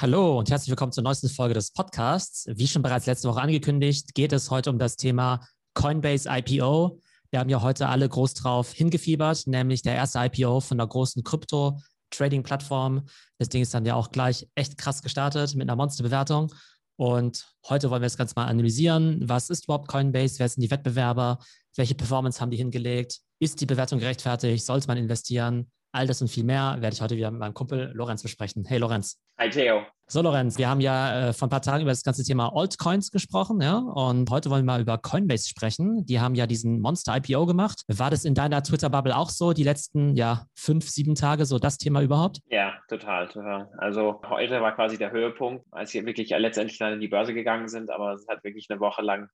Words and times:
Hallo 0.00 0.38
und 0.38 0.48
herzlich 0.48 0.70
willkommen 0.70 0.92
zur 0.92 1.04
neuesten 1.04 1.28
Folge 1.28 1.52
des 1.52 1.72
Podcasts. 1.72 2.46
Wie 2.48 2.66
schon 2.66 2.80
bereits 2.80 3.04
letzte 3.04 3.28
Woche 3.28 3.42
angekündigt, 3.42 4.14
geht 4.14 4.32
es 4.32 4.50
heute 4.50 4.70
um 4.70 4.78
das 4.78 4.96
Thema 4.96 5.46
Coinbase 5.74 6.26
IPO. 6.26 6.98
Wir 7.30 7.38
haben 7.38 7.50
ja 7.50 7.60
heute 7.60 7.86
alle 7.86 8.08
groß 8.08 8.32
drauf 8.32 8.72
hingefiebert, 8.72 9.46
nämlich 9.46 9.82
der 9.82 9.96
erste 9.96 10.20
IPO 10.20 10.60
von 10.60 10.80
einer 10.80 10.88
großen 10.88 11.22
Krypto-Trading-Plattform. 11.22 13.08
Das 13.36 13.50
Ding 13.50 13.60
ist 13.60 13.74
dann 13.74 13.84
ja 13.84 13.94
auch 13.94 14.10
gleich 14.10 14.48
echt 14.54 14.78
krass 14.78 15.02
gestartet 15.02 15.54
mit 15.54 15.68
einer 15.68 15.76
Monsterbewertung. 15.76 16.50
Und 16.96 17.52
heute 17.68 17.90
wollen 17.90 18.00
wir 18.00 18.06
das 18.06 18.16
Ganze 18.16 18.36
mal 18.36 18.46
analysieren. 18.46 19.28
Was 19.28 19.50
ist 19.50 19.64
überhaupt 19.64 19.88
Coinbase? 19.88 20.38
Wer 20.38 20.48
sind 20.48 20.62
die 20.62 20.70
Wettbewerber? 20.70 21.40
Welche 21.76 21.94
Performance 21.94 22.40
haben 22.40 22.50
die 22.50 22.56
hingelegt? 22.56 23.18
Ist 23.38 23.60
die 23.60 23.66
Bewertung 23.66 23.98
gerechtfertigt? 23.98 24.64
Sollte 24.64 24.86
man 24.86 24.96
investieren? 24.96 25.70
All 25.92 26.06
das 26.06 26.22
und 26.22 26.28
viel 26.28 26.44
mehr 26.44 26.76
werde 26.78 26.94
ich 26.94 27.02
heute 27.02 27.16
wieder 27.16 27.32
mit 27.32 27.40
meinem 27.40 27.54
Kumpel 27.54 27.90
Lorenz 27.94 28.22
besprechen. 28.22 28.64
Hey 28.64 28.78
Lorenz. 28.78 29.20
Hi 29.38 29.50
Theo. 29.50 29.82
So 30.06 30.22
Lorenz, 30.22 30.56
wir 30.56 30.68
haben 30.68 30.80
ja 30.80 31.28
äh, 31.28 31.32
vor 31.32 31.48
ein 31.48 31.50
paar 31.50 31.62
Tagen 31.62 31.82
über 31.82 31.90
das 31.90 32.04
ganze 32.04 32.22
Thema 32.22 32.52
Altcoins 32.54 33.10
gesprochen, 33.10 33.60
ja, 33.60 33.78
und 33.78 34.30
heute 34.30 34.50
wollen 34.50 34.62
wir 34.62 34.72
mal 34.72 34.80
über 34.80 34.98
Coinbase 34.98 35.48
sprechen. 35.48 36.04
Die 36.06 36.20
haben 36.20 36.36
ja 36.36 36.46
diesen 36.46 36.80
Monster 36.80 37.16
IPO 37.16 37.46
gemacht. 37.46 37.82
War 37.88 38.10
das 38.10 38.24
in 38.24 38.34
deiner 38.34 38.62
Twitter-Bubble 38.62 39.16
auch 39.16 39.30
so, 39.30 39.52
die 39.52 39.64
letzten, 39.64 40.14
ja, 40.14 40.46
fünf, 40.54 40.88
sieben 40.88 41.16
Tage, 41.16 41.44
so 41.44 41.58
das 41.58 41.78
Thema 41.78 42.02
überhaupt? 42.02 42.38
Ja, 42.46 42.74
total, 42.88 43.28
total. 43.28 43.68
Also 43.78 44.20
heute 44.28 44.60
war 44.60 44.74
quasi 44.76 44.96
der 44.96 45.10
Höhepunkt, 45.10 45.64
als 45.72 45.90
sie 45.90 46.04
wirklich 46.06 46.30
letztendlich 46.30 46.78
dann 46.78 46.94
in 46.94 47.00
die 47.00 47.08
Börse 47.08 47.34
gegangen 47.34 47.68
sind, 47.68 47.90
aber 47.90 48.14
es 48.14 48.26
hat 48.28 48.44
wirklich 48.44 48.66
eine 48.70 48.78
Woche 48.78 49.02
lang 49.02 49.28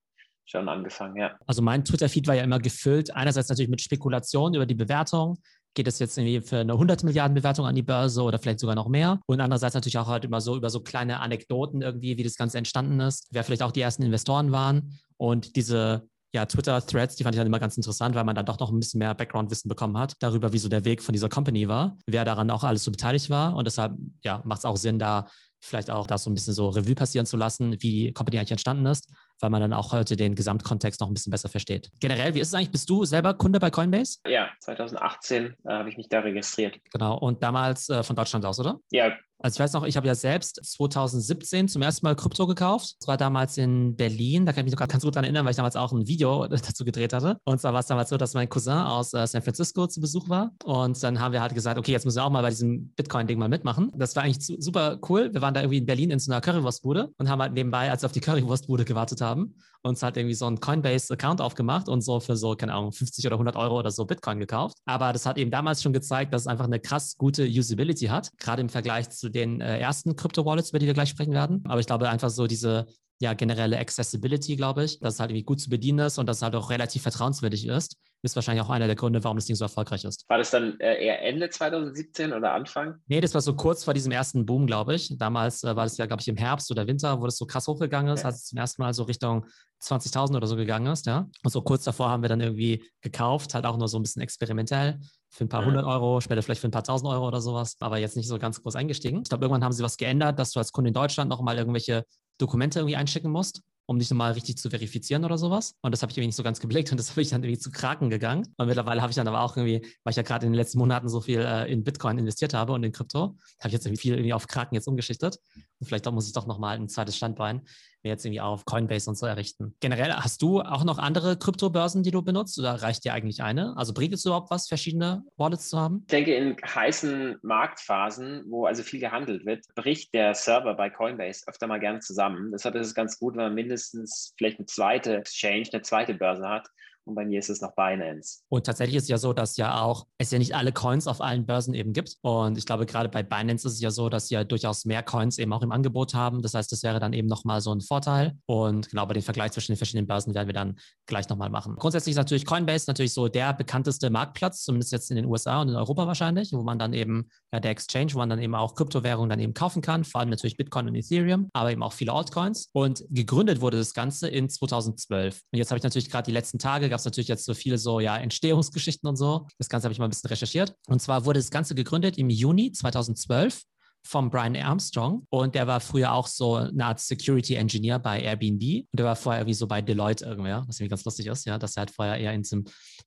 schon 0.46 0.68
angefangen, 0.68 1.16
ja. 1.16 1.36
Also 1.46 1.60
mein 1.60 1.84
Twitter-Feed 1.84 2.26
war 2.28 2.34
ja 2.34 2.44
immer 2.44 2.60
gefüllt, 2.60 3.14
einerseits 3.14 3.48
natürlich 3.48 3.68
mit 3.68 3.82
Spekulationen 3.82 4.54
über 4.54 4.66
die 4.66 4.74
Bewertung, 4.74 5.38
geht 5.76 5.86
es 5.86 6.00
jetzt 6.00 6.18
irgendwie 6.18 6.40
für 6.40 6.58
eine 6.58 6.72
100 6.72 7.04
Milliarden 7.04 7.34
Bewertung 7.34 7.66
an 7.66 7.74
die 7.74 7.82
Börse 7.82 8.22
oder 8.22 8.38
vielleicht 8.40 8.58
sogar 8.58 8.74
noch 8.74 8.88
mehr. 8.88 9.20
Und 9.26 9.40
andererseits 9.40 9.74
natürlich 9.74 9.98
auch 9.98 10.08
halt 10.08 10.24
immer 10.24 10.40
so 10.40 10.56
über 10.56 10.70
so 10.70 10.80
kleine 10.80 11.20
Anekdoten 11.20 11.82
irgendwie, 11.82 12.16
wie 12.16 12.24
das 12.24 12.36
Ganze 12.36 12.58
entstanden 12.58 12.98
ist, 12.98 13.28
wer 13.30 13.44
vielleicht 13.44 13.62
auch 13.62 13.72
die 13.72 13.82
ersten 13.82 14.02
Investoren 14.02 14.50
waren. 14.50 14.98
Und 15.18 15.54
diese 15.54 16.08
ja, 16.34 16.44
Twitter-Threads, 16.44 17.16
die 17.16 17.24
fand 17.24 17.34
ich 17.34 17.38
dann 17.38 17.46
immer 17.46 17.60
ganz 17.60 17.76
interessant, 17.76 18.14
weil 18.14 18.24
man 18.24 18.34
dann 18.34 18.46
doch 18.46 18.58
noch 18.58 18.70
ein 18.70 18.80
bisschen 18.80 18.98
mehr 18.98 19.14
Background-Wissen 19.14 19.68
bekommen 19.68 19.96
hat, 19.96 20.14
darüber, 20.18 20.52
wie 20.52 20.58
so 20.58 20.68
der 20.68 20.84
Weg 20.84 21.02
von 21.02 21.12
dieser 21.12 21.28
Company 21.28 21.68
war, 21.68 21.96
wer 22.06 22.24
daran 22.24 22.50
auch 22.50 22.64
alles 22.64 22.82
so 22.82 22.90
beteiligt 22.90 23.30
war. 23.30 23.54
Und 23.54 23.66
deshalb, 23.66 23.94
ja, 24.24 24.42
macht 24.44 24.58
es 24.58 24.64
auch 24.64 24.76
Sinn, 24.76 24.98
da 24.98 25.28
vielleicht 25.60 25.90
auch 25.90 26.06
das 26.06 26.24
so 26.24 26.30
ein 26.30 26.34
bisschen 26.34 26.54
so 26.54 26.68
Revue 26.68 26.94
passieren 26.94 27.26
zu 27.26 27.36
lassen, 27.36 27.72
wie 27.80 27.90
die 27.90 28.12
Company 28.12 28.38
eigentlich 28.38 28.52
entstanden 28.52 28.86
ist, 28.86 29.10
weil 29.40 29.50
man 29.50 29.60
dann 29.60 29.72
auch 29.72 29.92
heute 29.92 30.16
den 30.16 30.34
Gesamtkontext 30.34 31.00
noch 31.00 31.08
ein 31.08 31.14
bisschen 31.14 31.30
besser 31.30 31.48
versteht. 31.48 31.90
Generell, 32.00 32.34
wie 32.34 32.40
ist 32.40 32.48
es 32.48 32.54
eigentlich? 32.54 32.70
Bist 32.70 32.88
du 32.90 33.04
selber 33.04 33.34
Kunde 33.34 33.60
bei 33.60 33.70
Coinbase? 33.70 34.18
Ja, 34.26 34.50
2018 34.60 35.44
äh, 35.64 35.68
habe 35.68 35.88
ich 35.88 35.96
mich 35.96 36.08
da 36.08 36.20
registriert. 36.20 36.78
Genau, 36.92 37.18
und 37.18 37.42
damals 37.42 37.88
äh, 37.88 38.02
von 38.02 38.16
Deutschland 38.16 38.44
aus, 38.44 38.58
oder? 38.60 38.78
Ja, 38.90 39.12
also 39.38 39.56
ich 39.56 39.60
weiß 39.60 39.72
noch, 39.74 39.84
ich 39.84 39.96
habe 39.96 40.06
ja 40.06 40.14
selbst 40.14 40.60
2017 40.64 41.68
zum 41.68 41.82
ersten 41.82 42.06
Mal 42.06 42.16
Krypto 42.16 42.46
gekauft. 42.46 42.96
Das 43.00 43.08
war 43.08 43.16
damals 43.16 43.58
in 43.58 43.96
Berlin. 43.96 44.46
Da 44.46 44.52
kann 44.52 44.60
ich 44.60 44.72
mich 44.72 44.80
noch 44.80 44.88
ganz 44.88 45.04
gut 45.04 45.14
daran 45.14 45.24
erinnern, 45.24 45.44
weil 45.44 45.50
ich 45.50 45.56
damals 45.56 45.76
auch 45.76 45.92
ein 45.92 46.06
Video 46.06 46.46
dazu 46.48 46.84
gedreht 46.84 47.12
hatte. 47.12 47.38
Und 47.44 47.60
zwar 47.60 47.72
war 47.72 47.80
es 47.80 47.86
damals 47.86 48.08
so, 48.08 48.16
dass 48.16 48.34
mein 48.34 48.48
Cousin 48.48 48.78
aus 48.78 49.12
äh, 49.12 49.26
San 49.26 49.42
Francisco 49.42 49.86
zu 49.86 50.00
Besuch 50.00 50.28
war. 50.28 50.52
Und 50.64 51.02
dann 51.02 51.20
haben 51.20 51.32
wir 51.32 51.42
halt 51.42 51.54
gesagt, 51.54 51.78
okay, 51.78 51.92
jetzt 51.92 52.04
müssen 52.04 52.16
wir 52.16 52.24
auch 52.24 52.30
mal 52.30 52.42
bei 52.42 52.50
diesem 52.50 52.92
Bitcoin-Ding 52.96 53.38
mal 53.38 53.48
mitmachen. 53.48 53.92
Das 53.96 54.16
war 54.16 54.22
eigentlich 54.22 54.46
super 54.58 54.98
cool. 55.08 55.32
Wir 55.32 55.42
waren 55.42 55.54
da 55.54 55.60
irgendwie 55.60 55.78
in 55.78 55.86
Berlin 55.86 56.10
in 56.10 56.18
so 56.18 56.32
einer 56.32 56.40
Currywurstbude 56.40 57.12
und 57.18 57.28
haben 57.28 57.42
halt 57.42 57.52
nebenbei, 57.52 57.90
als 57.90 58.02
wir 58.02 58.06
auf 58.06 58.12
die 58.12 58.20
Currywurstbude 58.20 58.84
gewartet 58.84 59.20
haben, 59.20 59.54
uns 59.82 60.02
halt 60.02 60.16
irgendwie 60.16 60.34
so 60.34 60.46
einen 60.46 60.60
Coinbase-Account 60.60 61.40
aufgemacht 61.40 61.88
und 61.88 62.02
so 62.02 62.20
für 62.20 62.36
so, 62.36 62.54
keine 62.54 62.74
Ahnung, 62.74 62.92
50 62.92 63.26
oder 63.26 63.34
100 63.34 63.56
Euro 63.56 63.78
oder 63.78 63.90
so 63.90 64.04
Bitcoin 64.04 64.38
gekauft. 64.38 64.76
Aber 64.84 65.12
das 65.12 65.26
hat 65.26 65.38
eben 65.38 65.50
damals 65.50 65.82
schon 65.82 65.92
gezeigt, 65.92 66.32
dass 66.34 66.42
es 66.42 66.46
einfach 66.46 66.64
eine 66.64 66.80
krass 66.80 67.16
gute 67.16 67.44
Usability 67.44 68.06
hat, 68.06 68.30
gerade 68.38 68.62
im 68.62 68.68
Vergleich 68.68 69.10
zu 69.10 69.28
den 69.28 69.60
äh, 69.60 69.78
ersten 69.78 70.16
Crypto-Wallets, 70.16 70.70
über 70.70 70.78
die 70.78 70.86
wir 70.86 70.94
gleich 70.94 71.10
sprechen 71.10 71.32
werden. 71.32 71.62
Aber 71.66 71.80
ich 71.80 71.86
glaube 71.86 72.08
einfach 72.08 72.30
so 72.30 72.46
diese 72.46 72.86
ja, 73.20 73.34
generelle 73.34 73.78
Accessibility, 73.78 74.56
glaube 74.56 74.84
ich, 74.84 75.00
dass 75.00 75.14
es 75.14 75.20
halt 75.20 75.30
irgendwie 75.30 75.44
gut 75.44 75.60
zu 75.60 75.70
bedienen 75.70 76.00
ist 76.00 76.18
und 76.18 76.26
dass 76.26 76.38
es 76.38 76.42
halt 76.42 76.54
auch 76.54 76.70
relativ 76.70 77.02
vertrauenswürdig 77.02 77.66
ist, 77.66 77.96
ist 78.22 78.36
wahrscheinlich 78.36 78.62
auch 78.64 78.70
einer 78.70 78.86
der 78.86 78.96
Gründe, 78.96 79.22
warum 79.24 79.36
das 79.36 79.46
Ding 79.46 79.56
so 79.56 79.64
erfolgreich 79.64 80.04
ist. 80.04 80.28
War 80.28 80.38
das 80.38 80.50
dann 80.50 80.78
äh, 80.80 81.04
eher 81.04 81.22
Ende 81.22 81.48
2017 81.48 82.32
oder 82.32 82.52
Anfang? 82.52 82.96
Nee, 83.06 83.20
das 83.20 83.32
war 83.34 83.40
so 83.40 83.54
kurz 83.54 83.84
vor 83.84 83.94
diesem 83.94 84.12
ersten 84.12 84.44
Boom, 84.44 84.66
glaube 84.66 84.94
ich. 84.94 85.16
Damals 85.16 85.62
äh, 85.64 85.76
war 85.76 85.84
das 85.84 85.96
ja, 85.96 86.06
glaube 86.06 86.20
ich, 86.20 86.28
im 86.28 86.36
Herbst 86.36 86.70
oder 86.70 86.86
Winter, 86.86 87.20
wo 87.20 87.24
das 87.24 87.36
so 87.36 87.46
krass 87.46 87.66
hochgegangen 87.66 88.12
ist, 88.12 88.20
ja. 88.20 88.26
als 88.26 88.36
es 88.36 88.44
zum 88.46 88.58
ersten 88.58 88.82
Mal 88.82 88.92
so 88.92 89.04
Richtung 89.04 89.46
20.000 89.82 90.36
oder 90.36 90.46
so 90.46 90.56
gegangen 90.56 90.86
ist, 90.86 91.06
ja. 91.06 91.28
Und 91.44 91.50
so 91.50 91.62
kurz 91.62 91.84
davor 91.84 92.08
haben 92.10 92.22
wir 92.22 92.28
dann 92.28 92.40
irgendwie 92.40 92.84
gekauft, 93.00 93.54
halt 93.54 93.66
auch 93.66 93.76
nur 93.76 93.88
so 93.88 93.98
ein 93.98 94.02
bisschen 94.02 94.22
experimentell 94.22 94.98
für 95.28 95.44
ein 95.44 95.48
paar 95.48 95.64
hundert 95.64 95.84
Euro, 95.84 96.20
später 96.20 96.42
vielleicht 96.42 96.62
für 96.62 96.68
ein 96.68 96.72
paar 96.72 96.84
tausend 96.84 97.10
Euro 97.10 97.28
oder 97.28 97.40
sowas, 97.40 97.76
aber 97.80 97.98
jetzt 97.98 98.16
nicht 98.16 98.28
so 98.28 98.38
ganz 98.38 98.62
groß 98.62 98.74
eingestiegen. 98.74 99.20
Ich 99.22 99.28
glaube, 99.28 99.44
irgendwann 99.44 99.64
haben 99.64 99.72
sie 99.72 99.82
was 99.82 99.98
geändert, 99.98 100.38
dass 100.38 100.52
du 100.52 100.58
als 100.58 100.72
Kunde 100.72 100.88
in 100.88 100.94
Deutschland 100.94 101.28
nochmal 101.28 101.58
irgendwelche 101.58 102.04
Dokumente 102.38 102.80
irgendwie 102.80 102.96
einschicken 102.96 103.30
musst 103.30 103.62
um 103.86 103.98
dich 104.00 104.10
nochmal 104.10 104.32
richtig 104.32 104.58
zu 104.58 104.68
verifizieren 104.68 105.24
oder 105.24 105.38
sowas. 105.38 105.76
Und 105.80 105.92
das 105.92 106.02
habe 106.02 106.10
ich 106.10 106.18
irgendwie 106.18 106.28
nicht 106.28 106.36
so 106.36 106.42
ganz 106.42 106.60
geblickt 106.60 106.90
und 106.90 106.98
das 106.98 107.10
habe 107.12 107.22
ich 107.22 107.30
dann 107.30 107.42
irgendwie 107.42 107.60
zu 107.60 107.70
Kraken 107.70 108.10
gegangen. 108.10 108.52
Und 108.56 108.66
mittlerweile 108.66 109.00
habe 109.00 109.10
ich 109.10 109.16
dann 109.16 109.28
aber 109.28 109.40
auch 109.40 109.56
irgendwie, 109.56 109.80
weil 110.04 110.10
ich 110.10 110.16
ja 110.16 110.22
gerade 110.22 110.44
in 110.44 110.52
den 110.52 110.56
letzten 110.56 110.78
Monaten 110.78 111.08
so 111.08 111.20
viel 111.20 111.40
äh, 111.40 111.70
in 111.72 111.84
Bitcoin 111.84 112.18
investiert 112.18 112.52
habe 112.52 112.72
und 112.72 112.82
in 112.82 112.92
Krypto, 112.92 113.36
habe 113.58 113.68
ich 113.68 113.72
jetzt 113.72 113.86
irgendwie 113.86 114.00
viel 114.00 114.14
irgendwie 114.14 114.32
auf 114.32 114.48
Kraken 114.48 114.74
jetzt 114.74 114.88
umgeschichtet. 114.88 115.38
Vielleicht 115.82 116.10
muss 116.10 116.26
ich 116.26 116.32
doch 116.32 116.46
nochmal 116.46 116.76
ein 116.76 116.88
zweites 116.88 117.16
Standbein 117.16 117.62
mir 118.06 118.10
jetzt 118.10 118.24
irgendwie 118.24 118.40
auf 118.40 118.64
Coinbase 118.64 119.10
und 119.10 119.16
so 119.16 119.26
errichten. 119.26 119.74
Generell, 119.80 120.12
hast 120.12 120.40
du 120.40 120.60
auch 120.60 120.84
noch 120.84 120.98
andere 120.98 121.36
Kryptobörsen, 121.36 122.02
die 122.02 122.12
du 122.12 122.22
benutzt 122.22 122.58
oder 122.58 122.82
reicht 122.82 123.04
dir 123.04 123.12
eigentlich 123.12 123.42
eine? 123.42 123.76
Also 123.76 123.92
bringt 123.92 124.14
es 124.14 124.24
überhaupt 124.24 124.50
was, 124.50 124.68
verschiedene 124.68 125.24
Wallets 125.36 125.68
zu 125.68 125.78
haben? 125.78 126.02
Ich 126.02 126.12
denke, 126.12 126.34
in 126.34 126.56
heißen 126.62 127.38
Marktphasen, 127.42 128.44
wo 128.48 128.66
also 128.66 128.82
viel 128.82 129.00
gehandelt 129.00 129.44
wird, 129.44 129.64
bricht 129.74 130.14
der 130.14 130.34
Server 130.34 130.74
bei 130.74 130.88
Coinbase 130.88 131.42
öfter 131.48 131.66
mal 131.66 131.80
gerne 131.80 131.98
zusammen. 131.98 132.52
Deshalb 132.52 132.76
ist 132.76 132.86
es 132.86 132.94
ganz 132.94 133.18
gut, 133.18 133.34
wenn 133.34 133.44
man 133.44 133.54
mindestens 133.54 134.34
vielleicht 134.38 134.58
eine 134.58 134.66
zweite 134.66 135.16
Exchange, 135.16 135.68
eine 135.72 135.82
zweite 135.82 136.14
Börse 136.14 136.48
hat, 136.48 136.68
und 137.06 137.14
bei 137.14 137.24
mir 137.24 137.38
ist 137.38 137.48
es 137.48 137.60
noch 137.60 137.74
Binance. 137.74 138.40
Und 138.48 138.66
tatsächlich 138.66 138.96
ist 138.96 139.04
es 139.04 139.08
ja 139.08 139.18
so, 139.18 139.32
dass 139.32 139.56
ja 139.56 139.80
auch 139.80 140.06
es 140.18 140.32
ja 140.32 140.38
nicht 140.38 140.54
alle 140.54 140.72
Coins 140.72 141.06
auf 141.06 141.20
allen 141.20 141.46
Börsen 141.46 141.72
eben 141.72 141.92
gibt. 141.92 142.16
Und 142.22 142.58
ich 142.58 142.66
glaube, 142.66 142.84
gerade 142.84 143.08
bei 143.08 143.22
Binance 143.22 143.66
ist 143.66 143.74
es 143.74 143.80
ja 143.80 143.90
so, 143.92 144.08
dass 144.08 144.28
sie 144.28 144.34
ja 144.34 144.44
durchaus 144.44 144.84
mehr 144.84 145.04
Coins 145.04 145.38
eben 145.38 145.52
auch 145.52 145.62
im 145.62 145.70
Angebot 145.70 146.14
haben. 146.14 146.42
Das 146.42 146.54
heißt, 146.54 146.70
das 146.72 146.82
wäre 146.82 146.98
dann 146.98 147.12
eben 147.12 147.28
nochmal 147.28 147.60
so 147.60 147.72
ein 147.72 147.80
Vorteil. 147.80 148.36
Und 148.46 148.90
genau 148.90 149.06
bei 149.06 149.14
den 149.14 149.22
Vergleich 149.22 149.52
zwischen 149.52 149.72
den 149.72 149.76
verschiedenen 149.76 150.08
Börsen 150.08 150.34
werden 150.34 150.48
wir 150.48 150.54
dann 150.54 150.76
gleich 151.06 151.28
nochmal 151.28 151.48
machen. 151.48 151.76
Grundsätzlich 151.76 152.12
ist 152.12 152.18
natürlich 152.18 152.44
Coinbase 152.44 152.86
natürlich 152.88 153.12
so 153.12 153.28
der 153.28 153.54
bekannteste 153.54 154.10
Marktplatz, 154.10 154.64
zumindest 154.64 154.90
jetzt 154.90 155.10
in 155.10 155.16
den 155.16 155.26
USA 155.26 155.62
und 155.62 155.68
in 155.68 155.76
Europa 155.76 156.08
wahrscheinlich, 156.08 156.52
wo 156.52 156.62
man 156.62 156.78
dann 156.78 156.92
eben, 156.92 157.28
ja, 157.52 157.60
der 157.60 157.70
Exchange, 157.70 158.14
wo 158.14 158.18
man 158.18 158.30
dann 158.30 158.40
eben 158.40 158.56
auch 158.56 158.74
Kryptowährungen 158.74 159.30
dann 159.30 159.38
eben 159.38 159.54
kaufen 159.54 159.80
kann, 159.80 160.02
vor 160.02 160.20
allem 160.20 160.30
natürlich 160.30 160.56
Bitcoin 160.56 160.88
und 160.88 160.96
Ethereum, 160.96 161.48
aber 161.52 161.70
eben 161.70 161.84
auch 161.84 161.92
viele 161.92 162.12
Altcoins. 162.12 162.68
Und 162.72 163.04
gegründet 163.10 163.60
wurde 163.60 163.76
das 163.78 163.94
Ganze 163.94 164.28
in 164.28 164.48
2012. 164.48 165.40
Und 165.52 165.58
jetzt 165.58 165.70
habe 165.70 165.78
ich 165.78 165.84
natürlich 165.84 166.10
gerade 166.10 166.26
die 166.26 166.32
letzten 166.32 166.58
Tage 166.58 166.88
gab 166.96 167.00
es 167.00 167.04
natürlich 167.04 167.28
jetzt 167.28 167.44
so 167.44 167.52
viele 167.52 167.76
so, 167.76 168.00
ja, 168.00 168.16
Entstehungsgeschichten 168.16 169.06
und 169.06 169.16
so. 169.16 169.46
Das 169.58 169.68
Ganze 169.68 169.84
habe 169.84 169.92
ich 169.92 169.98
mal 169.98 170.06
ein 170.06 170.10
bisschen 170.10 170.28
recherchiert. 170.28 170.74
Und 170.86 171.02
zwar 171.02 171.26
wurde 171.26 171.38
das 171.38 171.50
Ganze 171.50 171.74
gegründet 171.74 172.16
im 172.16 172.30
Juni 172.30 172.72
2012 172.72 173.60
vom 174.02 174.30
Brian 174.30 174.56
Armstrong 174.56 175.26
und 175.30 175.54
der 175.54 175.66
war 175.66 175.80
früher 175.80 176.12
auch 176.12 176.26
so 176.26 176.54
eine 176.54 176.86
Art 176.86 177.00
Security 177.00 177.56
Engineer 177.56 177.98
bei 177.98 178.22
Airbnb 178.22 178.86
und 178.90 178.98
der 178.98 179.04
war 179.04 179.16
vorher 179.16 179.42
irgendwie 179.42 179.54
so 179.54 179.66
bei 179.66 179.82
Deloitte 179.82 180.24
irgendwer, 180.24 180.64
was 180.66 180.78
irgendwie 180.78 180.90
ganz 180.90 181.04
lustig 181.04 181.26
ist, 181.26 181.44
ja, 181.44 181.58
dass 181.58 181.76
er 181.76 181.80
halt 181.80 181.90
vorher 181.90 182.16
eher 182.16 182.32
in 182.32 182.42
diesem 182.42 182.64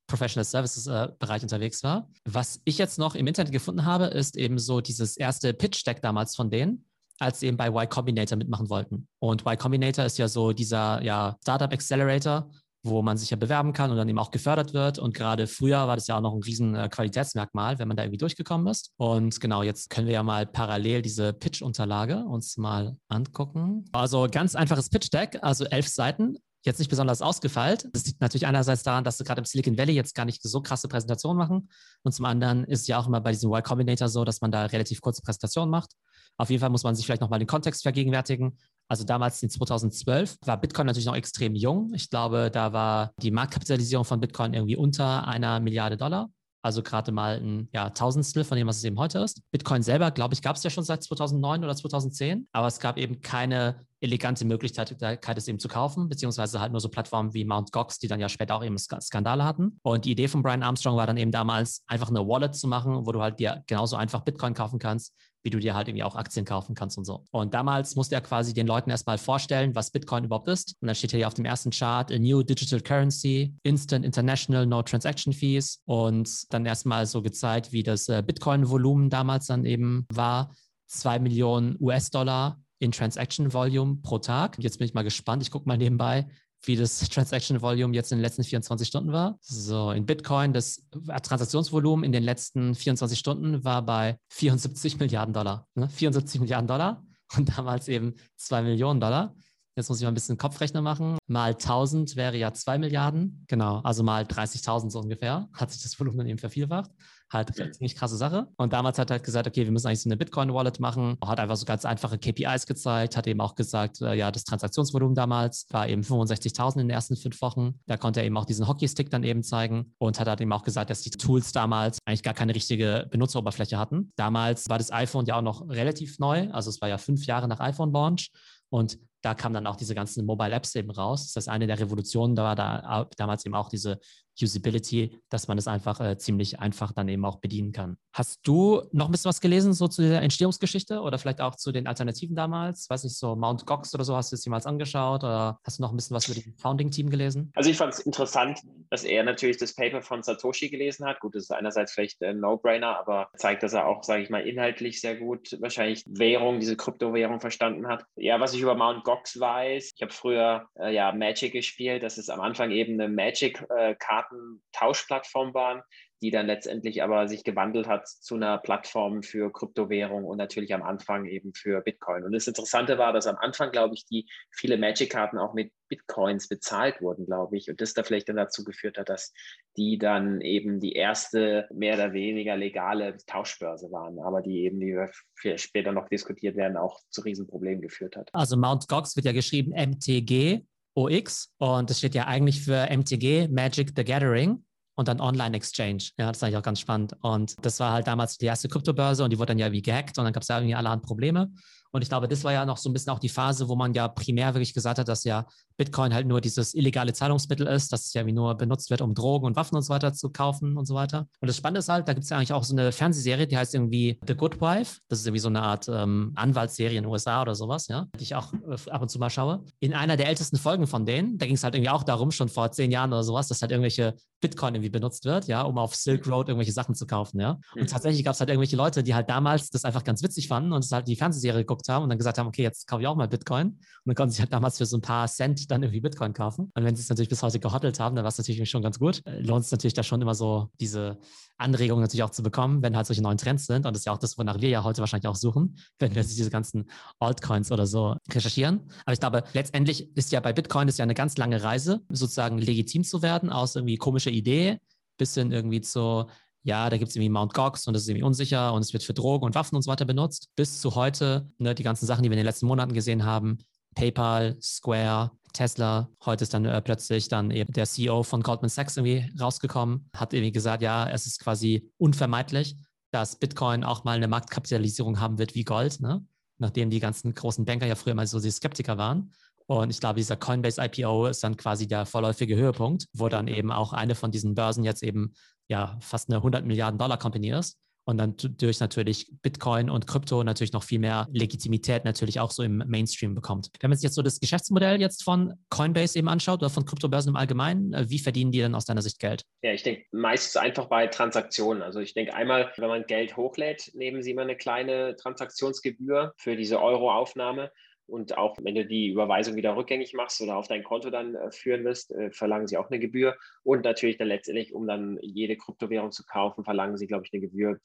Professional 0.08 0.44
Services 0.44 0.88
äh, 0.88 1.08
Bereich 1.18 1.42
unterwegs 1.42 1.82
war. 1.84 2.10
Was 2.26 2.62
ich 2.66 2.78
jetzt 2.78 3.00
noch 3.00 3.16
im 3.16 3.28
Internet 3.28 3.54
gefunden 3.54 3.86
habe, 3.86 4.06
ist 4.06 4.38
eben 4.38 4.60
so 4.60 4.82
dieses 4.82 5.16
erste 5.18 5.54
Pitch 5.54 5.88
Deck 5.88 6.02
damals 6.02 6.36
von 6.36 6.52
denen 6.52 6.86
als 7.22 7.42
sie 7.42 7.48
eben 7.48 7.58
bei 7.58 7.68
Y 7.68 7.90
Combinator 7.90 8.38
mitmachen 8.38 8.70
wollten. 8.70 9.08
Und 9.20 9.42
Y 9.42 9.58
Combinator 9.58 10.06
ist 10.06 10.18
ja 10.18 10.30
so 10.30 10.54
dieser 10.54 11.04
ja, 11.04 11.36
Startup 11.42 11.72
Accelerator, 11.72 12.50
wo 12.84 13.02
man 13.02 13.18
sich 13.18 13.30
ja 13.30 13.38
bewerben 13.38 13.74
kann 13.74 13.92
und 13.92 13.98
dann 13.98 14.08
eben 14.08 14.20
auch 14.20 14.32
gefördert 14.32 14.74
wird. 14.74 15.00
Und 15.00 15.14
gerade 15.14 15.48
früher 15.48 15.88
war 15.88 15.96
das 15.96 16.08
ja 16.08 16.18
auch 16.18 16.22
noch 16.22 16.34
ein 16.34 16.44
riesen 16.44 16.76
äh, 16.76 16.90
Qualitätsmerkmal, 16.90 17.80
wenn 17.80 17.88
man 17.88 17.98
da 17.98 18.04
irgendwie 18.04 18.18
durchgekommen 18.18 18.68
ist. 18.68 18.92
Und 18.98 19.40
genau, 19.42 19.64
jetzt 19.64 19.90
können 19.90 20.08
wir 20.08 20.14
ja 20.14 20.24
mal 20.24 20.46
parallel 20.46 21.02
diese 21.02 21.34
Pitch-Unterlage 21.34 22.24
uns 22.26 22.58
mal 22.58 22.98
angucken. 23.10 23.86
Also 23.92 24.28
ganz 24.32 24.56
einfaches 24.56 24.90
Pitch-Deck, 24.90 25.40
also 25.42 25.66
elf 25.66 25.88
Seiten, 25.88 26.38
jetzt 26.64 26.80
nicht 26.80 26.90
besonders 26.90 27.22
ausgefeilt. 27.22 27.88
Das 27.94 28.06
liegt 28.06 28.22
natürlich 28.22 28.48
einerseits 28.48 28.84
daran, 28.84 29.04
dass 29.04 29.18
sie 29.18 29.24
gerade 29.24 29.40
im 29.40 29.46
Silicon 29.46 29.78
Valley 29.78 29.94
jetzt 29.94 30.16
gar 30.16 30.26
nicht 30.26 30.42
so 30.44 30.62
krasse 30.62 30.88
Präsentationen 30.88 31.38
machen. 31.38 31.70
Und 32.04 32.14
zum 32.14 32.26
anderen 32.26 32.64
ist 32.66 32.82
es 32.82 32.88
ja 32.88 33.00
auch 33.00 33.08
immer 33.08 33.22
bei 33.22 33.32
diesem 33.32 33.50
Y 33.50 33.64
Combinator 33.64 34.10
so, 34.10 34.26
dass 34.26 34.42
man 34.42 34.52
da 34.52 34.66
relativ 34.66 35.02
kurze 35.02 35.22
Präsentationen 35.22 35.70
macht. 35.70 35.94
Auf 36.38 36.50
jeden 36.50 36.60
Fall 36.60 36.70
muss 36.70 36.84
man 36.84 36.96
sich 36.96 37.06
vielleicht 37.06 37.22
nochmal 37.22 37.40
den 37.40 37.48
Kontext 37.48 37.84
vergegenwärtigen. 37.84 38.58
Also 38.90 39.04
damals 39.04 39.42
in 39.44 39.50
2012 39.50 40.38
war 40.46 40.60
Bitcoin 40.60 40.88
natürlich 40.88 41.06
noch 41.06 41.16
extrem 41.16 41.56
jung. 41.56 41.94
Ich 41.94 42.10
glaube, 42.10 42.50
da 42.52 42.74
war 42.74 43.14
die 43.22 43.30
Marktkapitalisierung 43.30 44.04
von 44.04 44.20
Bitcoin 44.20 44.54
irgendwie 44.54 44.76
unter 44.76 45.28
einer 45.28 45.60
Milliarde 45.60 45.96
Dollar. 45.96 46.30
Also 46.62 46.84
gerade 46.84 47.12
mal 47.12 47.38
ein 47.38 47.70
ja, 47.72 47.90
Tausendstel 47.92 48.44
von 48.44 48.58
dem, 48.58 48.68
was 48.68 48.78
es 48.78 48.84
eben 48.84 49.00
heute 49.00 49.20
ist. 49.20 49.42
Bitcoin 49.52 49.82
selber, 49.82 50.12
glaube 50.12 50.34
ich, 50.34 50.42
gab 50.42 50.58
es 50.58 50.64
ja 50.64 50.70
schon 50.70 50.84
seit 50.84 51.04
2009 51.04 51.64
oder 51.64 51.74
2010, 51.74 52.48
aber 52.52 52.68
es 52.68 52.80
gab 52.80 52.98
eben 52.98 53.22
keine 53.22 53.86
elegante 54.02 54.44
Möglichkeit, 54.46 54.96
es 55.38 55.48
eben 55.48 55.60
zu 55.60 55.68
kaufen, 55.68 56.10
beziehungsweise 56.10 56.60
halt 56.60 56.72
nur 56.72 56.82
so 56.82 56.90
Plattformen 56.90 57.34
wie 57.34 57.46
Mt. 57.46 57.72
Gox, 57.72 58.00
die 58.00 58.08
dann 58.08 58.20
ja 58.20 58.28
später 58.28 58.56
auch 58.56 58.64
eben 58.64 58.78
Skandale 58.78 59.44
hatten. 59.44 59.80
Und 59.84 60.06
die 60.06 60.12
Idee 60.12 60.28
von 60.28 60.42
Brian 60.42 60.64
Armstrong 60.64 60.98
war 60.98 61.08
dann 61.08 61.18
eben 61.18 61.32
damals, 61.32 61.84
einfach 61.88 62.10
eine 62.10 62.28
Wallet 62.28 62.56
zu 62.56 62.68
machen, 62.68 63.06
wo 63.06 63.12
du 63.12 63.22
halt 63.22 63.40
dir 63.40 63.64
genauso 63.68 63.96
einfach 63.96 64.22
Bitcoin 64.22 64.54
kaufen 64.54 64.80
kannst, 64.80 65.14
wie 65.44 65.50
du 65.50 65.60
dir 65.60 65.76
halt 65.76 65.88
irgendwie 65.88 66.04
auch 66.04 66.16
Aktien 66.16 66.46
kaufen 66.46 66.76
kannst 66.76 66.98
und 66.98 67.06
so. 67.06 67.24
Und 67.32 67.54
damals 67.54 67.96
musste 67.96 68.16
er 68.16 68.22
quasi 68.22 68.54
den 68.54 68.68
Leuten 68.68 68.90
erstmal 68.90 69.18
vorstellen, 69.18 69.76
was 69.76 69.92
Bitcoin 69.92 70.26
überhaupt 70.26 70.48
ist. 70.48 70.76
Und 70.82 70.88
dann 70.88 70.96
steht 70.96 71.12
hier 71.12 71.28
auf 71.28 71.34
dem 71.34 71.46
ersten 71.46 71.72
Chart, 71.72 72.12
a 72.12 72.20
new 72.20 72.44
digital 72.44 72.82
currency, 72.82 73.54
instant 73.64 74.06
international, 74.06 74.66
no 74.66 74.82
transaction 74.82 75.34
fees. 75.34 75.82
Und 75.86 76.52
dann 76.54 76.66
erstmal 76.66 77.06
so 77.06 77.22
gezeigt, 77.22 77.72
wie 77.72 77.84
das 77.84 78.10
äh, 78.10 78.24
Bitcoin-Volumen 78.26 79.10
damals 79.10 79.48
dann 79.48 79.66
eben 79.66 80.06
war. 80.14 80.54
Zwei 80.88 81.20
Millionen 81.20 81.78
US-Dollar 81.80 82.60
in 82.80 82.92
Transaction 82.92 83.54
Volume 83.54 83.98
pro 84.02 84.18
Tag. 84.20 84.58
Jetzt 84.60 84.80
bin 84.80 84.88
ich 84.88 84.94
mal 84.94 85.04
gespannt. 85.04 85.44
Ich 85.44 85.52
gucke 85.52 85.68
mal 85.68 85.78
nebenbei, 85.78 86.28
wie 86.64 86.76
das 86.76 87.00
Transaction 87.10 87.62
Volume 87.62 87.94
jetzt 87.94 88.12
in 88.12 88.18
den 88.18 88.24
letzten 88.24 88.44
24 88.44 88.88
Stunden 88.88 89.12
war. 89.12 89.38
So, 89.42 89.92
in 89.92 90.06
Bitcoin, 90.06 90.54
das 90.54 90.84
Transaktionsvolumen 91.24 92.04
in 92.04 92.12
den 92.12 92.24
letzten 92.24 92.76
24 92.76 93.18
Stunden 93.18 93.64
war 93.64 93.82
bei 93.84 94.18
74 94.30 95.00
Milliarden 95.00 95.34
Dollar. 95.34 95.68
Ne? 95.76 95.90
74 95.90 96.42
Milliarden 96.42 96.68
Dollar 96.68 97.04
und 97.38 97.58
damals 97.58 97.88
eben 97.88 98.16
2 98.38 98.64
Millionen 98.64 99.00
Dollar. 99.00 99.36
Jetzt 99.76 99.88
muss 99.88 100.00
ich 100.00 100.04
mal 100.04 100.12
ein 100.12 100.16
bisschen 100.16 100.38
Kopfrechner 100.38 100.82
machen. 100.82 101.18
Mal 101.28 101.52
1000 101.52 102.18
wäre 102.18 102.36
ja 102.36 102.54
2 102.54 102.80
Milliarden. 102.80 103.46
Genau, 103.48 103.80
also 103.80 104.04
mal 104.04 104.24
30.000 104.24 104.90
so 104.90 105.00
ungefähr. 105.00 105.48
Hat 105.54 105.72
sich 105.72 105.82
das 105.82 105.98
Volumen 105.98 106.18
dann 106.18 106.28
eben 106.28 106.40
vervielfacht. 106.40 106.92
Halt 107.32 107.60
eine 107.60 107.72
ziemlich 107.72 107.96
krasse 107.96 108.18
Sache. 108.18 108.48
Und 108.58 108.74
damals 108.74 108.98
hat 108.98 109.12
er 109.12 109.16
halt 109.16 109.24
gesagt, 109.24 109.48
okay, 109.48 109.64
wir 109.66 109.72
müssen 109.72 109.88
eigentlich 109.88 110.02
so 110.02 110.10
eine 110.10 110.18
Bitcoin-Wallet 110.18 110.80
machen. 110.80 111.18
Hat 111.24 111.40
einfach 111.40 111.58
so 111.58 111.66
ganz 111.66 111.86
einfache 111.86 112.18
KPIs 112.18 112.66
gezeigt, 112.66 113.16
hat 113.16 113.28
eben 113.28 113.40
auch 113.42 113.56
gesagt, 113.56 114.02
äh, 114.02 114.16
ja, 114.16 114.32
das 114.32 114.44
Transaktionsvolumen 114.44 115.16
damals 115.16 115.68
war 115.70 115.88
eben 115.88 116.02
65.000 116.02 116.74
in 116.74 116.88
den 116.88 116.90
ersten 116.90 117.16
fünf 117.16 117.42
Wochen. 117.42 117.80
Da 117.86 117.98
konnte 117.98 118.22
er 118.22 118.26
eben 118.26 118.38
auch 118.38 118.46
diesen 118.46 118.68
Hockeystick 118.68 119.10
dann 119.10 119.24
eben 119.24 119.44
zeigen 119.44 119.94
und 120.00 120.20
hat 120.20 120.28
halt 120.28 120.42
eben 120.42 120.52
auch 120.52 120.64
gesagt, 120.64 120.90
dass 120.90 121.02
die 121.02 121.12
Tools 121.12 121.52
damals 121.52 122.00
eigentlich 122.06 122.24
gar 122.24 122.34
keine 122.34 122.56
richtige 122.56 123.08
Benutzeroberfläche 123.12 123.78
hatten. 123.78 124.12
Damals 124.16 124.68
war 124.70 124.78
das 124.78 124.92
iPhone 124.92 125.26
ja 125.26 125.38
auch 125.38 125.44
noch 125.44 125.70
relativ 125.70 126.20
neu, 126.20 126.50
also 126.52 126.70
es 126.70 126.82
war 126.82 126.90
ja 126.90 126.98
fünf 126.98 127.26
Jahre 127.26 127.48
nach 127.48 127.60
iPhone-Launch. 127.60 128.32
Und 128.70 129.00
da 129.22 129.34
kamen 129.34 129.54
dann 129.54 129.68
auch 129.68 129.76
diese 129.76 129.96
ganzen 129.96 130.26
Mobile 130.26 130.52
Apps 130.52 130.76
eben 130.76 130.92
raus. 130.92 131.26
Das 131.26 131.36
heißt, 131.36 131.50
eine 131.50 131.68
der 131.68 131.80
Revolutionen 131.80 132.36
da 132.36 132.44
war 132.44 132.56
da 132.56 133.08
damals 133.18 133.46
eben 133.46 133.56
auch 133.56 133.70
diese 133.70 134.00
Usability, 134.42 135.20
dass 135.30 135.48
man 135.48 135.58
es 135.58 135.68
einfach 135.68 136.00
äh, 136.00 136.18
ziemlich 136.18 136.60
einfach 136.60 136.92
dann 136.92 137.08
eben 137.08 137.26
auch 137.26 137.38
bedienen 137.38 137.72
kann. 137.72 137.98
Hast 138.14 138.40
du 138.44 138.82
noch 138.92 139.06
ein 139.06 139.12
bisschen 139.12 139.30
was 139.30 139.42
gelesen, 139.42 139.74
so 139.74 139.88
zu 139.88 140.02
der 140.02 140.22
Entstehungsgeschichte 140.22 141.02
oder 141.02 141.18
vielleicht 141.20 141.42
auch 141.42 141.56
zu 141.56 141.72
den 141.72 141.88
Alternativen 141.88 142.36
damals? 142.36 142.90
Weiß 142.90 143.04
nicht, 143.04 143.16
so 143.16 143.36
Mount 143.36 143.66
Gox 143.66 143.94
oder 143.94 144.04
so, 144.04 144.16
hast 144.16 144.32
du 144.32 144.36
es 144.36 144.46
jemals 144.46 144.66
angeschaut 144.66 145.24
oder 145.24 145.60
hast 145.64 145.80
du 145.80 145.84
noch 145.84 145.92
ein 145.92 145.96
bisschen 145.96 146.16
was 146.16 146.28
über 146.28 146.36
das 146.36 146.62
Founding-Team 146.62 147.10
gelesen? 147.10 147.52
Also 147.56 147.70
ich 147.70 147.78
fand 147.78 147.94
es 147.94 148.00
interessant, 148.00 148.60
dass 148.90 149.04
er 149.04 149.24
natürlich 149.24 149.58
das 149.58 149.76
Paper 149.76 150.02
von 150.02 150.24
Satoshi 150.24 150.70
gelesen 150.70 151.06
hat. 151.06 151.20
Gut, 151.20 151.36
das 151.36 151.44
ist 151.44 151.52
einerseits 151.52 151.92
vielleicht 151.92 152.22
ein 152.24 152.40
No-Brainer, 152.40 152.98
aber 153.00 153.30
zeigt, 153.38 153.64
dass 153.64 153.74
er 153.74 153.88
auch, 153.88 154.04
sage 154.04 154.24
ich 154.24 154.30
mal, 154.30 154.48
inhaltlich 154.48 155.00
sehr 155.02 155.16
gut 155.16 155.58
wahrscheinlich 155.62 156.04
Währung, 156.08 156.60
diese 156.60 156.76
Kryptowährung 156.76 157.40
verstanden 157.40 157.88
hat. 157.88 158.06
Ja, 158.16 158.40
was 158.40 158.54
ich 158.54 158.62
über 158.62 158.76
Mount 158.76 159.04
Gox 159.04 159.40
weiß, 159.40 159.92
ich 159.96 160.02
habe 160.02 160.14
früher 160.14 160.68
äh, 160.80 160.94
ja 160.94 161.12
Magic 161.12 161.54
gespielt. 161.54 162.04
Das 162.04 162.18
ist 162.18 162.30
am 162.30 162.42
Anfang 162.42 162.72
eben 162.72 162.94
eine 162.94 163.08
Magic-Karten-Tauschplattform 163.10 164.29
äh, 164.32 165.54
waren 165.54 165.84
die 166.22 166.32
dann 166.32 166.48
letztendlich 166.48 167.02
aber 167.02 167.28
sich 167.28 167.44
gewandelt 167.44 167.88
hat 167.88 168.08
zu 168.08 168.36
einer 168.36 168.58
Plattform 168.58 169.24
für 169.24 169.52
Kryptowährung 169.52 170.26
und 170.26 170.38
natürlich 170.38 170.74
am 170.74 170.84
Anfang 170.84 171.26
eben 171.26 171.54
für 171.54 171.82
Bitcoin. 171.82 172.24
Und 172.24 172.34
das 172.34 172.48
Interessante 172.48 172.98
war, 172.98 173.14
dass 173.14 173.28
am 173.28 173.38
Anfang, 173.38 173.72
glaube 173.72 173.96
ich, 173.96 174.06
die 174.06 174.28
viele 174.52 174.78
Magic-Karten 174.78 175.38
auch 175.38 175.54
mit 175.54 175.72
Bitcoins 175.88 176.48
bezahlt 176.48 177.02
wurden, 177.02 177.26
glaube 177.26 177.58
ich. 177.58 177.70
Und 177.70 177.80
das 177.82 177.94
da 177.94 178.04
vielleicht 178.04 178.28
dann 178.28 178.36
dazu 178.36 178.64
geführt 178.64 178.98
hat, 178.98 179.10
dass 179.10 179.34
die 179.78 179.98
dann 179.98 180.42
eben 180.42 180.80
die 180.80 180.94
erste 180.94 181.68
mehr 181.74 181.96
oder 181.96 182.14
weniger 182.14 182.58
legale 182.58 183.18
Tauschbörse 183.26 183.90
waren, 183.92 184.20
aber 184.20 184.42
die 184.42 184.64
eben, 184.66 184.80
die 184.80 184.98
wir 185.42 185.58
später 185.58 185.94
noch 185.94 186.10
diskutiert 186.10 186.58
werden, 186.58 186.76
auch 186.76 187.00
zu 187.10 187.22
Riesenproblemen 187.22 187.82
geführt 187.82 188.18
hat. 188.18 188.30
Also 188.34 188.58
Mount 188.58 188.88
Gox 188.90 189.16
wird 189.16 189.26
ja 189.26 189.32
geschrieben 189.32 189.72
MTG. 189.72 190.66
OX 190.96 191.50
und 191.58 191.90
das 191.90 192.00
steht 192.00 192.16
ja 192.16 192.28
eigentlich 192.28 192.62
für 192.62 192.90
MTG, 192.90 193.48
Magic 193.48 193.94
the 193.96 194.04
Gathering 194.04 194.64
und 194.96 195.08
dann 195.08 195.22
Online-Exchange. 195.22 196.10
Ja, 196.18 196.28
das 196.28 196.38
ist 196.38 196.44
eigentlich 196.44 196.58
auch 196.58 196.64
ganz 196.64 196.82
spannend. 196.82 197.14
Und 197.22 197.56
das 197.66 197.80
war 197.80 197.94
halt 197.94 198.08
damals 198.08 198.38
die 198.38 198.48
erste 198.48 198.68
Kryptobörse 198.68 199.24
und 199.24 199.32
die 199.32 199.38
wurde 199.40 199.54
dann 199.54 199.60
ja 199.60 199.72
wie 199.72 199.82
gehackt 199.82 200.18
und 200.18 200.26
dann 200.26 200.34
gab 200.34 200.44
es 200.44 200.50
ja 200.50 200.58
irgendwie 200.58 200.76
allerhand 200.76 201.04
Probleme. 201.04 201.52
Und 201.92 202.02
ich 202.02 202.10
glaube, 202.10 202.28
das 202.28 202.44
war 202.44 202.54
ja 202.54 202.66
noch 202.66 202.78
so 202.78 202.90
ein 202.90 202.94
bisschen 202.94 203.12
auch 203.12 203.20
die 203.20 203.30
Phase, 203.30 203.68
wo 203.68 203.76
man 203.76 203.94
ja 203.94 204.08
primär 204.08 204.54
wirklich 204.54 204.74
gesagt 204.74 205.00
hat, 205.00 205.08
dass 205.08 205.24
ja 205.24 205.46
Bitcoin 205.78 206.14
halt 206.14 206.28
nur 206.28 206.42
dieses 206.42 206.74
illegale 206.74 207.14
Zahlungsmittel 207.14 207.66
ist, 207.68 207.92
dass 207.92 208.06
es 208.06 208.14
ja 208.14 208.26
wie 208.26 208.34
nur 208.34 208.56
benutzt 208.56 208.90
wird, 208.90 209.02
um 209.02 209.14
Drogen 209.14 209.46
und 209.46 209.56
Waffen 209.56 209.76
und 209.76 209.82
so 209.82 209.94
weiter 209.94 210.14
zu 210.14 210.30
kaufen 210.30 210.78
und 210.78 210.86
so 210.86 210.94
weiter. 210.94 211.28
Und 211.40 211.48
das 211.48 211.58
Spannende 211.58 211.80
ist 211.80 211.90
halt, 211.90 212.08
da 212.08 212.14
gibt 212.14 212.26
es 212.26 212.30
ja 212.30 212.38
eigentlich 212.38 212.54
auch 212.54 212.64
so 212.64 212.76
eine 212.76 212.92
Fernsehserie, 212.92 213.48
die 213.48 213.58
heißt 213.58 213.74
irgendwie 213.74 214.20
The 214.28 214.36
Good 214.36 214.62
Wife. 214.62 215.00
Das 215.08 215.20
ist 215.20 215.26
irgendwie 215.26 215.40
so 215.40 215.48
eine 215.48 215.62
Art 215.62 215.88
ähm, 215.88 216.34
Anwaltsserie 216.36 216.98
in 216.98 217.04
den 217.04 217.12
USA 217.12 217.42
oder 217.42 217.56
sowas, 217.56 217.88
ja, 217.88 218.08
die 218.20 218.24
ich 218.24 218.36
auch 218.36 218.54
äh, 218.54 218.90
ab 218.90 219.02
und 219.02 219.10
zu 219.10 219.18
mal 219.20 219.30
schaue. 219.30 219.64
In 219.80 219.94
einer 219.94 220.18
der 220.18 220.28
ältesten 220.28 220.58
Folgen 220.58 220.86
von 220.86 221.06
denen, 221.06 221.38
da 221.38 221.46
ging 221.46 221.56
es 221.56 221.64
halt 221.64 221.76
irgendwie 221.76 221.92
auch 221.92 222.04
darum, 222.04 222.32
schon 222.32 222.50
vor 222.50 222.72
zehn 222.72 222.92
Jahren 222.92 223.12
oder 223.12 223.24
sowas, 223.24 223.48
dass 223.48 223.62
halt 223.62 223.72
irgendwelche 223.72 224.16
Bitcoin 224.42 224.76
irgendwie 224.76 224.90
benutzt 224.90 225.26
wird, 225.26 225.48
ja, 225.48 225.62
um 225.62 225.78
auf 225.78 225.96
Silk 225.96 226.28
Road 226.28 226.50
irgendwelche 226.50 226.72
Sachen 226.72 226.96
zu 226.96 227.06
kaufen, 227.06 227.40
ja. 227.40 227.60
Und 227.76 227.84
mhm. 227.84 227.88
tatsächlich 227.88 228.24
gab 228.24 228.34
es 228.34 228.40
halt 228.40 228.50
irgendwelche 228.50 228.76
Leute, 228.76 229.04
die 229.04 229.14
halt 229.14 229.30
damals 229.30 229.70
das 229.70 229.86
einfach 229.86 230.04
ganz 230.04 230.24
witzig 230.24 230.48
fanden 230.48 230.72
und 230.72 230.84
es 230.84 230.92
halt 230.92 231.08
die 231.08 231.16
Fernsehserie 231.16 231.60
geguckt 231.60 231.90
haben 231.90 232.04
und 232.04 232.10
dann 232.10 232.18
gesagt 232.18 232.38
haben, 232.38 232.48
okay, 232.48 232.64
jetzt 232.64 232.88
kaufe 232.88 233.02
ich 233.02 233.08
auch 233.08 233.16
mal 233.16 233.28
Bitcoin. 233.28 233.68
Und 233.68 233.80
dann 234.06 234.16
konnten 234.16 234.32
sie 234.32 234.42
halt 234.42 234.54
damals 234.54 234.78
für 234.78 234.86
so 234.86 234.98
ein 234.98 235.02
paar 235.02 235.28
Cent 235.28 235.70
dann 235.72 235.84
irgendwie 235.84 236.02
Bitcoin 236.02 236.34
kaufen. 236.34 236.72
Und 236.74 236.84
wenn 236.84 236.96
sie 236.96 237.02
es 237.02 237.10
natürlich 237.10 237.30
bis 237.30 237.44
heute 237.44 237.60
gehottelt 237.60 238.00
haben, 238.00 238.16
dann 238.16 238.24
war 238.24 238.30
es 238.30 238.38
natürlich 238.38 238.70
schon 238.70 238.82
ganz 238.82 239.00
gut. 239.00 239.22
Äh, 239.26 239.40
lohnt 239.42 239.66
es 239.66 239.72
natürlich 239.72 239.94
da 239.94 240.04
schon 240.04 240.22
immer 240.22 240.36
so 240.36 240.70
diese 240.80 241.18
Anregungen 241.58 242.02
natürlich 242.02 242.24
auch 242.24 242.30
zu 242.30 242.42
bekommen, 242.42 242.82
wenn 242.82 242.96
halt 242.96 243.06
solche 243.06 243.22
neuen 243.22 243.38
Trends 243.38 243.68
sind. 243.68 243.86
Und 243.86 243.94
das 243.94 244.02
ist 244.02 244.06
ja 244.06 244.14
auch 244.14 244.18
das, 244.18 244.38
wonach 244.38 244.62
wir 244.62 244.70
ja 244.70 244.84
heute 244.84 245.02
wahrscheinlich 245.02 245.28
auch 245.28 245.36
suchen, 245.36 245.78
wenn 246.00 246.16
wir 246.16 246.24
diese 246.24 246.50
ganzen 246.50 246.90
Altcoins 247.20 247.72
oder 247.72 247.86
so 247.86 248.16
recherchieren. 248.32 248.90
Aber 249.06 249.14
ich 249.14 249.20
glaube, 249.20 249.44
letztendlich 249.54 250.16
ist 250.16 250.32
ja 250.32 250.40
bei 250.40 250.54
Bitcoin 250.54 250.88
ist 250.88 250.98
ja 250.98 251.04
eine 251.04 251.14
ganz 251.14 251.38
lange 251.38 251.62
Reise, 251.62 252.02
sozusagen 252.10 252.58
legitim 252.58 253.04
zu 253.04 253.22
werden 253.22 253.50
aus 253.50 253.76
irgendwie 253.76 253.98
komischer 254.30 254.32
Idee 254.32 254.80
bis 255.18 255.34
hin 255.34 255.52
irgendwie 255.52 255.82
zu 255.82 256.26
ja, 256.64 256.90
da 256.90 256.98
gibt 256.98 257.10
es 257.10 257.16
irgendwie 257.16 257.30
Mount 257.30 257.54
Gox 257.54 257.88
und 257.88 257.94
das 257.94 258.04
ist 258.04 258.10
irgendwie 258.10 258.26
unsicher 258.26 258.74
und 258.74 258.82
es 258.82 258.92
wird 258.92 259.04
für 259.04 259.14
Drogen 259.14 259.46
und 259.46 259.56
Waffen 259.56 259.78
und 259.78 259.82
so 259.82 259.90
weiter 259.90 260.04
benutzt, 260.04 260.50
bis 260.58 260.82
zu 260.82 260.94
heute, 260.94 261.48
ne, 261.58 261.74
die 261.74 261.84
ganzen 261.84 262.06
Sachen, 262.06 262.22
die 262.22 262.30
wir 262.30 262.34
in 262.34 262.40
den 262.40 262.46
letzten 262.46 262.68
Monaten 262.68 262.94
gesehen 262.94 263.24
haben, 263.24 263.60
PayPal, 263.96 264.58
Square, 264.62 265.32
Tesla. 265.54 266.10
Heute 266.26 266.44
ist 266.44 266.54
dann 266.54 266.66
äh, 266.66 266.82
plötzlich 266.82 267.30
dann 267.30 267.50
eben 267.50 267.72
der 267.72 267.86
CEO 267.86 268.24
von 268.24 268.44
Goldman 268.44 268.70
Sachs 268.70 268.98
irgendwie 268.98 269.32
rausgekommen, 269.40 270.10
hat 270.14 270.34
irgendwie 270.34 270.52
gesagt, 270.52 270.84
ja, 270.84 271.10
es 271.10 271.26
ist 271.26 271.40
quasi 271.40 271.90
unvermeidlich, 271.98 272.76
dass 273.12 273.38
Bitcoin 273.38 273.86
auch 273.86 274.04
mal 274.04 274.18
eine 274.18 274.28
Marktkapitalisierung 274.28 275.22
haben 275.22 275.40
wird 275.40 275.56
wie 275.56 275.64
Gold, 275.64 276.02
ne? 276.02 276.26
nachdem 276.60 276.90
die 276.90 277.00
ganzen 277.00 277.34
großen 277.34 277.64
Banker 277.64 277.88
ja 277.88 277.96
früher 277.96 278.16
mal 278.16 278.28
so 278.28 278.40
die 278.40 278.52
Skeptiker 278.52 278.98
waren. 278.98 279.32
Und 279.70 279.92
ich 279.92 280.00
glaube, 280.00 280.16
dieser 280.16 280.36
Coinbase 280.36 280.82
IPO 280.84 281.28
ist 281.28 281.44
dann 281.44 281.56
quasi 281.56 281.88
der 281.88 282.08
vorläufige 282.08 282.56
Höhepunkt, 282.56 283.06
wo 283.14 283.30
dann 283.30 283.48
eben 283.48 283.72
auch 283.72 283.94
eine 283.94 284.16
von 284.16 284.32
diesen 284.32 284.56
Börsen 284.56 284.84
jetzt 284.84 285.04
eben 285.04 285.36
ja 285.68 285.96
fast 286.02 286.28
eine 286.28 286.38
100 286.38 286.66
Milliarden 286.66 286.98
Dollar 286.98 287.20
Company 287.20 287.52
ist 287.52 287.78
und 288.04 288.18
dann 288.18 288.36
durch 288.36 288.80
natürlich 288.80 289.32
Bitcoin 289.44 289.92
und 289.92 290.08
Krypto 290.08 290.44
natürlich 290.44 290.74
noch 290.74 290.82
viel 290.82 290.98
mehr 290.98 291.28
Legitimität 291.32 292.04
natürlich 292.04 292.40
auch 292.40 292.50
so 292.50 292.64
im 292.64 292.78
Mainstream 292.88 293.36
bekommt. 293.36 293.70
Wenn 293.80 293.92
man 293.92 293.98
sich 293.98 294.06
jetzt 294.06 294.16
so 294.16 294.24
das 294.24 294.40
Geschäftsmodell 294.40 295.00
jetzt 295.00 295.24
von 295.24 295.54
Coinbase 295.70 296.18
eben 296.18 296.30
anschaut 296.30 296.62
oder 296.62 296.72
von 296.72 296.86
Kryptobörsen 296.86 297.30
im 297.30 297.36
Allgemeinen, 297.36 297.94
äh, 297.94 298.10
wie 298.10 298.18
verdienen 298.18 298.52
die 298.52 298.62
denn 298.62 298.74
aus 298.74 298.86
deiner 298.86 299.04
Sicht 299.04 299.20
Geld? 299.20 299.44
Ja, 299.62 299.72
ich 299.72 299.84
denke 299.84 300.06
meistens 300.12 300.58
einfach 300.58 300.88
bei 300.88 301.06
Transaktionen. 301.06 301.84
Also 301.84 302.00
ich 302.00 302.16
denke 302.16 302.34
einmal, 302.34 302.74
wenn 302.78 302.90
man 302.90 303.06
Geld 303.06 303.38
hochlädt, 303.38 303.92
nehmen 303.94 304.24
sie 304.24 304.34
mal 304.34 304.42
eine 304.42 304.58
kleine 304.58 305.16
Transaktionsgebühr 305.16 306.34
für 306.38 306.56
diese 306.56 306.82
Euro-Aufnahme. 306.82 307.72
Und 308.10 308.38
auch 308.38 308.58
wenn 308.62 308.76
du 308.76 308.86
die 308.86 309.08
Überweisung 309.08 309.56
wieder 309.56 309.76
rückgängig 309.76 310.14
machst 310.14 310.42
oder 310.42 310.58
auf 310.58 310.68
dein 310.68 310.84
Konto 310.84 311.10
dann 311.10 311.36
äh, 311.36 311.52
führen 311.52 311.84
wirst, 311.86 312.12
äh, 312.12 312.32
verlangen 312.32 312.68
sie 312.68 312.78
auch 312.78 312.90
eine 312.90 313.00
Gebühr. 313.00 313.36
Und 313.64 313.84
natürlich 313.84 314.18
dann 314.18 314.28
letztendlich, 314.28 314.74
um 314.74 314.88
dann 314.88 315.18
jede 315.22 315.56
Kryptowährung 315.56 316.12
zu 316.12 316.24
kaufen, 316.26 316.64
verlangen 316.64 316.98
sie, 316.98 317.08
glaube 317.08 317.26
ich, 317.26 317.34
eine 317.34 317.42
Gebühr 317.42 317.80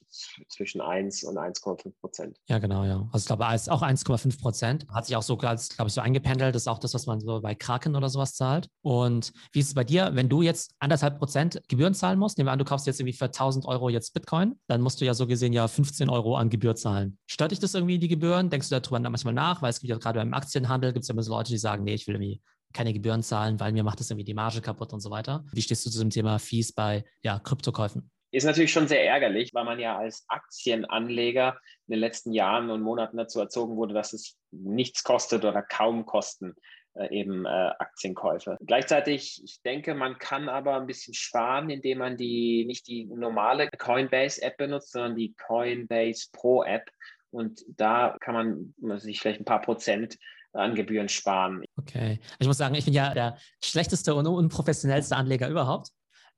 zwischen 0.48 0.80
1 0.80 1.24
und 1.24 1.36
1,5 1.36 1.92
Prozent. 2.00 2.38
Ja, 2.48 2.58
genau, 2.58 2.84
ja. 2.84 3.08
Also 3.12 3.24
ich 3.24 3.26
glaube, 3.26 3.44
auch 3.44 3.82
1,5 3.82 4.40
Prozent. 4.40 4.86
Hat 4.92 5.06
sich 5.06 5.16
auch 5.16 5.22
so, 5.22 5.36
glaube 5.36 5.56
ich, 5.58 5.92
so 5.92 6.00
eingependelt. 6.00 6.54
Das 6.54 6.62
ist 6.62 6.68
auch 6.68 6.78
das, 6.78 6.94
was 6.94 7.06
man 7.06 7.20
so 7.20 7.40
bei 7.40 7.54
Kraken 7.54 7.96
oder 7.96 8.08
sowas 8.08 8.34
zahlt. 8.34 8.68
Und 8.82 9.32
wie 9.52 9.60
ist 9.60 9.68
es 9.68 9.74
bei 9.74 9.84
dir, 9.84 10.10
wenn 10.14 10.28
du 10.28 10.42
jetzt 10.42 10.74
anderthalb 10.78 11.18
Prozent 11.18 11.60
Gebühren 11.68 11.94
zahlen 11.94 12.18
musst? 12.18 12.38
Nehmen 12.38 12.48
wir 12.48 12.52
an, 12.52 12.58
du 12.58 12.64
kaufst 12.64 12.86
jetzt 12.86 13.00
irgendwie 13.00 13.16
für 13.16 13.26
1000 13.26 13.66
Euro 13.66 13.88
jetzt 13.88 14.14
Bitcoin, 14.14 14.54
dann 14.66 14.80
musst 14.80 15.00
du 15.00 15.04
ja 15.04 15.14
so 15.14 15.26
gesehen 15.26 15.52
ja 15.52 15.68
15 15.68 16.08
Euro 16.08 16.36
an 16.36 16.50
Gebühr 16.50 16.74
zahlen. 16.74 17.18
Stört 17.26 17.52
dich 17.52 17.60
das 17.60 17.74
irgendwie, 17.74 17.98
die 17.98 18.08
Gebühren? 18.08 18.50
Denkst 18.50 18.68
du 18.68 18.80
darüber 18.80 19.00
manchmal 19.10 19.34
nach? 19.34 19.62
Weil 19.62 19.70
es 19.70 19.80
gibt 19.80 19.90
ja 19.90 19.98
gerade 19.98 20.13
gerade 20.14 20.26
beim 20.26 20.34
Aktienhandel 20.34 20.92
gibt 20.92 21.02
es 21.02 21.08
ja 21.08 21.12
immer 21.12 21.22
so 21.22 21.32
Leute, 21.32 21.50
die 21.50 21.58
sagen, 21.58 21.84
nee, 21.84 21.94
ich 21.94 22.06
will 22.06 22.14
irgendwie 22.14 22.40
keine 22.72 22.92
Gebühren 22.92 23.22
zahlen, 23.22 23.60
weil 23.60 23.72
mir 23.72 23.84
macht 23.84 24.00
das 24.00 24.10
irgendwie 24.10 24.24
die 24.24 24.34
Marge 24.34 24.60
kaputt 24.60 24.92
und 24.92 25.00
so 25.00 25.10
weiter. 25.10 25.44
Wie 25.52 25.62
stehst 25.62 25.86
du 25.86 25.90
zu 25.90 25.98
dem 26.00 26.10
Thema 26.10 26.38
Fees 26.38 26.72
bei 26.72 27.04
ja, 27.22 27.38
Kryptokäufen? 27.38 28.10
Ist 28.32 28.44
natürlich 28.44 28.72
schon 28.72 28.88
sehr 28.88 29.06
ärgerlich, 29.06 29.54
weil 29.54 29.64
man 29.64 29.78
ja 29.78 29.96
als 29.96 30.24
Aktienanleger 30.26 31.56
in 31.86 31.92
den 31.92 32.00
letzten 32.00 32.32
Jahren 32.32 32.70
und 32.70 32.82
Monaten 32.82 33.16
dazu 33.16 33.38
erzogen 33.38 33.76
wurde, 33.76 33.94
dass 33.94 34.12
es 34.12 34.36
nichts 34.50 35.04
kostet 35.04 35.44
oder 35.44 35.62
kaum 35.62 36.04
kosten, 36.04 36.54
äh, 36.94 37.16
eben 37.16 37.46
äh, 37.46 37.48
Aktienkäufe. 37.78 38.56
Gleichzeitig, 38.66 39.40
ich 39.44 39.62
denke, 39.62 39.94
man 39.94 40.18
kann 40.18 40.48
aber 40.48 40.76
ein 40.76 40.86
bisschen 40.86 41.14
sparen, 41.14 41.70
indem 41.70 41.98
man 41.98 42.16
die 42.16 42.64
nicht 42.66 42.88
die 42.88 43.04
normale 43.04 43.68
Coinbase-App 43.78 44.56
benutzt, 44.56 44.90
sondern 44.90 45.14
die 45.14 45.32
Coinbase 45.34 46.26
Pro-App 46.32 46.90
Und 47.34 47.64
da 47.68 48.16
kann 48.20 48.74
man 48.80 48.98
sich 48.98 49.20
vielleicht 49.20 49.40
ein 49.40 49.44
paar 49.44 49.60
Prozent 49.60 50.16
an 50.52 50.74
Gebühren 50.74 51.08
sparen. 51.08 51.64
Okay. 51.76 52.20
Ich 52.38 52.46
muss 52.46 52.58
sagen, 52.58 52.74
ich 52.74 52.84
bin 52.84 52.94
ja 52.94 53.12
der 53.12 53.36
schlechteste 53.62 54.14
und 54.14 54.26
unprofessionellste 54.26 55.16
Anleger 55.16 55.48
überhaupt, 55.48 55.88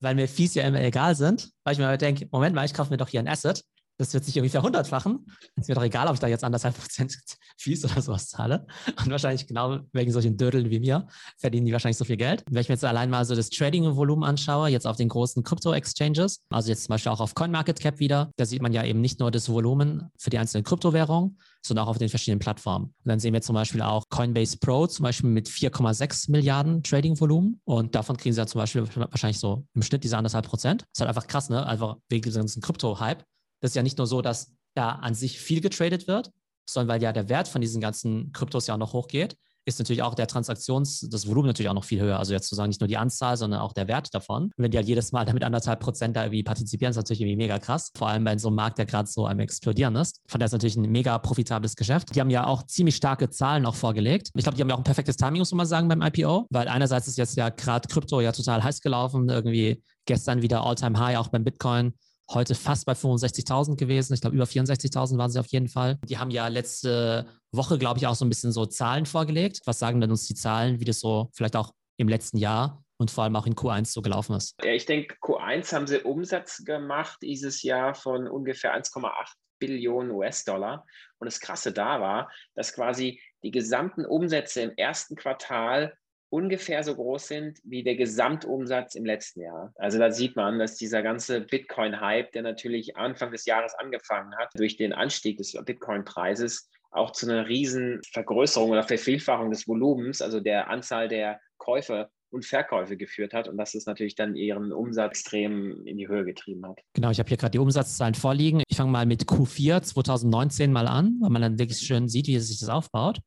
weil 0.01 0.15
mir 0.15 0.27
Fees 0.27 0.55
ja 0.55 0.65
immer 0.65 0.81
egal 0.81 1.15
sind, 1.15 1.51
weil 1.65 1.75
ich 1.75 1.79
mir 1.79 1.97
denke, 1.99 2.27
Moment 2.31 2.55
mal, 2.55 2.65
ich 2.65 2.75
kaufe 2.75 2.91
mir 2.91 2.97
doch 2.97 3.09
hier 3.09 3.21
ein 3.21 3.29
Asset 3.29 3.63
das 3.99 4.13
wird 4.15 4.25
sich 4.25 4.37
irgendwie 4.37 4.51
verhundertfachen. 4.51 5.27
Es 5.57 5.69
wird 5.69 5.79
doch 5.79 5.85
egal, 5.85 6.09
ob 6.09 6.15
ich 6.15 6.21
da 6.21 6.27
jetzt 6.27 6.45
anderthalb 6.45 6.77
Prozent 6.77 7.17
Fees 7.59 7.85
oder 7.85 8.01
sowas 8.01 8.29
zahle. 8.29 8.67
Und 8.99 9.11
wahrscheinlich 9.11 9.47
genau 9.47 9.81
wegen 9.93 10.13
solchen 10.13 10.37
Dödeln 10.37 10.71
wie 10.71 10.81
mir 10.81 11.07
verdienen 11.39 11.67
die 11.67 11.73
wahrscheinlich 11.73 11.97
so 11.97 12.05
viel 12.05 12.17
Geld. 12.17 12.45
Wenn 12.51 12.61
ich 12.61 12.69
mir 12.69 12.75
jetzt 12.75 12.85
allein 12.85 13.11
mal 13.11 13.25
so 13.25 13.35
das 13.35 13.51
Trading-Volumen 13.51 14.25
anschaue, 14.25 14.69
jetzt 14.69 14.87
auf 14.87 14.97
den 14.97 15.09
großen 15.09 15.43
Krypto-Exchanges, 15.43 16.45
also 16.51 16.69
jetzt 16.69 16.85
zum 16.85 16.93
Beispiel 16.93 17.13
auch 17.13 17.21
auf 17.21 17.35
CoinMarketCap 17.35 17.99
wieder, 17.99 18.31
da 18.37 18.45
sieht 18.45 18.63
man 18.63 18.73
ja 18.73 18.85
eben 18.85 19.01
nicht 19.01 19.21
nur 19.21 19.31
das 19.31 19.49
Volumen 19.49 20.11
für 20.19 20.31
die 20.31 20.39
einzelnen 20.39 20.65
Kryptowährungen, 20.65 21.39
sondern 21.63 21.87
auch 21.87 21.91
auf 21.91 21.99
den 21.99 22.09
verschiedenen 22.09 22.39
Plattformen. 22.39 22.87
Und 22.87 23.07
dann 23.07 23.19
sehen 23.19 23.33
wir 23.33 23.43
zum 23.43 23.55
Beispiel 23.55 23.83
auch 23.83 24.05
Coinbase 24.09 24.59
Pro 24.59 24.87
zum 24.87 25.03
Beispiel 25.05 25.31
mit 25.31 25.49
4,6 25.49 26.31
Milliarden 26.31 26.83
Trading-Volumen 26.83 27.61
und 27.65 27.95
davon 27.95 28.17
kriegen 28.17 28.35
sie 28.35 28.41
ja 28.41 28.47
zum 28.47 28.61
Beispiel 28.61 28.87
wahrscheinlich 28.95 29.39
so 29.39 29.65
im 29.75 29.83
Schnitt 29.83 30.05
diese 30.05 30.17
anderthalb 30.17 30.47
Prozent. 30.47 30.83
Das 30.83 30.89
ist 30.95 31.01
halt 31.01 31.09
einfach 31.09 31.27
krass, 31.27 31.49
ne? 31.49 31.67
Einfach 31.67 31.97
wegen 32.09 32.23
diesem 32.23 32.43
ganzen 32.43 32.63
Krypto-Hype 32.63 33.25
das 33.61 33.73
ist 33.73 33.75
ja 33.77 33.83
nicht 33.83 33.99
nur 33.99 34.07
so, 34.07 34.23
dass 34.23 34.53
da 34.75 34.91
an 34.91 35.15
sich 35.15 35.39
viel 35.39 35.61
getradet 35.61 36.07
wird, 36.07 36.31
sondern 36.69 36.95
weil 36.95 37.03
ja 37.03 37.13
der 37.13 37.29
Wert 37.29 37.49
von 37.49 37.61
diesen 37.61 37.81
ganzen 37.81 38.33
Kryptos 38.33 38.67
ja 38.67 38.75
auch 38.75 38.79
noch 38.79 38.93
hochgeht, 38.93 39.37
ist 39.67 39.81
natürlich 39.81 40.03
auch 40.03 40.15
der 40.15 40.29
Transaktions, 40.29 41.01
das 41.11 41.27
Volumen 41.27 41.49
natürlich 41.49 41.69
auch 41.69 41.75
noch 41.75 41.85
viel 41.85 42.01
höher. 42.01 42.21
Also 42.21 42.33
jetzt 42.33 42.49
zu 42.49 42.55
sagen, 42.55 42.69
nicht 42.69 42.81
nur 42.81 42.87
die 42.87 42.97
Anzahl, 42.97 43.37
sondern 43.37 43.61
auch 43.61 43.73
der 43.73 43.89
Wert 43.89 44.15
davon. 44.15 44.45
Und 44.45 44.53
wenn 44.57 44.71
die 44.71 44.79
halt 44.79 44.87
jedes 44.87 45.11
Mal 45.11 45.25
damit 45.25 45.43
anderthalb 45.43 45.81
Prozent 45.81 46.15
da 46.15 46.23
irgendwie 46.23 46.45
partizipieren, 46.45 46.91
ist 46.91 46.97
natürlich 46.97 47.21
irgendwie 47.21 47.37
mega 47.37 47.59
krass. 47.59 47.91
Vor 47.97 48.09
allem 48.09 48.23
bei 48.23 48.39
so 48.39 48.47
einem 48.47 48.57
Markt, 48.57 48.79
der 48.79 48.87
gerade 48.87 49.09
so 49.09 49.27
am 49.27 49.41
explodieren 49.41 49.97
ist. 49.97 50.21
Von 50.29 50.39
daher 50.39 50.47
ist 50.47 50.53
natürlich 50.53 50.77
ein 50.77 50.89
mega 50.89 51.19
profitables 51.19 51.75
Geschäft. 51.75 52.15
Die 52.15 52.21
haben 52.21 52.31
ja 52.31 52.47
auch 52.47 52.63
ziemlich 52.65 52.95
starke 52.95 53.29
Zahlen 53.29 53.67
auch 53.67 53.75
vorgelegt. 53.75 54.31
Ich 54.35 54.45
glaube, 54.45 54.57
die 54.57 54.63
haben 54.63 54.69
ja 54.69 54.77
auch 54.77 54.81
ein 54.81 54.85
perfektes 54.85 55.17
Timing, 55.17 55.41
muss 55.41 55.53
man 55.53 55.67
sagen, 55.67 55.89
beim 55.89 56.01
IPO, 56.01 56.47
weil 56.51 56.69
einerseits 56.69 57.09
ist 57.09 57.19
jetzt 57.19 57.37
ja 57.37 57.49
gerade 57.49 57.89
Krypto 57.89 58.21
ja 58.21 58.31
total 58.31 58.63
heiß 58.63 58.81
gelaufen. 58.81 59.29
Irgendwie 59.29 59.83
gestern 60.05 60.43
wieder 60.43 60.65
All-Time 60.65 60.97
High, 60.97 61.19
auch 61.19 61.29
beim 61.29 61.43
Bitcoin 61.43 61.93
heute 62.31 62.55
fast 62.55 62.87
bei 62.87 62.93
65.000 62.93 63.77
gewesen. 63.77 64.15
Ich 64.15 64.21
glaube, 64.21 64.37
über 64.37 64.45
64.000 64.45 65.19
waren 65.19 65.31
sie 65.31 65.41
auf 65.41 65.47
jeden 65.49 65.69
Fall. 65.69 65.99
Die 66.09 66.19
haben 66.19 66.31
ja 66.31 66.49
letzte 66.49 67.27
Woche, 67.53 67.79
glaube 67.79 67.99
ich, 67.99 68.07
auch 68.07 68.15
so 68.15 68.25
ein 68.25 68.29
bisschen 68.29 68.53
so 68.53 68.67
Zahlen 68.67 69.07
vorgelegt. 69.07 69.61
Was 69.65 69.79
sagen 69.79 70.01
denn 70.01 70.11
uns 70.11 70.27
die 70.27 70.35
Zahlen, 70.35 70.81
wie 70.81 70.85
das 70.85 71.01
so 71.01 71.31
vielleicht 71.35 71.57
auch 71.57 71.73
im 71.97 72.09
letzten 72.09 72.39
Jahr 72.39 72.83
und 72.99 73.11
vor 73.11 73.25
allem 73.25 73.37
auch 73.37 73.47
in 73.47 73.55
Q1 73.55 73.93
so 73.93 74.03
gelaufen 74.03 74.37
ist? 74.37 74.55
Ja, 74.63 74.73
ich 74.73 74.87
denke, 74.87 75.17
Q1 75.23 75.73
haben 75.73 75.87
sie 75.87 76.01
Umsatz 76.01 76.65
gemacht 76.65 77.19
dieses 77.23 77.63
Jahr 77.63 77.95
von 77.95 78.27
ungefähr 78.27 78.77
1,8 78.77 79.11
Billionen 79.59 80.11
US-Dollar. 80.11 80.85
Und 81.19 81.27
das 81.27 81.41
Krasse 81.41 81.73
da 81.73 82.01
war, 82.01 82.31
dass 82.55 82.75
quasi 82.75 83.21
die 83.43 83.51
gesamten 83.51 84.05
Umsätze 84.05 84.63
im 84.63 84.73
ersten 84.77 85.17
Quartal 85.17 85.97
ungefähr 86.29 86.83
so 86.83 86.95
groß 86.95 87.29
sind 87.29 87.59
wie 87.65 87.83
der 87.83 87.97
Gesamtumsatz 87.97 88.95
im 88.95 89.05
letzten 89.05 89.43
Jahr. 89.43 89.73
Also 89.77 89.99
da 89.99 90.11
sieht 90.11 90.37
man, 90.37 90.59
dass 90.59 90.77
dieser 90.77 91.03
ganze 91.03 91.41
Bitcoin-Hype, 91.41 92.33
der 92.33 92.43
natürlich 92.43 92.97
Anfang 92.97 93.31
des 93.31 93.47
Jahres 93.47 93.75
angefangen 93.75 94.35
hat, 94.37 94.51
durch 94.55 94.77
den 94.77 94.93
Anstieg 94.93 95.39
des 95.39 95.53
Bitcoin-Preises 95.53 96.69
auch 96.91 97.13
zu 97.13 97.29
einer 97.29 97.47
riesen 97.47 98.01
Vergrößerung 98.13 98.71
oder 98.71 98.83
Vervielfachung 98.83 99.51
des 99.51 99.69
Volumens, 99.69 100.23
also 100.23 100.41
der 100.41 100.69
Anzahl 100.71 101.09
der 101.09 101.41
Käufe 101.59 102.09
und 102.31 102.45
Verkäufe 102.45 102.97
geführt 102.97 103.33
hat 103.33 103.49
und 103.49 103.57
dass 103.57 103.75
es 103.75 103.87
natürlich 103.87 104.15
dann 104.15 104.35
ihren 104.35 104.73
Umsatz 104.73 105.11
extrem 105.13 105.87
in 105.87 105.97
die 105.97 106.09
Höhe 106.09 106.25
getrieben 106.25 106.67
hat. 106.67 106.81
Genau, 106.95 107.11
ich 107.11 107.19
habe 107.19 107.29
hier 107.29 107.37
gerade 107.37 107.53
die 107.53 107.59
Umsatzzahlen 107.59 108.15
vorliegen. 108.15 108.63
Ich 108.69 108.77
fange 108.77 108.91
mal 108.91 109.07
mit 109.07 109.25
Q4 109.25 109.83
2019 109.83 110.73
mal 110.73 110.89
an, 110.89 111.19
weil 111.21 111.31
man 111.31 111.43
dann 111.43 111.59
wirklich 111.59 111.79
schön 111.79 112.09
sieht, 112.09 112.27
wie 112.27 112.39
sich 112.39 112.59
das 112.59 112.69
aufbaut. 112.69 113.21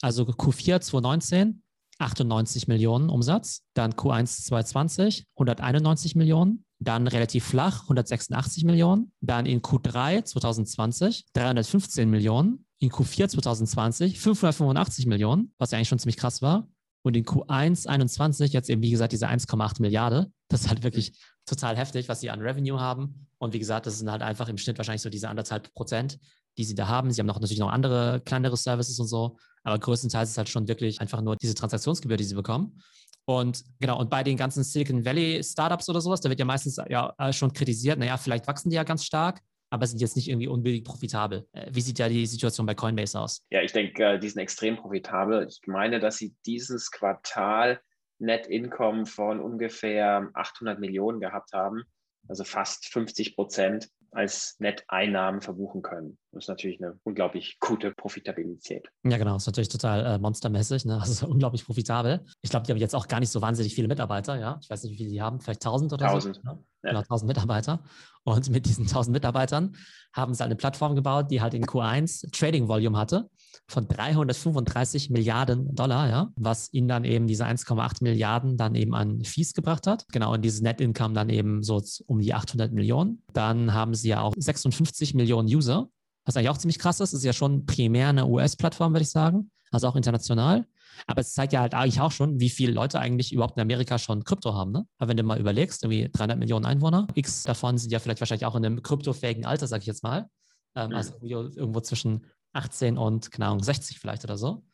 Also 0.00 0.24
Q4 0.24 0.80
2019 0.80 1.62
98 2.02 2.68
Millionen 2.68 3.08
Umsatz, 3.08 3.62
dann 3.74 3.92
Q1 3.92 4.44
2020 4.44 5.26
191 5.36 6.16
Millionen, 6.16 6.64
dann 6.78 7.06
relativ 7.06 7.44
flach 7.44 7.82
186 7.82 8.64
Millionen, 8.64 9.12
dann 9.20 9.46
in 9.46 9.62
Q3 9.62 10.24
2020 10.24 11.26
315 11.32 12.10
Millionen, 12.10 12.66
in 12.78 12.90
Q4 12.90 13.28
2020 13.28 14.18
585 14.18 15.06
Millionen, 15.06 15.54
was 15.58 15.70
ja 15.70 15.78
eigentlich 15.78 15.88
schon 15.88 15.98
ziemlich 15.98 16.16
krass 16.16 16.42
war. 16.42 16.68
Und 17.02 17.16
in 17.16 17.24
Q1 17.24 17.86
21 17.86 18.52
jetzt 18.52 18.70
eben, 18.70 18.82
wie 18.82 18.90
gesagt, 18.90 19.12
diese 19.12 19.28
1,8 19.28 19.80
Milliarde. 19.80 20.30
Das 20.48 20.62
ist 20.62 20.68
halt 20.68 20.84
wirklich 20.84 21.12
total 21.46 21.76
heftig, 21.76 22.08
was 22.08 22.20
sie 22.20 22.30
an 22.30 22.40
Revenue 22.40 22.78
haben. 22.78 23.28
Und 23.38 23.52
wie 23.54 23.58
gesagt, 23.58 23.86
das 23.86 23.98
sind 23.98 24.10
halt 24.10 24.22
einfach 24.22 24.48
im 24.48 24.58
Schnitt 24.58 24.78
wahrscheinlich 24.78 25.02
so 25.02 25.10
diese 25.10 25.28
anderthalb 25.28 25.72
Prozent, 25.74 26.20
die 26.58 26.64
sie 26.64 26.76
da 26.76 26.86
haben. 26.86 27.10
Sie 27.10 27.20
haben 27.20 27.26
noch 27.26 27.40
natürlich 27.40 27.58
noch 27.58 27.72
andere 27.72 28.22
kleinere 28.24 28.56
Services 28.56 29.00
und 29.00 29.08
so. 29.08 29.36
Aber 29.64 29.78
größtenteils 29.78 30.30
ist 30.30 30.38
halt 30.38 30.48
schon 30.48 30.68
wirklich 30.68 31.00
einfach 31.00 31.20
nur 31.20 31.36
diese 31.36 31.54
Transaktionsgebühr, 31.54 32.16
die 32.16 32.24
sie 32.24 32.34
bekommen. 32.34 32.82
Und 33.24 33.64
genau, 33.78 34.00
und 34.00 34.10
bei 34.10 34.24
den 34.24 34.36
ganzen 34.36 34.64
Silicon 34.64 35.04
Valley 35.04 35.42
Startups 35.44 35.88
oder 35.88 36.00
sowas, 36.00 36.20
da 36.20 36.28
wird 36.28 36.40
ja 36.40 36.44
meistens 36.44 36.80
ja 36.88 37.14
schon 37.32 37.52
kritisiert, 37.52 37.98
naja, 37.98 38.16
vielleicht 38.16 38.48
wachsen 38.48 38.70
die 38.70 38.76
ja 38.76 38.82
ganz 38.82 39.04
stark, 39.04 39.40
aber 39.70 39.86
sind 39.86 40.00
jetzt 40.00 40.16
nicht 40.16 40.28
irgendwie 40.28 40.48
unbedingt 40.48 40.84
profitabel. 40.84 41.46
Äh, 41.52 41.70
wie 41.72 41.80
sieht 41.80 41.98
ja 41.98 42.08
die 42.08 42.26
Situation 42.26 42.66
bei 42.66 42.74
Coinbase 42.74 43.18
aus? 43.18 43.42
Ja, 43.50 43.62
ich 43.62 43.72
denke, 43.72 44.04
äh, 44.04 44.18
die 44.18 44.28
sind 44.28 44.42
extrem 44.42 44.76
profitabel. 44.76 45.46
Ich 45.48 45.60
meine, 45.66 45.98
dass 45.98 46.18
sie 46.18 46.34
dieses 46.44 46.90
Quartal 46.90 47.80
Net 48.18 48.46
Income 48.46 49.06
von 49.06 49.40
ungefähr 49.40 50.28
800 50.34 50.78
Millionen 50.78 51.20
gehabt 51.20 51.52
haben, 51.54 51.84
also 52.28 52.44
fast 52.44 52.86
50 52.86 53.34
Prozent 53.34 53.88
als 54.12 54.56
Netteinnahmen 54.58 55.40
verbuchen 55.40 55.82
können. 55.82 56.18
Das 56.32 56.44
ist 56.44 56.48
natürlich 56.48 56.82
eine 56.82 56.98
unglaublich 57.02 57.58
gute 57.60 57.92
Profitabilität. 57.92 58.88
Ja, 59.04 59.16
genau. 59.16 59.34
Das 59.34 59.44
ist 59.44 59.46
natürlich 59.46 59.68
total 59.68 60.04
äh, 60.04 60.18
monstermäßig. 60.18 60.84
Ne? 60.84 61.00
Also 61.00 61.26
unglaublich 61.28 61.64
profitabel. 61.64 62.24
Ich 62.42 62.50
glaube, 62.50 62.66
die 62.66 62.72
haben 62.72 62.78
jetzt 62.78 62.94
auch 62.94 63.08
gar 63.08 63.20
nicht 63.20 63.30
so 63.30 63.40
wahnsinnig 63.40 63.74
viele 63.74 63.88
Mitarbeiter. 63.88 64.38
Ja, 64.38 64.58
ich 64.62 64.70
weiß 64.70 64.82
nicht, 64.84 64.92
wie 64.92 64.96
viele 64.98 65.10
die 65.10 65.22
haben. 65.22 65.40
Vielleicht 65.40 65.64
1000 65.64 65.92
oder 65.94 66.06
1000. 66.06 66.36
so. 66.36 66.42
Ne? 66.42 66.64
Ja. 66.82 66.90
Genau, 66.90 67.00
1000 67.00 67.28
Mitarbeiter. 67.28 67.82
Und 68.24 68.50
mit 68.50 68.66
diesen 68.66 68.86
1000 68.86 69.12
Mitarbeitern 69.12 69.74
haben 70.12 70.34
sie 70.34 70.44
eine 70.44 70.56
Plattform 70.56 70.94
gebaut, 70.94 71.30
die 71.30 71.40
halt 71.40 71.54
in 71.54 71.64
Q1 71.64 72.30
Trading 72.32 72.68
Volume 72.68 72.96
hatte 72.96 73.28
von 73.68 73.88
335 73.88 75.10
Milliarden 75.10 75.74
Dollar, 75.74 76.08
ja, 76.08 76.32
was 76.36 76.72
ihnen 76.72 76.88
dann 76.88 77.04
eben 77.04 77.26
diese 77.26 77.46
1,8 77.46 78.02
Milliarden 78.02 78.56
dann 78.56 78.74
eben 78.74 78.94
an 78.94 79.24
Fees 79.24 79.54
gebracht 79.54 79.86
hat. 79.86 80.06
Genau, 80.12 80.32
und 80.32 80.42
dieses 80.42 80.60
Net 80.60 80.80
Income 80.80 81.14
dann 81.14 81.30
eben 81.30 81.62
so 81.62 81.82
um 82.06 82.20
die 82.20 82.34
800 82.34 82.72
Millionen. 82.72 83.22
Dann 83.32 83.72
haben 83.72 83.94
sie 83.94 84.08
ja 84.08 84.20
auch 84.20 84.34
56 84.36 85.14
Millionen 85.14 85.48
User, 85.48 85.88
was 86.24 86.36
eigentlich 86.36 86.50
auch 86.50 86.58
ziemlich 86.58 86.78
krass 86.78 87.00
ist. 87.00 87.12
Das 87.12 87.20
ist 87.20 87.24
ja 87.24 87.32
schon 87.32 87.66
primär 87.66 88.08
eine 88.08 88.26
US-Plattform, 88.26 88.92
würde 88.92 89.02
ich 89.02 89.10
sagen, 89.10 89.50
also 89.70 89.88
auch 89.88 89.96
international. 89.96 90.66
Aber 91.06 91.20
es 91.20 91.34
zeigt 91.34 91.52
ja 91.52 91.60
halt 91.60 91.74
eigentlich 91.74 92.00
auch 92.00 92.12
schon, 92.12 92.40
wie 92.40 92.50
viele 92.50 92.72
Leute 92.72 93.00
eigentlich 93.00 93.32
überhaupt 93.32 93.56
in 93.56 93.62
Amerika 93.62 93.98
schon 93.98 94.24
Krypto 94.24 94.54
haben. 94.54 94.72
Ne? 94.72 94.86
Aber 94.98 95.08
wenn 95.08 95.16
du 95.16 95.22
mal 95.22 95.40
überlegst, 95.40 95.82
irgendwie 95.82 96.08
300 96.12 96.38
Millionen 96.38 96.64
Einwohner, 96.64 97.06
x 97.14 97.44
davon 97.44 97.78
sind 97.78 97.92
ja 97.92 97.98
vielleicht 97.98 98.20
wahrscheinlich 98.20 98.46
auch 98.46 98.56
in 98.56 98.64
einem 98.64 98.82
kryptofähigen 98.82 99.44
Alter, 99.44 99.66
sage 99.66 99.80
ich 99.80 99.86
jetzt 99.86 100.02
mal. 100.02 100.28
Ähm, 100.74 100.90
mhm. 100.90 100.96
Also 100.96 101.14
irgendwo 101.22 101.80
zwischen 101.80 102.26
18 102.52 102.98
und, 102.98 103.30
keine 103.30 103.46
Ahnung, 103.46 103.62
60 103.62 103.98
vielleicht 103.98 104.24
oder 104.24 104.36
so. 104.36 104.64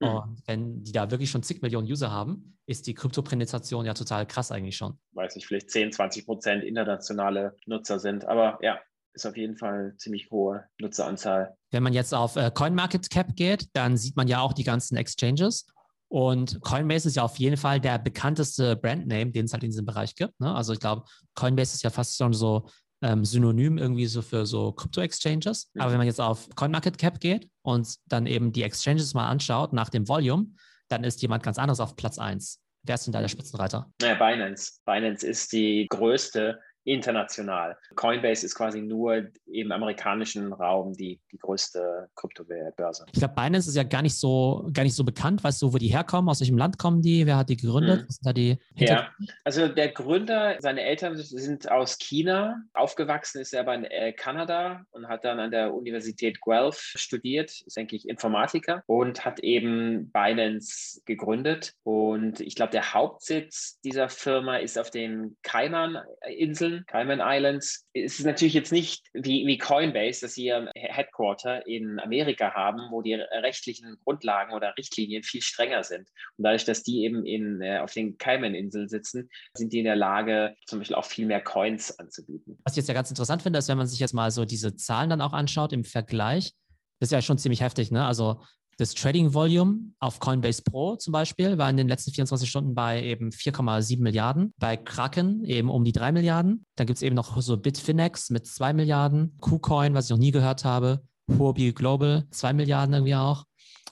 Mhm. 0.00 0.08
Und 0.08 0.42
wenn 0.46 0.84
die 0.84 0.92
da 0.92 1.10
wirklich 1.10 1.30
schon 1.30 1.42
zig 1.42 1.62
Millionen 1.62 1.86
User 1.86 2.10
haben, 2.10 2.58
ist 2.66 2.86
die 2.86 2.94
Kryptopenetration 2.94 3.86
ja 3.86 3.94
total 3.94 4.26
krass 4.26 4.52
eigentlich 4.52 4.76
schon. 4.76 4.98
Weiß 5.12 5.36
ich, 5.36 5.46
vielleicht 5.46 5.70
10, 5.70 5.92
20 5.92 6.26
Prozent 6.26 6.64
internationale 6.64 7.56
Nutzer 7.66 7.98
sind. 7.98 8.26
Aber 8.26 8.58
ja, 8.62 8.78
ist 9.14 9.26
auf 9.26 9.36
jeden 9.36 9.56
Fall 9.56 9.74
eine 9.74 9.96
ziemlich 9.96 10.30
hohe 10.30 10.64
Nutzeranzahl. 10.78 11.56
Wenn 11.70 11.82
man 11.82 11.92
jetzt 11.92 12.14
auf 12.14 12.36
äh, 12.36 12.50
CoinMarketCap 12.52 13.36
geht, 13.36 13.68
dann 13.74 13.96
sieht 13.96 14.16
man 14.16 14.28
ja 14.28 14.40
auch 14.40 14.52
die 14.52 14.64
ganzen 14.64 14.96
Exchanges. 14.96 15.66
Und 16.08 16.60
Coinbase 16.62 17.08
ist 17.08 17.16
ja 17.16 17.22
auf 17.22 17.38
jeden 17.38 17.58
Fall 17.58 17.80
der 17.80 17.98
bekannteste 17.98 18.76
Brandname, 18.76 19.30
den 19.30 19.44
es 19.44 19.52
halt 19.52 19.62
in 19.62 19.70
diesem 19.70 19.84
Bereich 19.84 20.14
gibt. 20.14 20.40
Ne? 20.40 20.54
Also 20.54 20.72
ich 20.72 20.80
glaube, 20.80 21.04
Coinbase 21.34 21.74
ist 21.74 21.82
ja 21.82 21.90
fast 21.90 22.16
schon 22.16 22.32
so 22.32 22.66
ähm, 23.02 23.24
Synonym 23.24 23.76
irgendwie 23.76 24.06
so 24.06 24.22
für 24.22 24.46
so 24.46 24.72
Krypto-Exchanges. 24.72 25.70
Aber 25.78 25.90
wenn 25.90 25.98
man 25.98 26.06
jetzt 26.06 26.20
auf 26.20 26.48
CoinMarketCap 26.54 27.20
geht 27.20 27.48
und 27.62 27.96
dann 28.06 28.26
eben 28.26 28.52
die 28.52 28.62
Exchanges 28.62 29.12
mal 29.12 29.28
anschaut 29.28 29.74
nach 29.74 29.90
dem 29.90 30.08
Volume, 30.08 30.46
dann 30.88 31.04
ist 31.04 31.20
jemand 31.20 31.42
ganz 31.42 31.58
anderes 31.58 31.80
auf 31.80 31.94
Platz 31.94 32.18
1. 32.18 32.58
Wer 32.84 32.94
ist 32.94 33.04
denn 33.06 33.12
da 33.12 33.20
der 33.20 33.28
Spitzenreiter? 33.28 33.92
Naja, 34.00 34.14
Binance. 34.14 34.80
Binance 34.86 35.26
ist 35.26 35.52
die 35.52 35.86
größte 35.90 36.58
international. 36.88 37.76
Coinbase 37.94 38.46
ist 38.46 38.54
quasi 38.54 38.80
nur 38.80 39.28
im 39.46 39.72
amerikanischen 39.72 40.52
Raum 40.52 40.94
die, 40.94 41.20
die 41.30 41.38
größte 41.38 42.08
Kryptobörse. 42.14 43.04
Ich 43.12 43.18
glaube, 43.18 43.34
Binance 43.34 43.68
ist 43.68 43.76
ja 43.76 43.82
gar 43.82 44.02
nicht 44.02 44.16
so 44.16 44.68
gar 44.72 44.84
nicht 44.84 44.94
so 44.94 45.04
bekannt. 45.04 45.44
Weißt 45.44 45.60
du, 45.60 45.72
wo 45.72 45.78
die 45.78 45.88
herkommen? 45.88 46.30
Aus 46.30 46.40
welchem 46.40 46.56
Land 46.56 46.78
kommen 46.78 47.02
die? 47.02 47.26
Wer 47.26 47.36
hat 47.36 47.50
die 47.50 47.56
gegründet? 47.56 48.02
Mhm. 48.02 48.08
Was 48.08 48.16
sind 48.16 48.26
da 48.26 48.32
die 48.32 48.58
ja, 48.74 49.10
also 49.44 49.68
der 49.68 49.88
Gründer, 49.88 50.56
seine 50.60 50.82
Eltern 50.82 51.16
sind 51.16 51.70
aus 51.70 51.98
China. 51.98 52.62
Aufgewachsen 52.72 53.40
ist 53.40 53.52
er 53.52 53.60
aber 53.60 53.74
in 53.74 53.84
äh, 53.84 54.12
Kanada 54.12 54.84
und 54.90 55.08
hat 55.08 55.24
dann 55.24 55.40
an 55.40 55.50
der 55.50 55.74
Universität 55.74 56.40
Guelph 56.40 56.78
studiert, 56.94 57.62
ist 57.66 57.76
eigentlich 57.76 58.08
Informatiker 58.08 58.82
und 58.86 59.24
hat 59.24 59.40
eben 59.40 60.10
Binance 60.10 61.02
gegründet. 61.04 61.74
Und 61.82 62.40
ich 62.40 62.54
glaube, 62.54 62.72
der 62.72 62.94
Hauptsitz 62.94 63.78
dieser 63.80 64.08
Firma 64.08 64.56
ist 64.56 64.78
auf 64.78 64.90
den 64.90 65.36
Kaiman-Inseln 65.42 66.77
Cayman 66.86 67.20
Islands. 67.22 67.86
Es 67.92 68.18
ist 68.18 68.26
natürlich 68.26 68.54
jetzt 68.54 68.72
nicht 68.72 69.06
wie, 69.12 69.46
wie 69.46 69.58
Coinbase, 69.58 70.22
dass 70.22 70.34
sie 70.34 70.46
ihr 70.46 70.70
Headquarter 70.74 71.66
in 71.66 72.00
Amerika 72.00 72.52
haben, 72.54 72.90
wo 72.90 73.02
die 73.02 73.14
rechtlichen 73.14 73.96
Grundlagen 74.04 74.54
oder 74.54 74.74
Richtlinien 74.76 75.22
viel 75.22 75.42
strenger 75.42 75.84
sind. 75.84 76.08
Und 76.36 76.44
dadurch, 76.44 76.64
dass 76.64 76.82
die 76.82 77.04
eben 77.04 77.24
in, 77.24 77.60
äh, 77.60 77.78
auf 77.78 77.92
den 77.92 78.18
Cayman-Inseln 78.18 78.88
sitzen, 78.88 79.28
sind 79.54 79.72
die 79.72 79.78
in 79.78 79.84
der 79.84 79.96
Lage, 79.96 80.54
zum 80.66 80.78
Beispiel 80.78 80.96
auch 80.96 81.04
viel 81.04 81.26
mehr 81.26 81.42
Coins 81.42 81.98
anzubieten. 81.98 82.58
Was 82.64 82.74
ich 82.74 82.78
jetzt 82.78 82.88
ja 82.88 82.94
ganz 82.94 83.10
interessant 83.10 83.42
finde, 83.42 83.58
ist, 83.58 83.68
wenn 83.68 83.78
man 83.78 83.86
sich 83.86 84.00
jetzt 84.00 84.14
mal 84.14 84.30
so 84.30 84.44
diese 84.44 84.76
Zahlen 84.76 85.10
dann 85.10 85.20
auch 85.20 85.32
anschaut 85.32 85.72
im 85.72 85.84
Vergleich, 85.84 86.52
das 87.00 87.08
ist 87.08 87.12
ja 87.12 87.22
schon 87.22 87.38
ziemlich 87.38 87.60
heftig, 87.60 87.90
ne? 87.90 88.04
Also 88.04 88.40
das 88.78 88.94
Trading 88.94 89.34
Volume 89.34 89.92
auf 89.98 90.20
Coinbase 90.20 90.62
Pro 90.62 90.94
zum 90.94 91.12
Beispiel 91.12 91.58
war 91.58 91.68
in 91.68 91.76
den 91.76 91.88
letzten 91.88 92.12
24 92.12 92.48
Stunden 92.48 92.76
bei 92.76 93.02
eben 93.02 93.30
4,7 93.30 94.00
Milliarden. 94.00 94.54
Bei 94.56 94.76
Kraken 94.76 95.44
eben 95.44 95.68
um 95.68 95.84
die 95.84 95.90
3 95.90 96.12
Milliarden. 96.12 96.64
Dann 96.76 96.86
gibt 96.86 96.98
es 96.98 97.02
eben 97.02 97.16
noch 97.16 97.40
so 97.42 97.56
Bitfinex 97.56 98.30
mit 98.30 98.46
2 98.46 98.72
Milliarden. 98.74 99.36
KuCoin, 99.40 99.94
was 99.94 100.04
ich 100.04 100.10
noch 100.10 100.18
nie 100.18 100.30
gehört 100.30 100.64
habe. 100.64 101.02
Huobi 101.28 101.72
Global, 101.72 102.28
2 102.30 102.52
Milliarden 102.52 102.94
irgendwie 102.94 103.16
auch. 103.16 103.44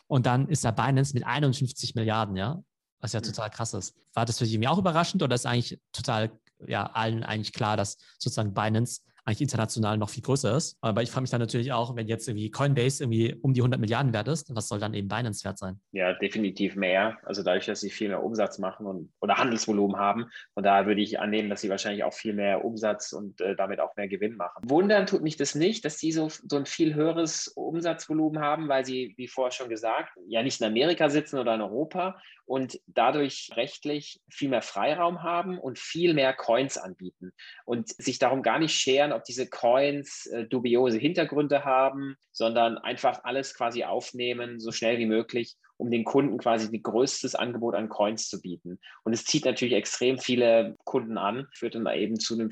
Und 0.07 0.25
dann 0.25 0.49
ist 0.49 0.65
da 0.65 0.71
Binance 0.71 1.15
mit 1.15 1.27
51 1.27 1.97
Milliarden, 1.97 2.37
ja. 2.37 2.63
Was 3.01 3.13
ja 3.13 3.21
total 3.21 3.51
krass 3.51 3.75
ist. 3.75 3.93
War 4.15 4.25
das 4.25 4.39
für 4.39 4.45
dich 4.45 4.55
irgendwie 4.55 4.69
auch 4.69 4.79
überraschend 4.79 5.21
oder 5.21 5.35
ist 5.35 5.47
eigentlich 5.47 5.81
total, 5.93 6.31
ja, 6.65 6.87
allen 6.87 7.25
eigentlich 7.25 7.53
klar, 7.53 7.77
dass 7.77 7.99
sozusagen 8.19 8.55
Binance 8.55 9.01
eigentlich 9.27 9.41
international 9.41 9.99
noch 9.99 10.09
viel 10.09 10.23
größer 10.23 10.57
ist. 10.57 10.79
Aber 10.81 11.03
ich 11.03 11.11
frage 11.11 11.23
mich 11.23 11.31
dann 11.31 11.41
natürlich 11.41 11.73
auch, 11.73 11.97
wenn 11.97 12.07
jetzt 12.07 12.29
irgendwie 12.29 12.51
Coinbase 12.51 13.03
irgendwie 13.03 13.35
um 13.43 13.53
die 13.53 13.61
100 13.61 13.81
Milliarden 13.81 14.13
wert 14.13 14.29
ist, 14.29 14.55
was 14.55 14.69
soll 14.69 14.79
dann 14.79 14.95
eben 14.95 15.09
Binance 15.09 15.45
wert 15.45 15.59
sein? 15.59 15.81
Ja, 15.91 16.13
definitiv 16.13 16.77
mehr. 16.77 17.19
Also 17.25 17.43
dadurch, 17.43 17.67
dass 17.67 17.81
sie 17.81 17.91
viel 17.91 18.09
mehr 18.09 18.23
Umsatz 18.23 18.59
machen 18.59 18.87
und 18.87 19.11
oder 19.21 19.37
Handelsvolumen 19.37 19.97
haben. 19.97 20.27
Und 20.55 20.65
da 20.65 20.87
würde 20.87 21.01
ich 21.01 21.19
annehmen, 21.19 21.51
dass 21.51 21.61
sie 21.61 21.71
wahrscheinlich 21.71 22.05
auch 22.05 22.15
viel 22.15 22.35
mehr 22.35 22.65
Umsatz 22.65 23.13
und 23.13 23.41
äh, 23.41 23.57
damit 23.57 23.81
auch 23.81 23.97
mehr 23.97 24.07
Gewinn 24.07 24.37
machen. 24.37 24.63
Wundern 24.71 25.07
tut 25.07 25.23
mich 25.23 25.37
das 25.37 25.57
nicht, 25.57 25.85
dass 25.85 25.99
sie 25.99 26.13
so, 26.13 26.29
so 26.29 26.57
ein 26.57 26.67
viel 26.67 26.95
höheres 26.95 27.49
Umsatzvolumen 27.49 28.41
haben, 28.41 28.69
weil 28.69 28.85
sie, 28.85 29.15
wie 29.17 29.27
vorher 29.27 29.51
schon 29.51 29.69
gesagt, 29.69 30.17
ja 30.29 30.45
nicht 30.45 30.61
in 30.61 30.69
Amerika 30.69 31.09
sitzen 31.09 31.39
oder 31.39 31.55
in 31.57 31.63
Europa 31.63 32.21
und 32.47 32.81
dadurch 32.87 33.51
rechtlich 33.57 34.21
viel 34.31 34.49
mehr 34.49 34.63
Freiraum 34.63 35.23
haben 35.25 35.59
und 35.59 35.79
viel 35.79 36.15
mehr 36.15 36.33
Coins 36.33 36.79
anbieten 36.79 37.33
und 37.65 37.89
sich 37.89 38.21
darum 38.21 38.43
gar 38.43 38.61
nicht 38.61 38.75
scheren, 38.75 39.13
ob 39.17 39.25
diese 39.25 39.49
Coins 39.49 40.27
äh, 40.27 40.45
dubiose 40.45 40.99
Hintergründe 40.99 41.65
haben, 41.65 42.17
sondern 42.33 42.79
einfach 42.79 43.25
alles 43.25 43.55
quasi 43.55 43.85
aufnehmen, 43.85 44.61
so 44.61 44.73
schnell 44.73 44.99
wie 44.99 45.07
möglich, 45.07 45.57
um 45.77 45.91
den 45.91 46.05
Kunden 46.05 46.39
quasi 46.39 46.71
die 46.71 46.83
größtes 46.83 47.35
Angebot 47.35 47.75
an 47.75 47.89
Coins 47.89 48.29
zu 48.29 48.41
bieten. 48.41 48.79
Und 49.05 49.13
es 49.13 49.25
zieht 49.25 49.45
natürlich 49.45 49.75
extrem 49.75 50.19
viele 50.19 50.77
Kunden 50.85 51.19
an, 51.19 51.49
führt 51.53 51.75
dann 51.75 51.87
eben 51.87 52.19
zu 52.19 52.35
einem 52.35 52.51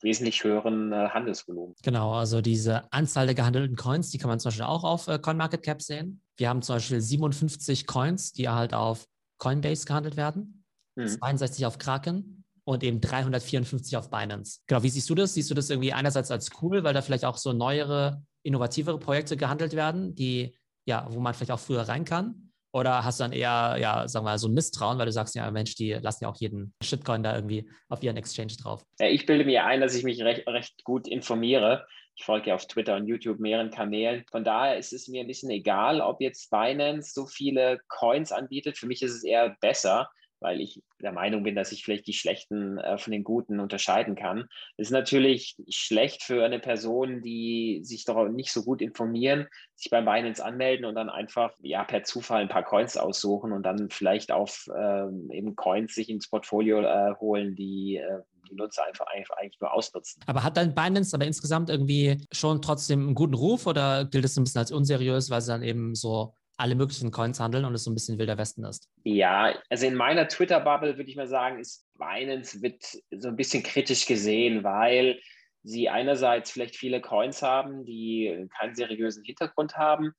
wesentlich 0.00 0.44
höheren 0.44 0.92
äh, 0.92 1.08
Handelsvolumen. 1.08 1.74
Genau, 1.82 2.12
also 2.12 2.40
diese 2.40 2.92
Anzahl 2.92 3.26
der 3.26 3.34
gehandelten 3.34 3.76
Coins, 3.76 4.10
die 4.10 4.18
kann 4.18 4.28
man 4.28 4.38
zum 4.38 4.50
Beispiel 4.50 4.66
auch 4.66 4.84
auf 4.84 5.08
äh, 5.08 5.18
CoinMarketCap 5.18 5.82
sehen. 5.82 6.22
Wir 6.36 6.48
haben 6.48 6.62
zum 6.62 6.76
Beispiel 6.76 7.00
57 7.00 7.86
Coins, 7.86 8.32
die 8.32 8.48
halt 8.48 8.74
auf 8.74 9.06
Coinbase 9.38 9.86
gehandelt 9.86 10.16
werden, 10.16 10.64
mhm. 10.94 11.08
62 11.08 11.66
auf 11.66 11.78
Kraken 11.78 12.43
und 12.64 12.82
eben 12.82 13.00
354 13.00 13.96
auf 13.96 14.10
Binance. 14.10 14.60
Genau, 14.66 14.82
wie 14.82 14.88
siehst 14.88 15.08
du 15.10 15.14
das? 15.14 15.34
Siehst 15.34 15.50
du 15.50 15.54
das 15.54 15.70
irgendwie 15.70 15.92
einerseits 15.92 16.30
als 16.30 16.50
cool, 16.62 16.82
weil 16.84 16.94
da 16.94 17.02
vielleicht 17.02 17.24
auch 17.24 17.36
so 17.36 17.52
neuere, 17.52 18.22
innovativere 18.42 18.98
Projekte 18.98 19.36
gehandelt 19.36 19.74
werden, 19.74 20.14
die, 20.14 20.56
ja, 20.86 21.06
wo 21.10 21.20
man 21.20 21.34
vielleicht 21.34 21.52
auch 21.52 21.60
früher 21.60 21.82
rein 21.82 22.04
kann? 22.04 22.50
Oder 22.74 23.04
hast 23.04 23.20
du 23.20 23.24
dann 23.24 23.32
eher, 23.32 23.76
ja, 23.78 24.08
sagen 24.08 24.24
wir 24.24 24.30
mal, 24.32 24.38
so 24.38 24.48
ein 24.48 24.54
Misstrauen, 24.54 24.98
weil 24.98 25.06
du 25.06 25.12
sagst, 25.12 25.36
ja, 25.36 25.48
Mensch, 25.50 25.76
die 25.76 25.92
lassen 25.92 26.24
ja 26.24 26.30
auch 26.30 26.36
jeden 26.36 26.74
Shitcoin 26.82 27.22
da 27.22 27.36
irgendwie 27.36 27.70
auf 27.88 28.02
ihren 28.02 28.16
Exchange 28.16 28.54
drauf? 28.60 28.82
Ich 28.98 29.26
bilde 29.26 29.44
mir 29.44 29.64
ein, 29.64 29.80
dass 29.80 29.94
ich 29.94 30.02
mich 30.02 30.20
recht, 30.22 30.44
recht 30.48 30.82
gut 30.82 31.06
informiere. 31.06 31.86
Ich 32.16 32.24
folge 32.24 32.48
ja 32.48 32.56
auf 32.56 32.66
Twitter 32.66 32.96
und 32.96 33.06
YouTube 33.06 33.38
mehreren 33.38 33.70
Kanälen. 33.70 34.24
Von 34.28 34.42
daher 34.42 34.76
ist 34.76 34.92
es 34.92 35.06
mir 35.06 35.20
ein 35.20 35.28
bisschen 35.28 35.50
egal, 35.50 36.00
ob 36.00 36.20
jetzt 36.20 36.50
Binance 36.50 37.12
so 37.14 37.26
viele 37.26 37.78
Coins 37.88 38.32
anbietet. 38.32 38.76
Für 38.76 38.86
mich 38.86 39.02
ist 39.02 39.14
es 39.14 39.22
eher 39.22 39.56
besser, 39.60 40.10
weil 40.44 40.60
ich 40.60 40.82
der 41.00 41.12
Meinung 41.12 41.42
bin, 41.42 41.54
dass 41.54 41.72
ich 41.72 41.82
vielleicht 41.82 42.06
die 42.06 42.12
schlechten 42.12 42.76
äh, 42.76 42.98
von 42.98 43.12
den 43.12 43.24
guten 43.24 43.60
unterscheiden 43.60 44.14
kann. 44.14 44.46
Es 44.76 44.88
ist 44.88 44.92
natürlich 44.92 45.56
schlecht 45.70 46.22
für 46.22 46.44
eine 46.44 46.58
Person, 46.58 47.22
die 47.22 47.80
sich 47.82 48.04
doch 48.04 48.28
nicht 48.28 48.52
so 48.52 48.62
gut 48.62 48.82
informieren, 48.82 49.46
sich 49.74 49.90
beim 49.90 50.04
Binance 50.04 50.44
anmelden 50.44 50.84
und 50.84 50.96
dann 50.96 51.08
einfach 51.08 51.52
ja 51.62 51.82
per 51.82 52.04
Zufall 52.04 52.42
ein 52.42 52.48
paar 52.48 52.62
Coins 52.62 52.98
aussuchen 52.98 53.52
und 53.52 53.62
dann 53.62 53.88
vielleicht 53.88 54.32
auf 54.32 54.68
ähm, 54.78 55.30
eben 55.32 55.56
Coins 55.56 55.94
sich 55.94 56.10
ins 56.10 56.28
Portfolio 56.28 56.82
äh, 56.82 57.14
holen, 57.18 57.56
die 57.56 57.96
äh, 57.96 58.20
die 58.50 58.56
Nutzer 58.56 58.84
einfach, 58.86 59.06
einfach 59.06 59.38
eigentlich 59.38 59.58
nur 59.62 59.72
ausnutzen. 59.72 60.22
Aber 60.26 60.42
hat 60.42 60.58
dann 60.58 60.74
Binance 60.74 61.16
aber 61.16 61.24
insgesamt 61.24 61.70
irgendwie 61.70 62.20
schon 62.30 62.60
trotzdem 62.60 63.00
einen 63.00 63.14
guten 63.14 63.32
Ruf 63.32 63.66
oder 63.66 64.04
gilt 64.04 64.26
es 64.26 64.36
ein 64.36 64.44
bisschen 64.44 64.58
als 64.58 64.70
unseriös, 64.72 65.30
weil 65.30 65.40
sie 65.40 65.52
dann 65.52 65.62
eben 65.62 65.94
so 65.94 66.34
alle 66.56 66.74
möglichen 66.74 67.10
Coins 67.10 67.40
handeln 67.40 67.64
und 67.64 67.74
es 67.74 67.84
so 67.84 67.90
ein 67.90 67.94
bisschen 67.94 68.18
wilder 68.18 68.38
Westen 68.38 68.64
ist. 68.64 68.88
Ja, 69.04 69.54
also 69.70 69.86
in 69.86 69.94
meiner 69.94 70.28
Twitter-Bubble 70.28 70.96
würde 70.96 71.10
ich 71.10 71.16
mal 71.16 71.26
sagen, 71.26 71.58
ist 71.58 71.86
Binance 71.98 72.62
wird 72.62 72.82
so 73.10 73.28
ein 73.28 73.36
bisschen 73.36 73.62
kritisch 73.62 74.06
gesehen, 74.06 74.64
weil 74.64 75.20
sie 75.62 75.88
einerseits 75.88 76.50
vielleicht 76.50 76.76
viele 76.76 77.00
Coins 77.00 77.42
haben, 77.42 77.84
die 77.84 78.46
keinen 78.58 78.74
seriösen 78.74 79.24
Hintergrund 79.24 79.76
haben 79.76 80.12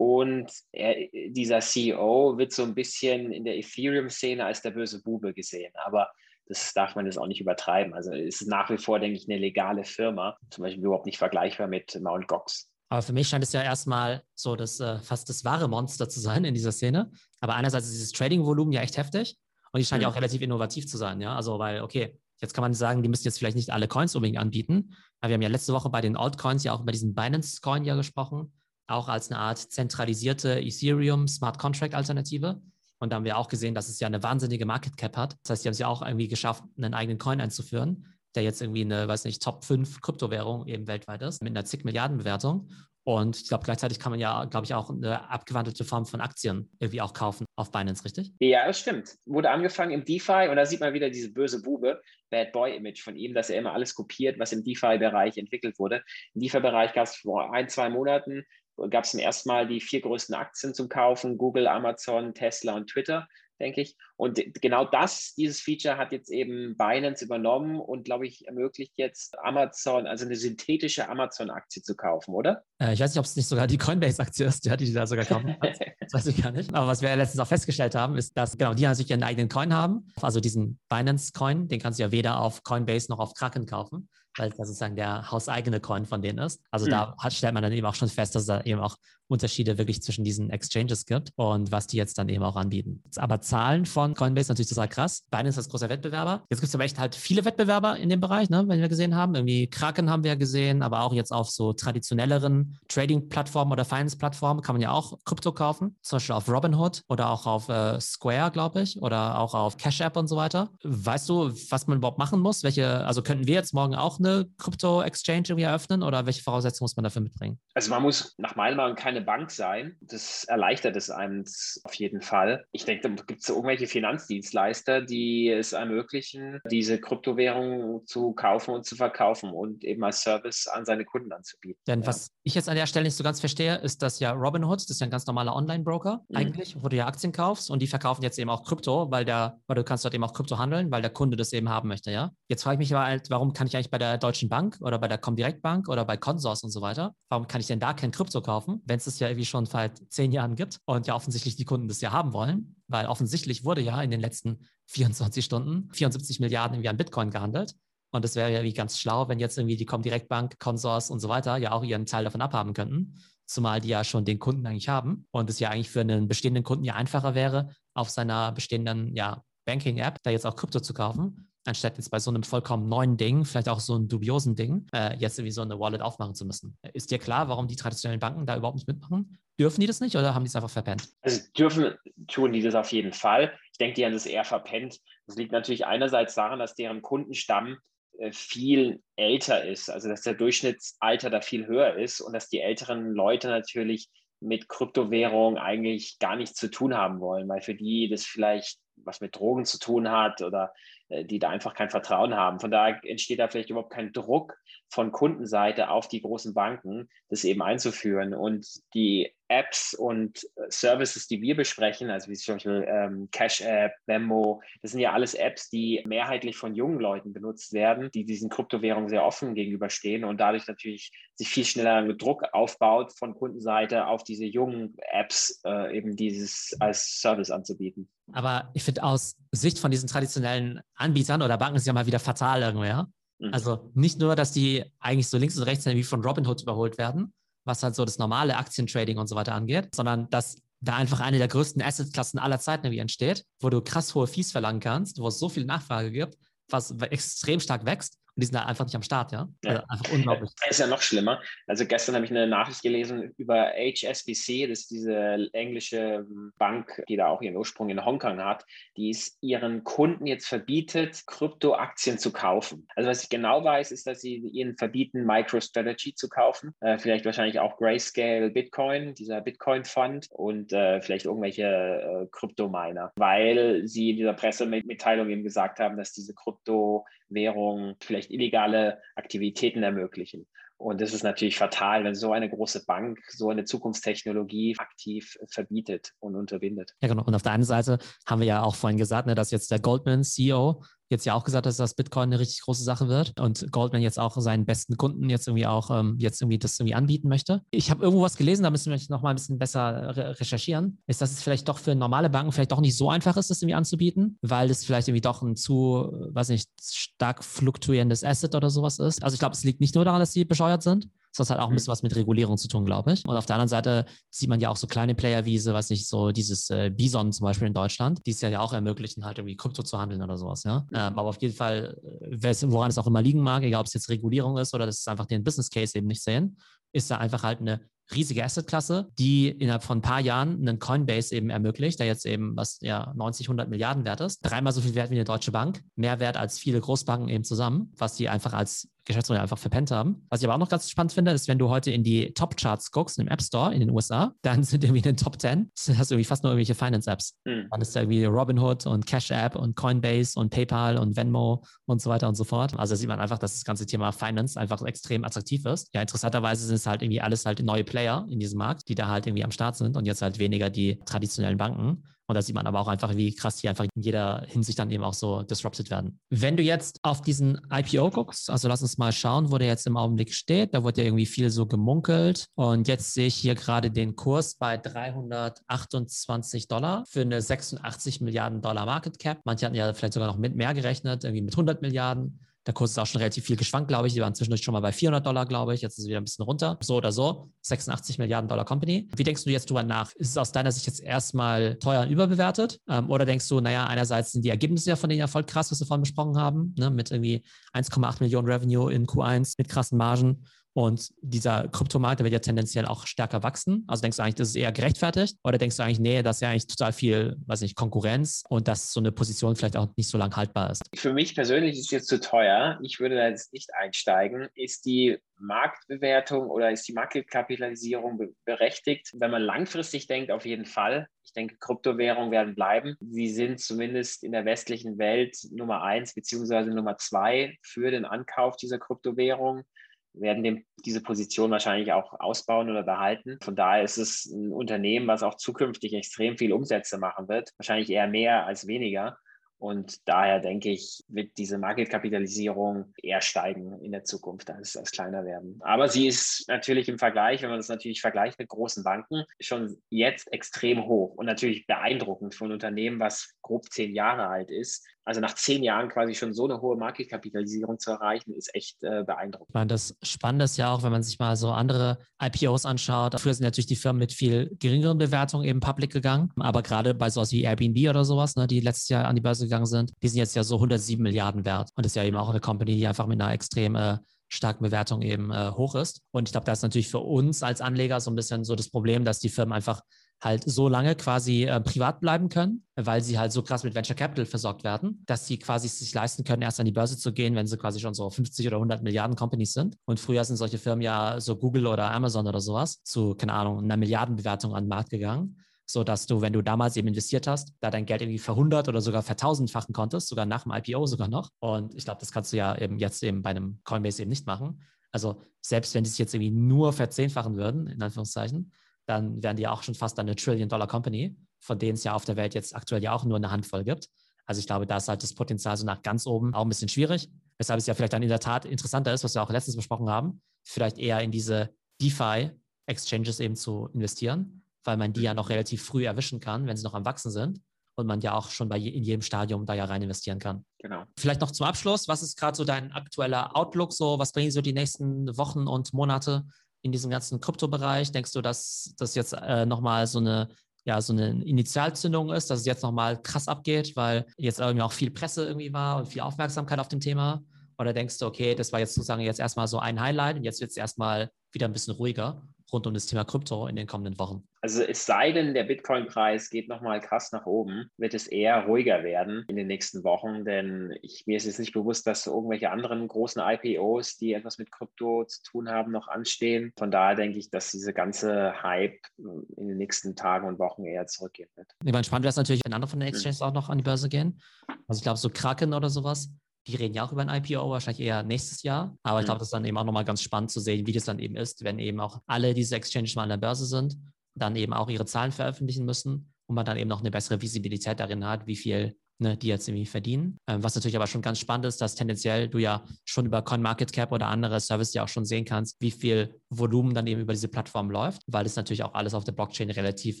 und 0.00 0.50
er, 0.72 0.96
dieser 1.12 1.60
CEO 1.60 2.38
wird 2.38 2.54
so 2.54 2.62
ein 2.62 2.74
bisschen 2.74 3.32
in 3.32 3.44
der 3.44 3.58
Ethereum-Szene 3.58 4.42
als 4.42 4.62
der 4.62 4.70
böse 4.70 5.02
Bube 5.02 5.34
gesehen. 5.34 5.74
Aber 5.74 6.10
das 6.46 6.72
darf 6.72 6.94
man 6.94 7.04
jetzt 7.04 7.18
auch 7.18 7.26
nicht 7.26 7.42
übertreiben. 7.42 7.92
Also 7.92 8.14
es 8.14 8.40
ist 8.40 8.48
nach 8.48 8.70
wie 8.70 8.78
vor, 8.78 8.98
denke 8.98 9.18
ich, 9.18 9.28
eine 9.28 9.38
legale 9.38 9.84
Firma, 9.84 10.38
zum 10.48 10.62
Beispiel 10.62 10.82
überhaupt 10.82 11.04
nicht 11.04 11.18
vergleichbar 11.18 11.66
mit 11.66 11.94
Mt. 11.94 12.28
Gox. 12.28 12.69
Aber 12.90 13.02
für 13.02 13.12
mich 13.12 13.28
scheint 13.28 13.44
es 13.44 13.52
ja 13.52 13.62
erstmal 13.62 14.24
so 14.34 14.56
das 14.56 14.80
äh, 14.80 14.98
fast 14.98 15.28
das 15.28 15.44
wahre 15.44 15.68
Monster 15.68 16.08
zu 16.08 16.18
sein 16.18 16.44
in 16.44 16.54
dieser 16.54 16.72
Szene. 16.72 17.10
Aber 17.40 17.54
einerseits 17.54 17.86
ist 17.86 17.94
dieses 17.94 18.12
Trading-Volumen 18.12 18.72
ja 18.72 18.82
echt 18.82 18.96
heftig 18.96 19.38
und 19.72 19.78
die 19.78 19.84
scheint 19.84 20.02
ja. 20.02 20.08
ja 20.08 20.12
auch 20.12 20.16
relativ 20.16 20.42
innovativ 20.42 20.88
zu 20.88 20.98
sein, 20.98 21.20
ja. 21.20 21.36
Also, 21.36 21.58
weil, 21.60 21.82
okay, 21.82 22.18
jetzt 22.40 22.52
kann 22.52 22.62
man 22.62 22.74
sagen, 22.74 23.02
die 23.04 23.08
müssen 23.08 23.24
jetzt 23.24 23.38
vielleicht 23.38 23.56
nicht 23.56 23.70
alle 23.70 23.86
Coins 23.86 24.16
unbedingt 24.16 24.38
anbieten. 24.38 24.96
Aber 25.20 25.30
wir 25.30 25.34
haben 25.34 25.42
ja 25.42 25.48
letzte 25.48 25.72
Woche 25.72 25.88
bei 25.88 26.00
den 26.00 26.16
Altcoins 26.16 26.64
ja 26.64 26.72
auch 26.72 26.80
über 26.80 26.90
diesen 26.90 27.14
Binance-Coin 27.14 27.84
ja 27.84 27.94
gesprochen, 27.94 28.52
auch 28.88 29.08
als 29.08 29.30
eine 29.30 29.38
Art 29.38 29.58
zentralisierte 29.58 30.60
Ethereum 30.60 31.28
Smart 31.28 31.58
Contract 31.58 31.94
Alternative. 31.94 32.60
Und 32.98 33.10
da 33.10 33.16
haben 33.16 33.24
wir 33.24 33.38
auch 33.38 33.48
gesehen, 33.48 33.76
dass 33.76 33.88
es 33.88 34.00
ja 34.00 34.08
eine 34.08 34.24
wahnsinnige 34.24 34.66
Market 34.66 34.96
Cap 34.96 35.16
hat. 35.16 35.36
Das 35.44 35.50
heißt, 35.50 35.64
die 35.64 35.68
haben 35.68 35.72
es 35.72 35.78
ja 35.78 35.86
auch 35.86 36.02
irgendwie 36.02 36.28
geschafft, 36.28 36.64
einen 36.76 36.92
eigenen 36.92 37.18
Coin 37.18 37.40
einzuführen 37.40 38.06
der 38.34 38.42
jetzt 38.42 38.62
irgendwie 38.62 38.82
eine, 38.82 39.08
weiß 39.08 39.24
nicht, 39.24 39.42
Top 39.42 39.64
5 39.64 40.00
Kryptowährung 40.00 40.66
eben 40.66 40.86
weltweit 40.86 41.22
ist, 41.22 41.42
mit 41.42 41.50
einer 41.50 41.64
zig 41.64 41.84
Milliarden 41.84 42.18
Bewertung. 42.18 42.70
Und 43.02 43.36
ich 43.40 43.48
glaube, 43.48 43.64
gleichzeitig 43.64 43.98
kann 43.98 44.10
man 44.10 44.20
ja, 44.20 44.44
glaube 44.44 44.66
ich, 44.66 44.74
auch 44.74 44.90
eine 44.90 45.28
abgewandelte 45.30 45.84
Form 45.84 46.04
von 46.04 46.20
Aktien 46.20 46.70
irgendwie 46.78 47.00
auch 47.00 47.14
kaufen 47.14 47.46
auf 47.56 47.70
Binance, 47.70 48.04
richtig? 48.04 48.32
Ja, 48.40 48.66
das 48.66 48.78
stimmt. 48.78 49.16
Wurde 49.24 49.50
angefangen 49.50 49.92
im 49.92 50.04
DeFi 50.04 50.48
und 50.50 50.56
da 50.56 50.66
sieht 50.66 50.80
man 50.80 50.92
wieder 50.92 51.08
diese 51.08 51.32
böse 51.32 51.62
Bube, 51.62 52.00
Bad 52.28 52.52
Boy-Image 52.52 53.02
von 53.02 53.16
ihm, 53.16 53.34
dass 53.34 53.48
er 53.50 53.58
immer 53.58 53.72
alles 53.72 53.94
kopiert, 53.94 54.38
was 54.38 54.52
im 54.52 54.62
DeFi-Bereich 54.62 55.38
entwickelt 55.38 55.78
wurde. 55.78 56.04
Im 56.34 56.42
DeFi-Bereich 56.42 56.92
gab 56.92 57.06
es 57.06 57.16
vor 57.16 57.52
ein, 57.52 57.68
zwei 57.68 57.88
Monaten 57.88 58.44
gab 58.88 59.04
es 59.04 59.10
zum 59.10 59.20
ersten 59.20 59.48
Mal 59.48 59.68
die 59.68 59.80
vier 59.80 60.00
größten 60.00 60.34
Aktien 60.34 60.72
zum 60.72 60.88
Kaufen, 60.88 61.36
Google, 61.36 61.66
Amazon, 61.66 62.32
Tesla 62.32 62.74
und 62.74 62.88
Twitter 62.88 63.28
denke 63.60 63.80
ich. 63.80 63.96
Und 64.16 64.40
genau 64.60 64.84
das, 64.84 65.34
dieses 65.34 65.60
Feature 65.60 65.96
hat 65.96 66.12
jetzt 66.12 66.30
eben 66.30 66.76
Binance 66.76 67.24
übernommen 67.24 67.78
und, 67.78 68.04
glaube 68.04 68.26
ich, 68.26 68.46
ermöglicht 68.46 68.94
jetzt 68.96 69.38
Amazon, 69.38 70.06
also 70.06 70.24
eine 70.24 70.36
synthetische 70.36 71.08
Amazon-Aktie 71.08 71.82
zu 71.82 71.94
kaufen, 71.94 72.34
oder? 72.34 72.64
Äh, 72.80 72.94
ich 72.94 73.00
weiß 73.00 73.14
nicht, 73.14 73.18
ob 73.18 73.26
es 73.26 73.36
nicht 73.36 73.48
sogar 73.48 73.66
die 73.66 73.78
Coinbase-Aktie 73.78 74.46
ist, 74.46 74.64
die, 74.64 74.76
die 74.76 74.92
da 74.92 75.06
sogar 75.06 75.24
kaufen 75.24 75.56
Das 76.00 76.12
weiß 76.12 76.26
ich 76.26 76.42
gar 76.42 76.50
nicht. 76.50 76.74
Aber 76.74 76.86
was 76.86 77.02
wir 77.02 77.08
ja 77.08 77.14
letztens 77.14 77.40
auch 77.40 77.46
festgestellt 77.46 77.94
haben, 77.94 78.16
ist, 78.16 78.36
dass 78.36 78.58
genau 78.58 78.74
die 78.74 78.82
natürlich 78.82 79.10
ihren 79.10 79.22
eigenen 79.22 79.48
Coin 79.48 79.72
haben. 79.72 80.08
Also 80.20 80.40
diesen 80.40 80.80
Binance-Coin, 80.88 81.68
den 81.68 81.80
kannst 81.80 81.98
du 81.98 82.02
ja 82.02 82.10
weder 82.10 82.40
auf 82.40 82.62
Coinbase 82.64 83.10
noch 83.10 83.20
auf 83.20 83.34
Kraken 83.34 83.66
kaufen 83.66 84.08
weil 84.36 84.50
das 84.50 84.68
sozusagen 84.68 84.96
der 84.96 85.30
hauseigene 85.30 85.80
Coin 85.80 86.06
von 86.06 86.22
denen 86.22 86.38
ist. 86.38 86.60
Also 86.70 86.86
mhm. 86.86 86.90
da 86.90 87.14
hat, 87.18 87.32
stellt 87.32 87.54
man 87.54 87.62
dann 87.62 87.72
eben 87.72 87.86
auch 87.86 87.94
schon 87.94 88.08
fest, 88.08 88.34
dass 88.34 88.42
es 88.42 88.48
da 88.48 88.62
eben 88.62 88.80
auch 88.80 88.96
Unterschiede 89.30 89.78
wirklich 89.78 90.02
zwischen 90.02 90.24
diesen 90.24 90.50
Exchanges 90.50 91.06
gibt 91.06 91.32
und 91.36 91.70
was 91.70 91.86
die 91.86 91.96
jetzt 91.96 92.18
dann 92.18 92.28
eben 92.28 92.42
auch 92.42 92.56
anbieten. 92.56 93.02
Aber 93.16 93.40
Zahlen 93.40 93.86
von 93.86 94.14
Coinbase 94.14 94.50
natürlich 94.50 94.68
total 94.68 94.88
krass. 94.88 95.24
Binance 95.30 95.60
ist 95.60 95.70
großer 95.70 95.88
Wettbewerber. 95.88 96.42
Jetzt 96.50 96.60
gibt 96.60 96.68
es 96.68 96.74
aber 96.74 96.84
echt 96.84 96.98
halt 96.98 97.14
viele 97.14 97.44
Wettbewerber 97.44 97.96
in 97.96 98.08
dem 98.08 98.20
Bereich, 98.20 98.50
ne, 98.50 98.64
wenn 98.66 98.80
wir 98.80 98.88
gesehen 98.88 99.14
haben. 99.14 99.34
Irgendwie 99.34 99.68
Kraken 99.68 100.10
haben 100.10 100.24
wir 100.24 100.36
gesehen, 100.36 100.82
aber 100.82 101.02
auch 101.02 101.12
jetzt 101.12 101.32
auf 101.32 101.48
so 101.50 101.72
traditionelleren 101.72 102.78
Trading-Plattformen 102.88 103.72
oder 103.72 103.84
Finance-Plattformen 103.84 104.62
kann 104.62 104.74
man 104.74 104.82
ja 104.82 104.90
auch 104.90 105.18
Krypto 105.24 105.52
kaufen. 105.52 105.96
Zum 106.02 106.16
Beispiel 106.16 106.34
auf 106.34 106.48
Robinhood 106.48 107.02
oder 107.08 107.30
auch 107.30 107.46
auf 107.46 107.68
äh, 107.68 108.00
Square, 108.00 108.50
glaube 108.50 108.82
ich, 108.82 109.00
oder 109.00 109.38
auch 109.38 109.54
auf 109.54 109.76
Cash 109.76 110.00
App 110.00 110.16
und 110.16 110.26
so 110.26 110.36
weiter. 110.36 110.70
Weißt 110.82 111.28
du, 111.28 111.52
was 111.70 111.86
man 111.86 111.98
überhaupt 111.98 112.18
machen 112.18 112.40
muss? 112.40 112.64
Welche, 112.64 113.06
also 113.06 113.22
könnten 113.22 113.46
wir 113.46 113.54
jetzt 113.54 113.74
morgen 113.74 113.94
auch 113.94 114.18
eine 114.20 114.46
Krypto-Exchange 114.58 115.44
irgendwie 115.48 115.64
eröffnen 115.64 116.02
oder 116.02 116.26
welche 116.26 116.42
Voraussetzungen 116.42 116.84
muss 116.84 116.96
man 116.96 117.04
dafür 117.04 117.22
mitbringen? 117.22 117.58
Also 117.74 117.90
man 117.90 118.02
muss 118.02 118.34
nach 118.38 118.56
meiner 118.56 118.76
Meinung 118.76 118.96
keine 118.96 119.20
Bank 119.20 119.50
sein. 119.50 119.96
Das 120.00 120.44
erleichtert 120.44 120.96
es 120.96 121.10
einem 121.10 121.44
auf 121.84 121.94
jeden 121.94 122.20
Fall. 122.20 122.64
Ich 122.72 122.84
denke, 122.84 123.08
da 123.08 123.22
gibt 123.22 123.42
es 123.42 123.48
irgendwelche 123.48 123.86
Finanzdienstleister, 123.86 125.02
die 125.02 125.48
es 125.48 125.72
ermöglichen, 125.72 126.60
diese 126.70 127.00
Kryptowährungen 127.00 128.06
zu 128.06 128.32
kaufen 128.32 128.74
und 128.74 128.84
zu 128.84 128.96
verkaufen 128.96 129.50
und 129.50 129.84
eben 129.84 130.04
als 130.04 130.22
Service 130.22 130.66
an 130.68 130.84
seine 130.84 131.04
Kunden 131.04 131.32
anzubieten. 131.32 131.80
Denn 131.86 132.02
ja. 132.02 132.06
was 132.06 132.30
ich 132.42 132.54
jetzt 132.54 132.68
an 132.68 132.76
der 132.76 132.86
Stelle 132.86 133.04
nicht 133.04 133.16
so 133.16 133.24
ganz 133.24 133.40
verstehe, 133.40 133.76
ist, 133.76 134.02
dass 134.02 134.20
ja 134.20 134.32
Robinhood, 134.32 134.80
das 134.80 134.90
ist 134.90 135.00
ja 135.00 135.06
ein 135.06 135.10
ganz 135.10 135.26
normaler 135.26 135.54
Online-Broker 135.54 136.24
mhm. 136.28 136.36
eigentlich, 136.36 136.76
wo 136.80 136.88
du 136.88 136.96
ja 136.96 137.06
Aktien 137.06 137.32
kaufst 137.32 137.70
und 137.70 137.80
die 137.80 137.86
verkaufen 137.86 138.22
jetzt 138.22 138.38
eben 138.38 138.50
auch 138.50 138.64
Krypto, 138.64 139.10
weil 139.10 139.24
der, 139.24 139.58
weil 139.66 139.76
du 139.76 139.84
kannst 139.84 140.04
dort 140.04 140.14
eben 140.14 140.24
auch 140.24 140.32
Krypto 140.32 140.58
handeln, 140.58 140.90
weil 140.90 141.02
der 141.02 141.10
Kunde 141.10 141.36
das 141.36 141.52
eben 141.52 141.68
haben 141.68 141.88
möchte, 141.88 142.10
ja. 142.10 142.32
Jetzt 142.48 142.62
frage 142.62 142.74
ich 142.74 142.78
mich 142.78 142.94
aber 142.94 143.06
halt, 143.06 143.30
warum 143.30 143.52
kann 143.52 143.66
ich 143.66 143.76
eigentlich 143.76 143.90
bei 143.90 143.98
der 143.98 144.09
Deutschen 144.18 144.48
Bank 144.48 144.78
oder 144.80 144.98
bei 144.98 145.08
der 145.08 145.18
Comdirect 145.18 145.62
Bank 145.62 145.88
oder 145.88 146.04
bei 146.04 146.16
Consors 146.16 146.62
und 146.62 146.70
so 146.70 146.80
weiter, 146.80 147.14
warum 147.28 147.46
kann 147.46 147.60
ich 147.60 147.66
denn 147.66 147.80
da 147.80 147.92
kein 147.92 148.10
Krypto 148.10 148.40
kaufen, 148.40 148.82
wenn 148.84 148.96
es 148.96 149.04
das 149.04 149.18
ja 149.18 149.28
irgendwie 149.28 149.46
schon 149.46 149.66
seit 149.66 150.00
zehn 150.12 150.32
Jahren 150.32 150.54
gibt 150.54 150.78
und 150.86 151.06
ja 151.06 151.14
offensichtlich 151.14 151.56
die 151.56 151.64
Kunden 151.64 151.88
das 151.88 152.00
ja 152.00 152.12
haben 152.12 152.32
wollen, 152.32 152.76
weil 152.88 153.06
offensichtlich 153.06 153.64
wurde 153.64 153.80
ja 153.80 154.00
in 154.02 154.10
den 154.10 154.20
letzten 154.20 154.66
24 154.86 155.44
Stunden 155.44 155.92
74 155.92 156.40
Milliarden 156.40 156.74
irgendwie 156.74 156.88
an 156.88 156.96
Bitcoin 156.96 157.30
gehandelt. 157.30 157.74
Und 158.12 158.24
es 158.24 158.34
wäre 158.34 158.52
ja 158.52 158.62
wie 158.62 158.72
ganz 158.72 158.98
schlau, 158.98 159.28
wenn 159.28 159.38
jetzt 159.38 159.56
irgendwie 159.56 159.76
die 159.76 159.86
Comdirect 159.86 160.28
Bank, 160.28 160.58
Consors 160.58 161.10
und 161.10 161.20
so 161.20 161.28
weiter 161.28 161.56
ja 161.56 161.72
auch 161.72 161.84
ihren 161.84 162.06
Teil 162.06 162.24
davon 162.24 162.40
abhaben 162.40 162.74
könnten. 162.74 163.14
Zumal 163.46 163.80
die 163.80 163.88
ja 163.88 164.04
schon 164.04 164.24
den 164.24 164.38
Kunden 164.38 164.66
eigentlich 164.66 164.88
haben 164.88 165.26
und 165.30 165.50
es 165.50 165.58
ja 165.58 165.70
eigentlich 165.70 165.90
für 165.90 166.00
einen 166.00 166.28
bestehenden 166.28 166.64
Kunden 166.64 166.84
ja 166.84 166.94
einfacher 166.94 167.34
wäre, 167.34 167.70
auf 167.94 168.10
seiner 168.10 168.52
bestehenden 168.52 169.14
ja, 169.14 169.42
Banking-App 169.64 170.18
da 170.22 170.30
jetzt 170.30 170.46
auch 170.46 170.56
Krypto 170.56 170.80
zu 170.80 170.94
kaufen, 170.94 171.49
anstatt 171.66 171.96
jetzt 171.98 172.10
bei 172.10 172.18
so 172.18 172.30
einem 172.30 172.42
vollkommen 172.42 172.88
neuen 172.88 173.16
Ding, 173.16 173.44
vielleicht 173.44 173.68
auch 173.68 173.80
so 173.80 173.94
einem 173.94 174.08
dubiosen 174.08 174.56
Ding, 174.56 174.86
äh, 174.92 175.16
jetzt 175.16 175.38
irgendwie 175.38 175.52
so 175.52 175.62
eine 175.62 175.78
Wallet 175.78 176.00
aufmachen 176.00 176.34
zu 176.34 176.44
müssen. 176.44 176.76
Ist 176.92 177.10
dir 177.10 177.18
klar, 177.18 177.48
warum 177.48 177.68
die 177.68 177.76
traditionellen 177.76 178.20
Banken 178.20 178.46
da 178.46 178.56
überhaupt 178.56 178.76
nicht 178.76 178.88
mitmachen? 178.88 179.38
Dürfen 179.58 179.80
die 179.80 179.86
das 179.86 180.00
nicht 180.00 180.16
oder 180.16 180.34
haben 180.34 180.44
die 180.44 180.48
es 180.48 180.56
einfach 180.56 180.70
verpennt? 180.70 181.08
Also 181.22 181.40
dürfen 181.56 181.94
tun 182.28 182.52
die 182.52 182.62
das 182.62 182.74
auf 182.74 182.92
jeden 182.92 183.12
Fall. 183.12 183.52
Ich 183.72 183.78
denke, 183.78 183.94
die 183.94 184.04
haben 184.04 184.12
das 184.12 184.26
eher 184.26 184.44
verpennt. 184.44 184.98
Das 185.26 185.36
liegt 185.36 185.52
natürlich 185.52 185.86
einerseits 185.86 186.34
daran, 186.34 186.58
dass 186.58 186.74
deren 186.74 187.02
Kundenstamm 187.02 187.76
äh, 188.18 188.32
viel 188.32 189.02
älter 189.16 189.64
ist, 189.64 189.90
also 189.90 190.08
dass 190.08 190.22
der 190.22 190.34
Durchschnittsalter 190.34 191.30
da 191.30 191.40
viel 191.40 191.66
höher 191.66 191.96
ist 191.96 192.20
und 192.20 192.32
dass 192.32 192.48
die 192.48 192.60
älteren 192.60 193.12
Leute 193.12 193.48
natürlich 193.48 194.08
mit 194.40 194.68
Kryptowährung 194.68 195.58
eigentlich 195.58 196.18
gar 196.18 196.36
nichts 196.36 196.54
zu 196.54 196.70
tun 196.70 196.94
haben 196.94 197.20
wollen, 197.20 197.48
weil 197.48 197.60
für 197.60 197.74
die 197.74 198.08
das 198.08 198.24
vielleicht 198.24 198.78
was 199.04 199.20
mit 199.20 199.36
Drogen 199.36 199.64
zu 199.64 199.78
tun 199.78 200.10
hat 200.10 200.42
oder 200.42 200.72
äh, 201.08 201.24
die 201.24 201.38
da 201.38 201.48
einfach 201.48 201.74
kein 201.74 201.90
Vertrauen 201.90 202.34
haben. 202.34 202.60
Von 202.60 202.70
daher 202.70 203.00
entsteht 203.04 203.38
da 203.38 203.48
vielleicht 203.48 203.70
überhaupt 203.70 203.92
kein 203.92 204.12
Druck 204.12 204.58
von 204.88 205.12
Kundenseite 205.12 205.90
auf 205.90 206.08
die 206.08 206.22
großen 206.22 206.54
Banken, 206.54 207.08
das 207.28 207.44
eben 207.44 207.62
einzuführen. 207.62 208.34
Und 208.34 208.66
die 208.94 209.34
Apps 209.50 209.94
und 209.94 210.44
äh, 210.56 210.62
Services, 210.68 211.26
die 211.26 211.42
wir 211.42 211.56
besprechen, 211.56 212.08
also 212.08 212.30
wie 212.30 212.34
zum 212.34 212.54
Beispiel 212.54 212.84
ähm, 212.88 213.28
Cash 213.32 213.60
App, 213.60 213.92
Venmo, 214.06 214.62
das 214.80 214.92
sind 214.92 215.00
ja 215.00 215.12
alles 215.12 215.34
Apps, 215.34 215.68
die 215.68 216.02
mehrheitlich 216.06 216.56
von 216.56 216.74
jungen 216.74 217.00
Leuten 217.00 217.32
benutzt 217.32 217.72
werden, 217.72 218.10
die 218.12 218.24
diesen 218.24 218.48
Kryptowährungen 218.48 219.08
sehr 219.08 219.24
offen 219.24 219.54
gegenüberstehen 219.54 220.24
und 220.24 220.40
dadurch 220.40 220.68
natürlich 220.68 221.10
sich 221.34 221.48
viel 221.48 221.64
schneller 221.64 222.12
Druck 222.14 222.44
aufbaut 222.52 223.12
von 223.18 223.34
Kundenseite 223.34 224.06
auf 224.06 224.22
diese 224.22 224.44
jungen 224.44 224.96
Apps 225.10 225.60
äh, 225.64 225.96
eben 225.96 226.14
dieses 226.14 226.76
als 226.78 227.20
Service 227.20 227.50
anzubieten. 227.50 228.08
Aber 228.32 228.70
ich 228.74 228.84
finde 228.84 229.02
aus 229.02 229.36
Sicht 229.50 229.80
von 229.80 229.90
diesen 229.90 230.08
traditionellen 230.08 230.80
Anbietern 230.94 231.42
oder 231.42 231.58
Banken 231.58 231.76
ist 231.76 231.86
ja 231.86 231.92
mal 231.92 232.06
wieder 232.06 232.20
fatal 232.20 232.62
irgendwo, 232.62 232.84
ja? 232.84 233.08
Mhm. 233.40 233.52
Also 233.52 233.90
nicht 233.94 234.20
nur, 234.20 234.36
dass 234.36 234.52
die 234.52 234.84
eigentlich 235.00 235.28
so 235.28 235.38
links 235.38 235.58
und 235.58 235.64
rechts 235.64 235.86
wie 235.86 236.04
von 236.04 236.22
Robinhood 236.24 236.62
überholt 236.62 236.98
werden, 236.98 237.32
was 237.70 237.82
halt 237.82 237.94
so 237.94 238.04
das 238.04 238.18
normale 238.18 238.56
Aktientrading 238.56 239.16
und 239.16 239.28
so 239.28 239.36
weiter 239.36 239.54
angeht, 239.54 239.94
sondern 239.94 240.28
dass 240.30 240.56
da 240.80 240.96
einfach 240.96 241.20
eine 241.20 241.38
der 241.38 241.48
größten 241.48 241.82
Assetklassen 241.82 242.38
aller 242.38 242.58
Zeiten 242.58 242.86
irgendwie 242.86 243.00
entsteht, 243.00 243.44
wo 243.60 243.70
du 243.70 243.80
krass 243.80 244.14
hohe 244.14 244.26
Fees 244.26 244.50
verlangen 244.50 244.80
kannst, 244.80 245.18
wo 245.18 245.28
es 245.28 245.38
so 245.38 245.48
viel 245.48 245.64
Nachfrage 245.64 246.10
gibt, 246.10 246.36
was 246.68 246.90
extrem 246.90 247.60
stark 247.60 247.84
wächst 247.84 248.18
und 248.36 248.42
die 248.42 248.46
sind 248.46 248.54
da 248.54 248.64
einfach 248.64 248.84
nicht 248.84 248.94
am 248.94 249.02
Start, 249.02 249.32
ja? 249.32 249.48
ja. 249.64 249.70
Also 249.70 249.84
einfach 249.88 250.12
unglaublich. 250.12 250.50
Das 250.60 250.70
ist 250.70 250.80
ja 250.80 250.86
noch 250.86 251.02
schlimmer. 251.02 251.40
Also 251.66 251.84
gestern 251.86 252.14
habe 252.14 252.24
ich 252.24 252.30
eine 252.30 252.46
Nachricht 252.46 252.82
gelesen 252.82 253.34
über 253.36 253.72
HSBC, 253.76 254.68
das 254.68 254.80
ist 254.80 254.90
diese 254.90 255.48
englische 255.52 256.26
Bank, 256.58 257.02
die 257.08 257.16
da 257.16 257.28
auch 257.28 257.42
ihren 257.42 257.56
Ursprung 257.56 257.88
in 257.88 258.04
Hongkong 258.04 258.40
hat, 258.42 258.64
die 258.96 259.10
es 259.10 259.36
ihren 259.40 259.84
Kunden 259.84 260.26
jetzt 260.26 260.46
verbietet, 260.46 261.22
Kryptoaktien 261.26 262.18
zu 262.18 262.32
kaufen. 262.32 262.86
Also 262.94 263.10
was 263.10 263.24
ich 263.24 263.28
genau 263.28 263.64
weiß, 263.64 263.90
ist, 263.90 264.06
dass 264.06 264.20
sie 264.20 264.36
ihnen 264.36 264.76
verbieten, 264.76 265.24
MicroStrategy 265.24 266.14
zu 266.14 266.28
kaufen. 266.28 266.74
Äh, 266.80 266.98
vielleicht 266.98 267.24
wahrscheinlich 267.24 267.58
auch 267.58 267.76
Grayscale 267.78 268.50
Bitcoin, 268.50 269.14
dieser 269.14 269.40
Bitcoin-Fund 269.40 270.28
und 270.30 270.72
äh, 270.72 271.00
vielleicht 271.00 271.26
irgendwelche 271.26 271.64
äh, 271.64 272.26
Kryptominer, 272.30 273.12
weil 273.16 273.86
sie 273.86 274.10
in 274.10 274.16
dieser 274.16 274.34
Pressemitteilung 274.34 275.28
eben 275.30 275.42
gesagt 275.42 275.80
haben, 275.80 275.96
dass 275.96 276.12
diese 276.12 276.34
Kryptowährung 276.34 277.04
vielleicht 277.30 277.96
vielleicht 278.00 278.30
illegale 278.30 279.00
Aktivitäten 279.14 279.82
ermöglichen. 279.82 280.46
Und 280.80 281.02
das 281.02 281.12
ist 281.12 281.22
natürlich 281.22 281.58
fatal, 281.58 282.04
wenn 282.04 282.14
so 282.14 282.32
eine 282.32 282.48
große 282.48 282.86
Bank 282.86 283.18
so 283.28 283.50
eine 283.50 283.64
Zukunftstechnologie 283.64 284.76
aktiv 284.78 285.36
verbietet 285.50 286.12
und 286.20 286.36
unterbindet. 286.36 286.94
Ja, 287.02 287.08
genau. 287.08 287.22
Und 287.22 287.34
auf 287.34 287.42
der 287.42 287.52
einen 287.52 287.64
Seite 287.64 287.98
haben 288.24 288.40
wir 288.40 288.46
ja 288.46 288.62
auch 288.62 288.74
vorhin 288.74 288.96
gesagt, 288.96 289.26
ne, 289.26 289.34
dass 289.34 289.50
jetzt 289.50 289.70
der 289.70 289.78
Goldman 289.78 290.24
CEO 290.24 290.82
jetzt 291.10 291.26
ja 291.26 291.34
auch 291.34 291.44
gesagt, 291.44 291.66
dass 291.66 291.76
das 291.76 291.94
Bitcoin 291.94 292.30
eine 292.30 292.38
richtig 292.38 292.62
große 292.62 292.84
Sache 292.84 293.08
wird 293.08 293.38
und 293.38 293.70
Goldman 293.72 294.02
jetzt 294.02 294.18
auch 294.18 294.36
seinen 294.40 294.64
besten 294.64 294.96
Kunden 294.96 295.28
jetzt 295.28 295.48
irgendwie 295.48 295.66
auch 295.66 295.90
ähm, 295.90 296.16
jetzt 296.18 296.40
irgendwie 296.40 296.58
das 296.58 296.78
irgendwie 296.78 296.94
anbieten 296.94 297.28
möchte. 297.28 297.62
Ich 297.70 297.90
habe 297.90 298.02
irgendwo 298.02 298.22
was 298.22 298.36
gelesen, 298.36 298.62
da 298.62 298.70
müssen 298.70 298.92
wir 298.92 299.00
noch 299.08 299.22
mal 299.22 299.30
ein 299.30 299.36
bisschen 299.36 299.58
besser 299.58 300.16
re 300.16 300.40
recherchieren, 300.40 301.02
ist, 301.06 301.20
dass 301.20 301.32
es 301.32 301.42
vielleicht 301.42 301.68
doch 301.68 301.78
für 301.78 301.94
normale 301.94 302.30
Banken 302.30 302.52
vielleicht 302.52 302.72
doch 302.72 302.80
nicht 302.80 302.96
so 302.96 303.10
einfach 303.10 303.36
ist, 303.36 303.50
das 303.50 303.60
irgendwie 303.60 303.74
anzubieten, 303.74 304.38
weil 304.42 304.70
es 304.70 304.84
vielleicht 304.84 305.08
irgendwie 305.08 305.20
doch 305.20 305.42
ein 305.42 305.56
zu, 305.56 306.12
weiß 306.32 306.50
nicht, 306.50 306.68
stark 306.80 307.44
fluktuierendes 307.44 308.24
Asset 308.24 308.54
oder 308.54 308.70
sowas 308.70 308.98
ist. 308.98 309.22
Also 309.22 309.34
ich 309.34 309.40
glaube, 309.40 309.54
es 309.54 309.64
liegt 309.64 309.80
nicht 309.80 309.94
nur 309.94 310.04
daran, 310.04 310.20
dass 310.20 310.32
sie 310.32 310.44
bescheuert 310.44 310.82
sind, 310.82 311.08
das 311.36 311.50
hat 311.50 311.58
auch 311.58 311.64
ein 311.64 311.70
mhm. 311.70 311.74
bisschen 311.76 311.92
was 311.92 312.02
mit 312.02 312.14
Regulierung 312.16 312.56
zu 312.56 312.68
tun, 312.68 312.84
glaube 312.84 313.12
ich. 313.12 313.24
Und 313.26 313.36
auf 313.36 313.46
der 313.46 313.56
anderen 313.56 313.68
Seite 313.68 314.06
sieht 314.30 314.48
man 314.48 314.60
ja 314.60 314.68
auch 314.68 314.76
so 314.76 314.86
kleine 314.86 315.14
Player 315.14 315.44
wie, 315.44 315.58
so, 315.58 315.72
weiß 315.72 315.90
nicht, 315.90 316.08
so 316.08 316.32
dieses 316.32 316.70
äh, 316.70 316.90
Bison 316.90 317.32
zum 317.32 317.44
Beispiel 317.44 317.68
in 317.68 317.74
Deutschland, 317.74 318.26
die 318.26 318.32
es 318.32 318.40
ja 318.40 318.60
auch 318.60 318.72
ermöglichen, 318.72 319.24
halt 319.24 319.38
irgendwie 319.38 319.56
Krypto 319.56 319.82
zu 319.82 319.98
handeln 319.98 320.22
oder 320.22 320.36
sowas, 320.36 320.64
ja. 320.64 320.86
Ähm, 320.92 321.18
aber 321.18 321.28
auf 321.28 321.40
jeden 321.40 321.54
Fall, 321.54 321.96
äh, 322.22 322.70
woran 322.70 322.90
es 322.90 322.98
auch 322.98 323.06
immer 323.06 323.22
liegen 323.22 323.40
mag, 323.40 323.62
egal 323.62 323.80
ob 323.80 323.86
es 323.86 323.94
jetzt 323.94 324.08
Regulierung 324.08 324.58
ist 324.58 324.74
oder 324.74 324.86
dass 324.86 325.00
es 325.00 325.08
einfach 325.08 325.26
den 325.26 325.44
Business 325.44 325.70
Case 325.70 325.96
eben 325.96 326.06
nicht 326.06 326.22
sehen, 326.22 326.56
ist 326.92 327.10
da 327.10 327.18
einfach 327.18 327.42
halt 327.42 327.60
eine 327.60 327.80
riesige 328.14 328.44
Assetklasse, 328.44 329.08
die 329.18 329.48
innerhalb 329.48 329.82
von 329.82 329.98
ein 329.98 330.02
paar 330.02 330.20
Jahren 330.20 330.60
einen 330.60 330.78
Coinbase 330.78 331.34
eben 331.34 331.50
ermöglicht, 331.50 331.98
der 332.00 332.06
jetzt 332.06 332.26
eben 332.26 332.56
was 332.56 332.78
ja 332.80 333.12
90, 333.14 333.46
100 333.46 333.68
Milliarden 333.68 334.04
wert 334.04 334.20
ist, 334.20 334.40
dreimal 334.42 334.72
so 334.72 334.80
viel 334.80 334.94
wert 334.94 335.10
wie 335.10 335.14
eine 335.14 335.24
Deutsche 335.24 335.52
Bank, 335.52 335.82
mehr 335.96 336.20
wert 336.20 336.36
als 336.36 336.58
viele 336.58 336.80
Großbanken 336.80 337.28
eben 337.28 337.44
zusammen, 337.44 337.92
was 337.96 338.14
die 338.14 338.28
einfach 338.28 338.52
als 338.52 338.88
Geschäftsmodell 339.04 339.42
einfach 339.42 339.58
verpennt 339.58 339.90
haben. 339.90 340.26
Was 340.28 340.40
ich 340.40 340.46
aber 340.46 340.54
auch 340.54 340.58
noch 340.58 340.68
ganz 340.68 340.88
spannend 340.90 341.12
finde, 341.12 341.32
ist, 341.32 341.48
wenn 341.48 341.58
du 341.58 341.68
heute 341.68 341.90
in 341.90 342.04
die 342.04 342.32
Top-Charts 342.32 342.90
guckst 342.90 343.18
im 343.18 343.28
App 343.28 343.42
Store 343.42 343.74
in 343.74 343.80
den 343.80 343.90
USA, 343.90 344.34
dann 344.42 344.62
sind 344.64 344.84
irgendwie 344.84 344.98
in 344.98 345.04
den 345.04 345.16
Top 345.16 345.40
10, 345.40 345.70
hast 345.96 346.10
du 346.10 346.14
irgendwie 346.14 346.24
fast 346.24 346.42
nur 346.42 346.52
irgendwelche 346.52 346.74
Finance-Apps. 346.74 347.36
Mhm. 347.44 347.68
Dann 347.70 347.80
ist 347.80 347.94
da 347.94 348.00
irgendwie 348.00 348.24
Robinhood 348.24 348.86
und 348.86 349.06
Cash 349.06 349.30
App 349.30 349.56
und 349.56 349.76
Coinbase 349.76 350.38
und 350.38 350.50
PayPal 350.50 350.98
und 350.98 351.16
Venmo 351.16 351.64
und 351.86 352.00
so 352.00 352.10
weiter 352.10 352.28
und 352.28 352.34
so 352.34 352.44
fort. 352.44 352.78
Also 352.78 352.92
da 352.92 352.96
sieht 352.96 353.08
man 353.08 353.20
einfach, 353.20 353.38
dass 353.38 353.54
das 353.54 353.64
ganze 353.64 353.86
Thema 353.86 354.12
Finance 354.12 354.58
einfach 354.58 354.82
extrem 354.82 355.24
attraktiv 355.24 355.64
ist. 355.66 355.88
Ja, 355.92 356.02
interessanterweise 356.02 356.66
sind 356.66 356.76
es 356.76 356.86
halt 356.86 357.02
irgendwie 357.02 357.20
alles 357.20 357.46
halt 357.46 357.62
neue 357.62 357.84
Player 357.84 357.99
in 358.28 358.40
diesem 358.40 358.58
Markt, 358.58 358.88
die 358.88 358.94
da 358.94 359.08
halt 359.08 359.26
irgendwie 359.26 359.44
am 359.44 359.50
Start 359.50 359.76
sind 359.76 359.96
und 359.96 360.06
jetzt 360.06 360.22
halt 360.22 360.38
weniger 360.38 360.70
die 360.70 360.98
traditionellen 361.04 361.58
Banken. 361.58 362.04
Und 362.30 362.34
da 362.34 362.42
sieht 362.42 362.54
man 362.54 362.68
aber 362.68 362.78
auch 362.78 362.86
einfach, 362.86 363.16
wie 363.16 363.34
krass 363.34 363.56
die 363.56 363.68
einfach 363.68 363.86
in 363.92 364.02
jeder 364.02 364.44
Hinsicht 364.46 364.78
dann 364.78 364.88
eben 364.92 365.02
auch 365.02 365.14
so 365.14 365.42
disrupted 365.42 365.90
werden. 365.90 366.20
Wenn 366.30 366.56
du 366.56 366.62
jetzt 366.62 367.00
auf 367.02 367.22
diesen 367.22 367.60
IPO 367.72 368.10
guckst, 368.10 368.50
also 368.50 368.68
lass 368.68 368.82
uns 368.82 368.98
mal 368.98 369.10
schauen, 369.10 369.50
wo 369.50 369.58
der 369.58 369.66
jetzt 369.66 369.84
im 369.88 369.96
Augenblick 369.96 370.32
steht. 370.32 370.72
Da 370.72 370.84
wird 370.84 370.96
ja 370.96 371.02
irgendwie 371.02 371.26
viel 371.26 371.50
so 371.50 371.66
gemunkelt. 371.66 372.46
Und 372.54 372.86
jetzt 372.86 373.14
sehe 373.14 373.26
ich 373.26 373.34
hier 373.34 373.56
gerade 373.56 373.90
den 373.90 374.14
Kurs 374.14 374.54
bei 374.54 374.76
328 374.76 376.68
Dollar 376.68 377.04
für 377.08 377.22
eine 377.22 377.42
86 377.42 378.20
Milliarden 378.20 378.60
Dollar 378.62 378.86
Market 378.86 379.18
Cap. 379.18 379.40
Manche 379.44 379.66
hatten 379.66 379.74
ja 379.74 379.92
vielleicht 379.92 380.14
sogar 380.14 380.28
noch 380.28 380.38
mit 380.38 380.54
mehr 380.54 380.72
gerechnet, 380.72 381.24
irgendwie 381.24 381.42
mit 381.42 381.54
100 381.54 381.82
Milliarden. 381.82 382.38
Der 382.66 382.74
Kurs 382.74 382.90
ist 382.90 382.98
auch 382.98 383.06
schon 383.06 383.20
relativ 383.20 383.44
viel 383.44 383.56
geschwankt, 383.56 383.88
glaube 383.88 384.06
ich. 384.06 384.12
Die 384.12 384.20
waren 384.20 384.34
zwischendurch 384.34 384.62
schon 384.62 384.72
mal 384.72 384.80
bei 384.80 384.92
400 384.92 385.24
Dollar, 385.24 385.46
glaube 385.46 385.74
ich. 385.74 385.80
Jetzt 385.80 385.94
ist 385.94 386.04
es 386.04 386.08
wieder 386.08 386.18
ein 386.18 386.24
bisschen 386.24 386.44
runter. 386.44 386.76
So 386.82 386.96
oder 386.96 387.10
so. 387.10 387.50
86 387.62 388.18
Milliarden 388.18 388.48
Dollar 388.48 388.66
Company. 388.66 389.08
Wie 389.16 389.24
denkst 389.24 389.44
du 389.44 389.50
jetzt 389.50 389.70
drüber 389.70 389.82
nach? 389.82 390.12
Ist 390.12 390.30
es 390.30 390.36
aus 390.36 390.52
deiner 390.52 390.70
Sicht 390.70 390.86
jetzt 390.86 391.00
erstmal 391.00 391.76
teuer 391.76 392.02
und 392.02 392.10
überbewertet? 392.10 392.78
Ähm, 392.88 393.08
oder 393.08 393.24
denkst 393.24 393.48
du, 393.48 393.60
naja, 393.60 393.86
einerseits 393.86 394.32
sind 394.32 394.44
die 394.44 394.50
Ergebnisse 394.50 394.90
ja 394.90 394.96
von 394.96 395.08
denen 395.08 395.20
ja 395.20 395.26
voll 395.26 395.44
krass, 395.44 395.70
was 395.72 395.80
wir 395.80 395.86
vorhin 395.86 396.02
besprochen 396.02 396.36
haben, 396.36 396.74
ne? 396.78 396.90
mit 396.90 397.10
irgendwie 397.10 397.42
1,8 397.72 398.16
Millionen 398.20 398.46
Revenue 398.46 398.92
in 398.92 399.06
Q1, 399.06 399.54
mit 399.56 399.68
krassen 399.68 399.96
Margen. 399.96 400.44
Und 400.72 401.10
dieser 401.20 401.68
Kryptomarkt, 401.68 402.20
der 402.20 402.24
wird 402.24 402.32
ja 402.32 402.38
tendenziell 402.38 402.86
auch 402.86 403.06
stärker 403.06 403.42
wachsen. 403.42 403.84
Also 403.88 404.02
denkst 404.02 404.16
du 404.16 404.22
eigentlich, 404.22 404.36
das 404.36 404.48
ist 404.50 404.56
eher 404.56 404.72
gerechtfertigt? 404.72 405.36
Oder 405.42 405.58
denkst 405.58 405.76
du 405.76 405.82
eigentlich, 405.82 405.98
nee, 405.98 406.22
das 406.22 406.36
ist 406.36 406.40
ja 406.42 406.50
eigentlich 406.50 406.66
total 406.66 406.92
viel, 406.92 407.36
weiß 407.46 407.62
nicht, 407.62 407.76
Konkurrenz 407.76 408.44
und 408.48 408.68
dass 408.68 408.92
so 408.92 409.00
eine 409.00 409.12
Position 409.12 409.56
vielleicht 409.56 409.76
auch 409.76 409.88
nicht 409.96 410.08
so 410.08 410.18
lang 410.18 410.34
haltbar 410.36 410.70
ist? 410.70 410.82
Für 410.94 411.12
mich 411.12 411.34
persönlich 411.34 411.76
ist 411.76 411.86
es 411.86 411.90
jetzt 411.90 412.08
zu 412.08 412.20
teuer. 412.20 412.78
Ich 412.82 413.00
würde 413.00 413.16
da 413.16 413.28
jetzt 413.28 413.52
nicht 413.52 413.74
einsteigen. 413.74 414.48
Ist 414.54 414.84
die 414.84 415.18
Marktbewertung 415.38 416.48
oder 416.48 416.70
ist 416.70 416.86
die 416.86 416.92
Marktkapitalisierung 416.92 418.34
berechtigt? 418.44 419.10
Wenn 419.14 419.30
man 419.30 419.42
langfristig 419.42 420.06
denkt, 420.06 420.30
auf 420.30 420.44
jeden 420.44 420.66
Fall. 420.66 421.08
Ich 421.24 421.32
denke, 421.32 421.56
Kryptowährungen 421.58 422.30
werden 422.30 422.54
bleiben. 422.54 422.96
Sie 423.00 423.28
sind 423.28 423.60
zumindest 423.60 424.22
in 424.22 424.32
der 424.32 424.44
westlichen 424.44 424.98
Welt 424.98 425.36
Nummer 425.50 425.82
eins 425.82 426.14
beziehungsweise 426.14 426.70
Nummer 426.70 426.98
zwei 426.98 427.56
für 427.62 427.90
den 427.90 428.04
Ankauf 428.04 428.56
dieser 428.56 428.78
Kryptowährung 428.78 429.64
werden 430.12 430.42
dem, 430.42 430.64
diese 430.84 431.02
Position 431.02 431.50
wahrscheinlich 431.50 431.92
auch 431.92 432.18
ausbauen 432.18 432.70
oder 432.70 432.82
behalten. 432.82 433.38
Von 433.42 433.56
daher 433.56 433.82
ist 433.82 433.98
es 433.98 434.26
ein 434.26 434.52
Unternehmen, 434.52 435.06
was 435.06 435.22
auch 435.22 435.36
zukünftig 435.36 435.94
extrem 435.94 436.36
viel 436.36 436.52
Umsätze 436.52 436.98
machen 436.98 437.28
wird. 437.28 437.50
Wahrscheinlich 437.58 437.90
eher 437.90 438.06
mehr 438.06 438.46
als 438.46 438.66
weniger. 438.66 439.18
Und 439.60 440.08
daher 440.08 440.40
denke 440.40 440.70
ich, 440.70 441.04
wird 441.08 441.36
diese 441.36 441.58
Marketkapitalisierung 441.58 442.94
eher 443.02 443.20
steigen 443.20 443.78
in 443.82 443.92
der 443.92 444.04
Zukunft 444.04 444.50
als, 444.50 444.74
als 444.74 444.90
kleiner 444.90 445.26
werden. 445.26 445.60
Aber 445.60 445.90
sie 445.90 446.06
ist 446.06 446.46
natürlich 446.48 446.88
im 446.88 446.98
Vergleich, 446.98 447.42
wenn 447.42 447.50
man 447.50 447.58
das 447.58 447.68
natürlich 447.68 448.00
vergleicht 448.00 448.38
mit 448.38 448.48
großen 448.48 448.82
Banken, 448.82 449.24
schon 449.38 449.76
jetzt 449.90 450.32
extrem 450.32 450.86
hoch 450.86 451.14
und 451.14 451.26
natürlich 451.26 451.66
beeindruckend 451.66 452.34
für 452.34 452.46
ein 452.46 452.52
Unternehmen, 452.52 453.00
was 453.00 453.34
grob 453.42 453.70
zehn 453.70 453.94
Jahre 453.94 454.28
alt 454.28 454.50
ist. 454.50 454.86
Also 455.04 455.20
nach 455.20 455.34
zehn 455.34 455.62
Jahren 455.64 455.88
quasi 455.88 456.14
schon 456.14 456.34
so 456.34 456.44
eine 456.44 456.60
hohe 456.60 456.76
Marketkapitalisierung 456.76 457.78
zu 457.78 457.90
erreichen, 457.90 458.32
ist 458.32 458.54
echt 458.54 458.82
äh, 458.82 459.02
beeindruckend. 459.02 459.48
Ich 459.48 459.54
meine, 459.54 459.66
das 459.66 459.96
Spannende 460.02 460.44
ist 460.44 460.56
ja 460.56 460.72
auch, 460.72 460.82
wenn 460.82 460.92
man 460.92 461.02
sich 461.02 461.18
mal 461.18 461.36
so 461.36 461.50
andere 461.50 461.98
IPOs 462.22 462.64
anschaut. 462.64 463.18
Früher 463.18 463.34
sind 463.34 463.44
natürlich 463.44 463.66
die 463.66 463.76
Firmen 463.76 463.98
mit 463.98 464.12
viel 464.12 464.54
geringeren 464.60 464.98
Bewertungen 464.98 465.44
eben 465.44 465.60
public 465.60 465.90
gegangen. 465.90 466.30
Aber 466.36 466.62
gerade 466.62 466.94
bei 466.94 467.10
sowas 467.10 467.32
wie 467.32 467.42
Airbnb 467.42 467.88
oder 467.88 468.04
sowas, 468.04 468.36
ne, 468.36 468.46
die 468.46 468.60
letztes 468.60 468.88
Jahr 468.88 469.06
an 469.06 469.16
die 469.16 469.22
Börse 469.22 469.48
gegangen 469.50 469.66
sind, 469.66 469.92
die 470.02 470.08
sind 470.08 470.18
jetzt 470.18 470.36
ja 470.36 470.44
so 470.44 470.56
107 470.56 471.02
Milliarden 471.02 471.44
wert. 471.44 471.70
Und 471.74 471.84
das 471.84 471.92
ist 471.92 471.96
ja 471.96 472.04
eben 472.04 472.16
auch 472.16 472.30
eine 472.30 472.40
Company, 472.40 472.76
die 472.76 472.86
einfach 472.86 473.06
mit 473.06 473.20
einer 473.20 473.32
extrem 473.32 473.74
äh, 473.74 473.98
starken 474.28 474.64
Bewertung 474.64 475.02
eben 475.02 475.30
äh, 475.30 475.50
hoch 475.50 475.74
ist. 475.74 476.02
Und 476.12 476.28
ich 476.28 476.32
glaube, 476.32 476.46
da 476.46 476.52
ist 476.52 476.62
natürlich 476.62 476.88
für 476.88 477.00
uns 477.00 477.42
als 477.42 477.60
Anleger 477.60 478.00
so 478.00 478.10
ein 478.10 478.16
bisschen 478.16 478.44
so 478.44 478.54
das 478.54 478.70
Problem, 478.70 479.04
dass 479.04 479.18
die 479.18 479.28
Firmen 479.28 479.52
einfach 479.52 479.82
halt 480.22 480.44
so 480.48 480.68
lange 480.68 480.94
quasi 480.96 481.44
äh, 481.44 481.60
privat 481.60 482.00
bleiben 482.00 482.28
können, 482.28 482.64
weil 482.76 483.02
sie 483.02 483.18
halt 483.18 483.32
so 483.32 483.42
krass 483.42 483.64
mit 483.64 483.74
Venture 483.74 483.96
Capital 483.96 484.26
versorgt 484.26 484.64
werden, 484.64 485.02
dass 485.06 485.26
sie 485.26 485.38
quasi 485.38 485.66
sich 485.66 485.92
leisten 485.94 486.24
können, 486.24 486.42
erst 486.42 486.60
an 486.60 486.66
die 486.66 486.72
Börse 486.72 486.98
zu 486.98 487.12
gehen, 487.12 487.34
wenn 487.34 487.46
sie 487.46 487.56
quasi 487.56 487.80
schon 487.80 487.94
so 487.94 488.08
50 488.08 488.46
oder 488.46 488.56
100 488.56 488.82
Milliarden 488.82 489.16
Companies 489.16 489.54
sind. 489.54 489.76
Und 489.86 489.98
früher 489.98 490.24
sind 490.24 490.36
solche 490.36 490.58
Firmen 490.58 490.82
ja 490.82 491.18
so 491.20 491.36
Google 491.36 491.66
oder 491.66 491.90
Amazon 491.90 492.26
oder 492.26 492.40
sowas 492.40 492.82
zu, 492.84 493.14
keine 493.14 493.32
Ahnung, 493.32 493.64
einer 493.64 493.78
Milliardenbewertung 493.78 494.54
an 494.54 494.64
den 494.64 494.68
Markt 494.68 494.90
gegangen 494.90 495.39
so 495.72 495.84
dass 495.84 496.06
du, 496.06 496.20
wenn 496.20 496.32
du 496.32 496.42
damals 496.42 496.76
eben 496.76 496.88
investiert 496.88 497.26
hast, 497.26 497.52
da 497.60 497.70
dein 497.70 497.86
Geld 497.86 498.02
irgendwie 498.02 498.18
verhundert 498.18 498.68
oder 498.68 498.80
sogar 498.80 499.02
vertausendfachen 499.02 499.72
konntest, 499.72 500.08
sogar 500.08 500.26
nach 500.26 500.42
dem 500.42 500.52
IPO 500.52 500.86
sogar 500.86 501.08
noch. 501.08 501.30
Und 501.38 501.74
ich 501.74 501.84
glaube, 501.84 502.00
das 502.00 502.12
kannst 502.12 502.32
du 502.32 502.36
ja 502.36 502.56
eben 502.56 502.78
jetzt 502.78 503.02
eben 503.02 503.22
bei 503.22 503.30
einem 503.30 503.60
Coinbase 503.64 504.02
eben 504.02 504.08
nicht 504.08 504.26
machen. 504.26 504.62
Also 504.92 505.22
selbst 505.40 505.74
wenn 505.74 505.84
die 505.84 505.90
sich 505.90 505.98
jetzt 505.98 506.14
irgendwie 506.14 506.32
nur 506.32 506.72
verzehnfachen 506.72 507.36
würden, 507.36 507.66
in 507.66 507.80
Anführungszeichen, 507.82 508.52
dann 508.86 509.22
wären 509.22 509.36
die 509.36 509.46
auch 509.46 509.62
schon 509.62 509.74
fast 509.74 509.98
eine 509.98 510.16
Trillion-Dollar-Company, 510.16 511.16
von 511.38 511.58
denen 511.58 511.74
es 511.74 511.84
ja 511.84 511.94
auf 511.94 512.04
der 512.04 512.16
Welt 512.16 512.34
jetzt 512.34 512.56
aktuell 512.56 512.82
ja 512.82 512.92
auch 512.92 513.04
nur 513.04 513.16
eine 513.16 513.30
Handvoll 513.30 513.62
gibt. 513.62 513.88
Also 514.26 514.40
ich 514.40 514.46
glaube, 514.46 514.66
da 514.66 514.76
ist 514.76 514.88
halt 514.88 515.02
das 515.02 515.14
Potenzial 515.14 515.56
so 515.56 515.64
nach 515.64 515.82
ganz 515.82 516.06
oben 516.06 516.34
auch 516.34 516.42
ein 516.42 516.48
bisschen 516.48 516.68
schwierig, 516.68 517.08
weshalb 517.38 517.58
es 517.58 517.66
ja 517.66 517.74
vielleicht 517.74 517.92
dann 517.92 518.02
in 518.02 518.08
der 518.08 518.20
Tat 518.20 518.44
interessanter 518.44 518.92
ist, 518.92 519.04
was 519.04 519.14
wir 519.14 519.22
auch 519.22 519.30
letztens 519.30 519.56
besprochen 519.56 519.88
haben, 519.88 520.20
vielleicht 520.42 520.78
eher 520.78 521.00
in 521.00 521.10
diese 521.10 521.50
DeFi-Exchanges 521.80 523.20
eben 523.20 523.36
zu 523.36 523.68
investieren, 523.72 524.39
weil 524.64 524.76
man 524.76 524.92
die 524.92 525.02
ja 525.02 525.14
noch 525.14 525.28
relativ 525.28 525.64
früh 525.64 525.84
erwischen 525.86 526.20
kann, 526.20 526.46
wenn 526.46 526.56
sie 526.56 526.64
noch 526.64 526.74
am 526.74 526.84
Wachsen 526.84 527.10
sind 527.10 527.40
und 527.76 527.86
man 527.86 528.00
ja 528.00 528.14
auch 528.14 528.30
schon 528.30 528.48
bei 528.48 528.56
je, 528.56 528.70
in 528.70 528.84
jedem 528.84 529.02
Stadium 529.02 529.46
da 529.46 529.54
ja 529.54 529.64
rein 529.64 529.82
investieren 529.82 530.18
kann. 530.18 530.44
Genau. 530.58 530.84
Vielleicht 530.98 531.20
noch 531.20 531.30
zum 531.30 531.46
Abschluss, 531.46 531.88
was 531.88 532.02
ist 532.02 532.16
gerade 532.16 532.36
so 532.36 532.44
dein 532.44 532.72
aktueller 532.72 533.36
Outlook 533.36 533.72
so? 533.72 533.98
Was 533.98 534.12
bringen 534.12 534.30
so 534.30 534.40
die 534.40 534.52
nächsten 534.52 535.16
Wochen 535.16 535.46
und 535.46 535.72
Monate 535.72 536.24
in 536.62 536.72
diesem 536.72 536.90
ganzen 536.90 537.20
Kryptobereich? 537.20 537.90
Denkst 537.92 538.12
du, 538.12 538.20
dass 538.20 538.74
das 538.78 538.94
jetzt 538.94 539.12
äh, 539.14 539.46
nochmal 539.46 539.86
so 539.86 539.98
eine 539.98 540.28
ja, 540.64 540.80
so 540.80 540.92
eine 540.92 541.24
Initialzündung 541.24 542.12
ist, 542.12 542.28
dass 542.30 542.40
es 542.40 542.46
jetzt 542.46 542.62
nochmal 542.62 543.00
krass 543.00 543.28
abgeht, 543.28 543.76
weil 543.76 544.04
jetzt 544.18 544.40
irgendwie 544.40 544.62
auch 544.62 544.72
viel 544.72 544.90
Presse 544.90 545.26
irgendwie 545.26 545.52
war 545.52 545.78
und 545.78 545.88
viel 545.88 546.02
Aufmerksamkeit 546.02 546.58
auf 546.58 546.68
dem 546.68 546.80
Thema? 546.80 547.22
Oder 547.58 547.72
denkst 547.72 547.98
du, 547.98 548.06
okay, 548.06 548.34
das 548.34 548.52
war 548.52 548.60
jetzt 548.60 548.74
sozusagen 548.74 549.02
jetzt 549.02 549.20
erstmal 549.20 549.48
so 549.48 549.58
ein 549.58 549.80
Highlight 549.80 550.16
und 550.16 550.24
jetzt 550.24 550.40
wird 550.40 550.50
es 550.50 550.56
erstmal 550.56 551.10
wieder 551.32 551.46
ein 551.46 551.52
bisschen 551.52 551.74
ruhiger 551.74 552.22
rund 552.52 552.66
um 552.66 552.74
das 552.74 552.86
Thema 552.86 553.04
Krypto 553.04 553.46
in 553.46 553.56
den 553.56 553.66
kommenden 553.66 553.98
Wochen? 553.98 554.26
Also 554.42 554.62
es 554.62 554.86
sei 554.86 555.12
denn, 555.12 555.34
der 555.34 555.44
Bitcoin-Preis 555.44 556.30
geht 556.30 556.48
nochmal 556.48 556.80
krass 556.80 557.12
nach 557.12 557.26
oben, 557.26 557.70
wird 557.76 557.92
es 557.92 558.06
eher 558.06 558.46
ruhiger 558.46 558.82
werden 558.82 559.24
in 559.28 559.36
den 559.36 559.46
nächsten 559.46 559.84
Wochen, 559.84 560.24
denn 560.24 560.74
ich, 560.80 561.04
mir 561.06 561.18
ist 561.18 561.26
jetzt 561.26 561.38
nicht 561.38 561.52
bewusst, 561.52 561.86
dass 561.86 562.06
irgendwelche 562.06 562.50
anderen 562.50 562.88
großen 562.88 563.22
IPOs, 563.22 563.96
die 563.98 564.14
etwas 564.14 564.38
mit 564.38 564.50
Krypto 564.50 565.04
zu 565.04 565.22
tun 565.22 565.50
haben, 565.50 565.72
noch 565.72 565.88
anstehen. 565.88 566.52
Von 566.58 566.70
daher 566.70 566.96
denke 566.96 567.18
ich, 567.18 567.30
dass 567.30 567.50
diese 567.50 567.74
ganze 567.74 568.42
Hype 568.42 568.78
in 568.96 569.48
den 569.48 569.58
nächsten 569.58 569.94
Tagen 569.94 570.26
und 570.26 570.38
Wochen 570.38 570.64
eher 570.64 570.86
zurückgehen 570.86 571.28
wird. 571.36 571.48
Ich 571.64 571.72
meine, 571.72 571.84
spannend 571.84 572.04
wäre 572.04 572.10
es 572.10 572.16
natürlich, 572.16 572.42
wenn 572.44 572.54
andere 572.54 572.70
von 572.70 572.80
den 572.80 572.88
Exchanges 572.88 573.20
mhm. 573.20 573.26
auch 573.26 573.34
noch 573.34 573.48
an 573.50 573.58
die 573.58 573.64
Börse 573.64 573.88
gehen. 573.88 574.20
Also 574.68 574.78
ich 574.78 574.82
glaube, 574.82 574.98
so 574.98 575.10
Kraken 575.10 575.52
oder 575.52 575.68
sowas, 575.68 576.10
die 576.46 576.56
reden 576.56 576.74
ja 576.74 576.84
auch 576.84 576.92
über 576.92 577.06
ein 577.06 577.22
IPO, 577.22 577.50
wahrscheinlich 577.50 577.86
eher 577.86 578.02
nächstes 578.02 578.42
Jahr. 578.42 578.76
Aber 578.82 579.00
ich 579.00 579.04
glaube, 579.04 579.18
mhm. 579.18 579.20
das 579.20 579.28
ist 579.28 579.34
dann 579.34 579.44
eben 579.44 579.58
auch 579.58 579.64
nochmal 579.64 579.84
ganz 579.84 580.02
spannend 580.02 580.30
zu 580.30 580.40
sehen, 580.40 580.66
wie 580.66 580.72
das 580.72 580.84
dann 580.84 580.98
eben 580.98 581.16
ist, 581.16 581.44
wenn 581.44 581.58
eben 581.58 581.80
auch 581.80 582.00
alle 582.06 582.34
diese 582.34 582.56
Exchanges 582.56 582.94
mal 582.94 583.04
an 583.04 583.10
der 583.10 583.16
Börse 583.18 583.46
sind, 583.46 583.76
dann 584.14 584.36
eben 584.36 584.52
auch 584.52 584.68
ihre 584.68 584.86
Zahlen 584.86 585.12
veröffentlichen 585.12 585.64
müssen 585.64 586.12
und 586.26 586.34
man 586.34 586.44
dann 586.44 586.56
eben 586.56 586.68
noch 586.68 586.80
eine 586.80 586.90
bessere 586.90 587.20
Visibilität 587.20 587.80
darin 587.80 588.04
hat, 588.04 588.26
wie 588.26 588.36
viel 588.36 588.76
ne, 589.00 589.16
die 589.16 589.28
jetzt 589.28 589.48
irgendwie 589.48 589.66
verdienen. 589.66 590.18
Ähm, 590.28 590.42
was 590.42 590.54
natürlich 590.54 590.76
aber 590.76 590.86
schon 590.86 591.02
ganz 591.02 591.18
spannend 591.18 591.46
ist, 591.46 591.60
dass 591.60 591.74
tendenziell 591.74 592.28
du 592.28 592.38
ja 592.38 592.64
schon 592.84 593.06
über 593.06 593.22
CoinMarketCap 593.22 593.92
oder 593.92 594.06
andere 594.06 594.40
Services 594.40 594.74
ja 594.74 594.84
auch 594.84 594.88
schon 594.88 595.04
sehen 595.04 595.24
kannst, 595.24 595.56
wie 595.60 595.70
viel 595.70 596.20
Volumen 596.28 596.74
dann 596.74 596.86
eben 596.86 597.00
über 597.00 597.12
diese 597.12 597.28
Plattform 597.28 597.70
läuft, 597.70 598.02
weil 598.06 598.26
es 598.26 598.36
natürlich 598.36 598.62
auch 598.62 598.74
alles 598.74 598.94
auf 598.94 599.04
der 599.04 599.12
Blockchain 599.12 599.50
relativ 599.50 600.00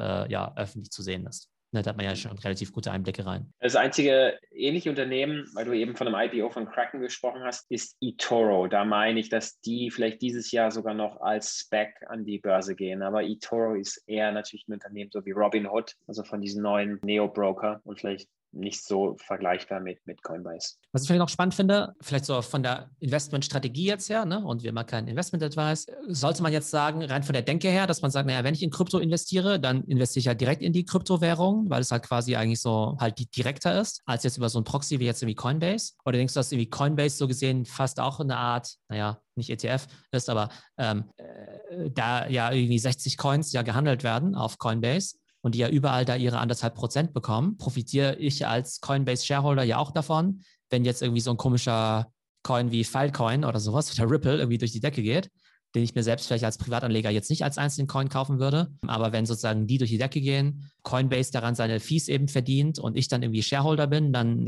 äh, 0.00 0.30
ja, 0.30 0.54
öffentlich 0.56 0.90
zu 0.90 1.02
sehen 1.02 1.26
ist. 1.26 1.48
Da 1.72 1.84
hat 1.84 1.96
man 1.96 2.06
ja 2.06 2.16
schon 2.16 2.38
relativ 2.38 2.72
gute 2.72 2.90
Einblicke 2.90 3.26
rein. 3.26 3.52
Das 3.60 3.76
einzige 3.76 4.38
ähnliche 4.50 4.88
Unternehmen, 4.88 5.46
weil 5.54 5.66
du 5.66 5.72
eben 5.72 5.96
von 5.96 6.08
einem 6.08 6.32
IPO 6.32 6.48
von 6.48 6.66
Kraken 6.66 7.00
gesprochen 7.00 7.42
hast, 7.44 7.70
ist 7.70 7.96
eToro. 8.00 8.68
Da 8.68 8.84
meine 8.84 9.20
ich, 9.20 9.28
dass 9.28 9.60
die 9.60 9.90
vielleicht 9.90 10.22
dieses 10.22 10.50
Jahr 10.50 10.70
sogar 10.70 10.94
noch 10.94 11.20
als 11.20 11.58
Spec 11.58 11.94
an 12.08 12.24
die 12.24 12.38
Börse 12.38 12.74
gehen. 12.74 13.02
Aber 13.02 13.22
eToro 13.22 13.74
ist 13.74 14.02
eher 14.06 14.32
natürlich 14.32 14.66
ein 14.66 14.72
Unternehmen 14.72 15.10
so 15.12 15.24
wie 15.26 15.32
Robinhood, 15.32 15.94
also 16.06 16.24
von 16.24 16.40
diesen 16.40 16.62
neuen 16.62 16.98
Neo-Broker 17.02 17.80
und 17.84 18.00
vielleicht 18.00 18.28
nicht 18.52 18.84
so 18.84 19.16
vergleichbar 19.18 19.80
mit, 19.80 20.06
mit 20.06 20.22
Coinbase. 20.22 20.76
Was 20.92 21.02
ich 21.02 21.08
vielleicht 21.08 21.20
noch 21.20 21.28
spannend 21.28 21.54
finde, 21.54 21.94
vielleicht 22.00 22.24
so 22.24 22.40
von 22.42 22.62
der 22.62 22.90
Investmentstrategie 23.00 23.86
jetzt 23.86 24.08
her, 24.08 24.24
ne, 24.24 24.44
und 24.44 24.62
wir 24.62 24.72
machen 24.72 24.86
keinen 24.86 25.08
Investment-Advice, 25.08 25.86
sollte 26.08 26.42
man 26.42 26.52
jetzt 26.52 26.70
sagen, 26.70 27.02
rein 27.02 27.22
von 27.22 27.32
der 27.32 27.42
Denke 27.42 27.68
her, 27.68 27.86
dass 27.86 28.02
man 28.02 28.10
sagt, 28.10 28.26
naja, 28.26 28.44
wenn 28.44 28.54
ich 28.54 28.62
in 28.62 28.70
Krypto 28.70 28.98
investiere, 28.98 29.60
dann 29.60 29.84
investiere 29.84 30.20
ich 30.20 30.28
halt 30.28 30.40
direkt 30.40 30.62
in 30.62 30.72
die 30.72 30.84
Kryptowährung, 30.84 31.68
weil 31.68 31.82
es 31.82 31.90
halt 31.90 32.04
quasi 32.04 32.36
eigentlich 32.36 32.60
so 32.60 32.96
halt 32.98 33.18
direkter 33.36 33.80
ist, 33.80 34.02
als 34.06 34.24
jetzt 34.24 34.36
über 34.36 34.48
so 34.48 34.58
ein 34.58 34.64
Proxy 34.64 34.98
wie 34.98 35.04
jetzt 35.04 35.22
irgendwie 35.22 35.36
Coinbase? 35.36 35.92
Oder 36.04 36.18
denkst 36.18 36.34
du, 36.34 36.40
dass 36.40 36.52
irgendwie 36.52 36.70
Coinbase 36.70 37.16
so 37.16 37.28
gesehen 37.28 37.64
fast 37.64 38.00
auch 38.00 38.20
eine 38.20 38.36
Art, 38.36 38.76
naja, 38.88 39.20
nicht 39.36 39.50
ETF 39.50 39.86
ist, 40.10 40.28
aber 40.28 40.48
ähm, 40.78 41.04
äh, 41.16 41.90
da 41.90 42.26
ja 42.26 42.50
irgendwie 42.52 42.78
60 42.78 43.16
Coins 43.16 43.52
ja 43.52 43.62
gehandelt 43.62 44.02
werden 44.02 44.34
auf 44.34 44.58
Coinbase 44.58 45.16
und 45.42 45.54
die 45.54 45.58
ja 45.58 45.68
überall 45.68 46.04
da 46.04 46.16
ihre 46.16 46.38
anderthalb 46.38 46.74
Prozent 46.74 47.12
bekommen, 47.12 47.56
profitiere 47.56 48.16
ich 48.16 48.46
als 48.46 48.80
Coinbase-Shareholder 48.80 49.62
ja 49.62 49.78
auch 49.78 49.92
davon, 49.92 50.42
wenn 50.70 50.84
jetzt 50.84 51.02
irgendwie 51.02 51.20
so 51.20 51.30
ein 51.30 51.36
komischer 51.36 52.10
Coin 52.42 52.70
wie 52.70 52.84
Filecoin 52.84 53.44
oder 53.44 53.60
sowas 53.60 53.92
oder 53.98 54.10
Ripple 54.10 54.38
irgendwie 54.38 54.58
durch 54.58 54.72
die 54.72 54.80
Decke 54.80 55.02
geht, 55.02 55.30
den 55.74 55.82
ich 55.82 55.94
mir 55.94 56.02
selbst 56.02 56.26
vielleicht 56.26 56.44
als 56.44 56.56
Privatanleger 56.58 57.10
jetzt 57.10 57.28
nicht 57.30 57.44
als 57.44 57.58
einzelnen 57.58 57.88
Coin 57.88 58.08
kaufen 58.08 58.38
würde. 58.38 58.68
Aber 58.86 59.12
wenn 59.12 59.26
sozusagen 59.26 59.66
die 59.66 59.78
durch 59.78 59.90
die 59.90 59.98
Decke 59.98 60.20
gehen, 60.20 60.70
Coinbase 60.82 61.30
daran 61.30 61.54
seine 61.54 61.78
Fees 61.78 62.08
eben 62.08 62.28
verdient 62.28 62.78
und 62.78 62.96
ich 62.96 63.08
dann 63.08 63.22
irgendwie 63.22 63.42
Shareholder 63.42 63.86
bin, 63.86 64.12
dann 64.12 64.46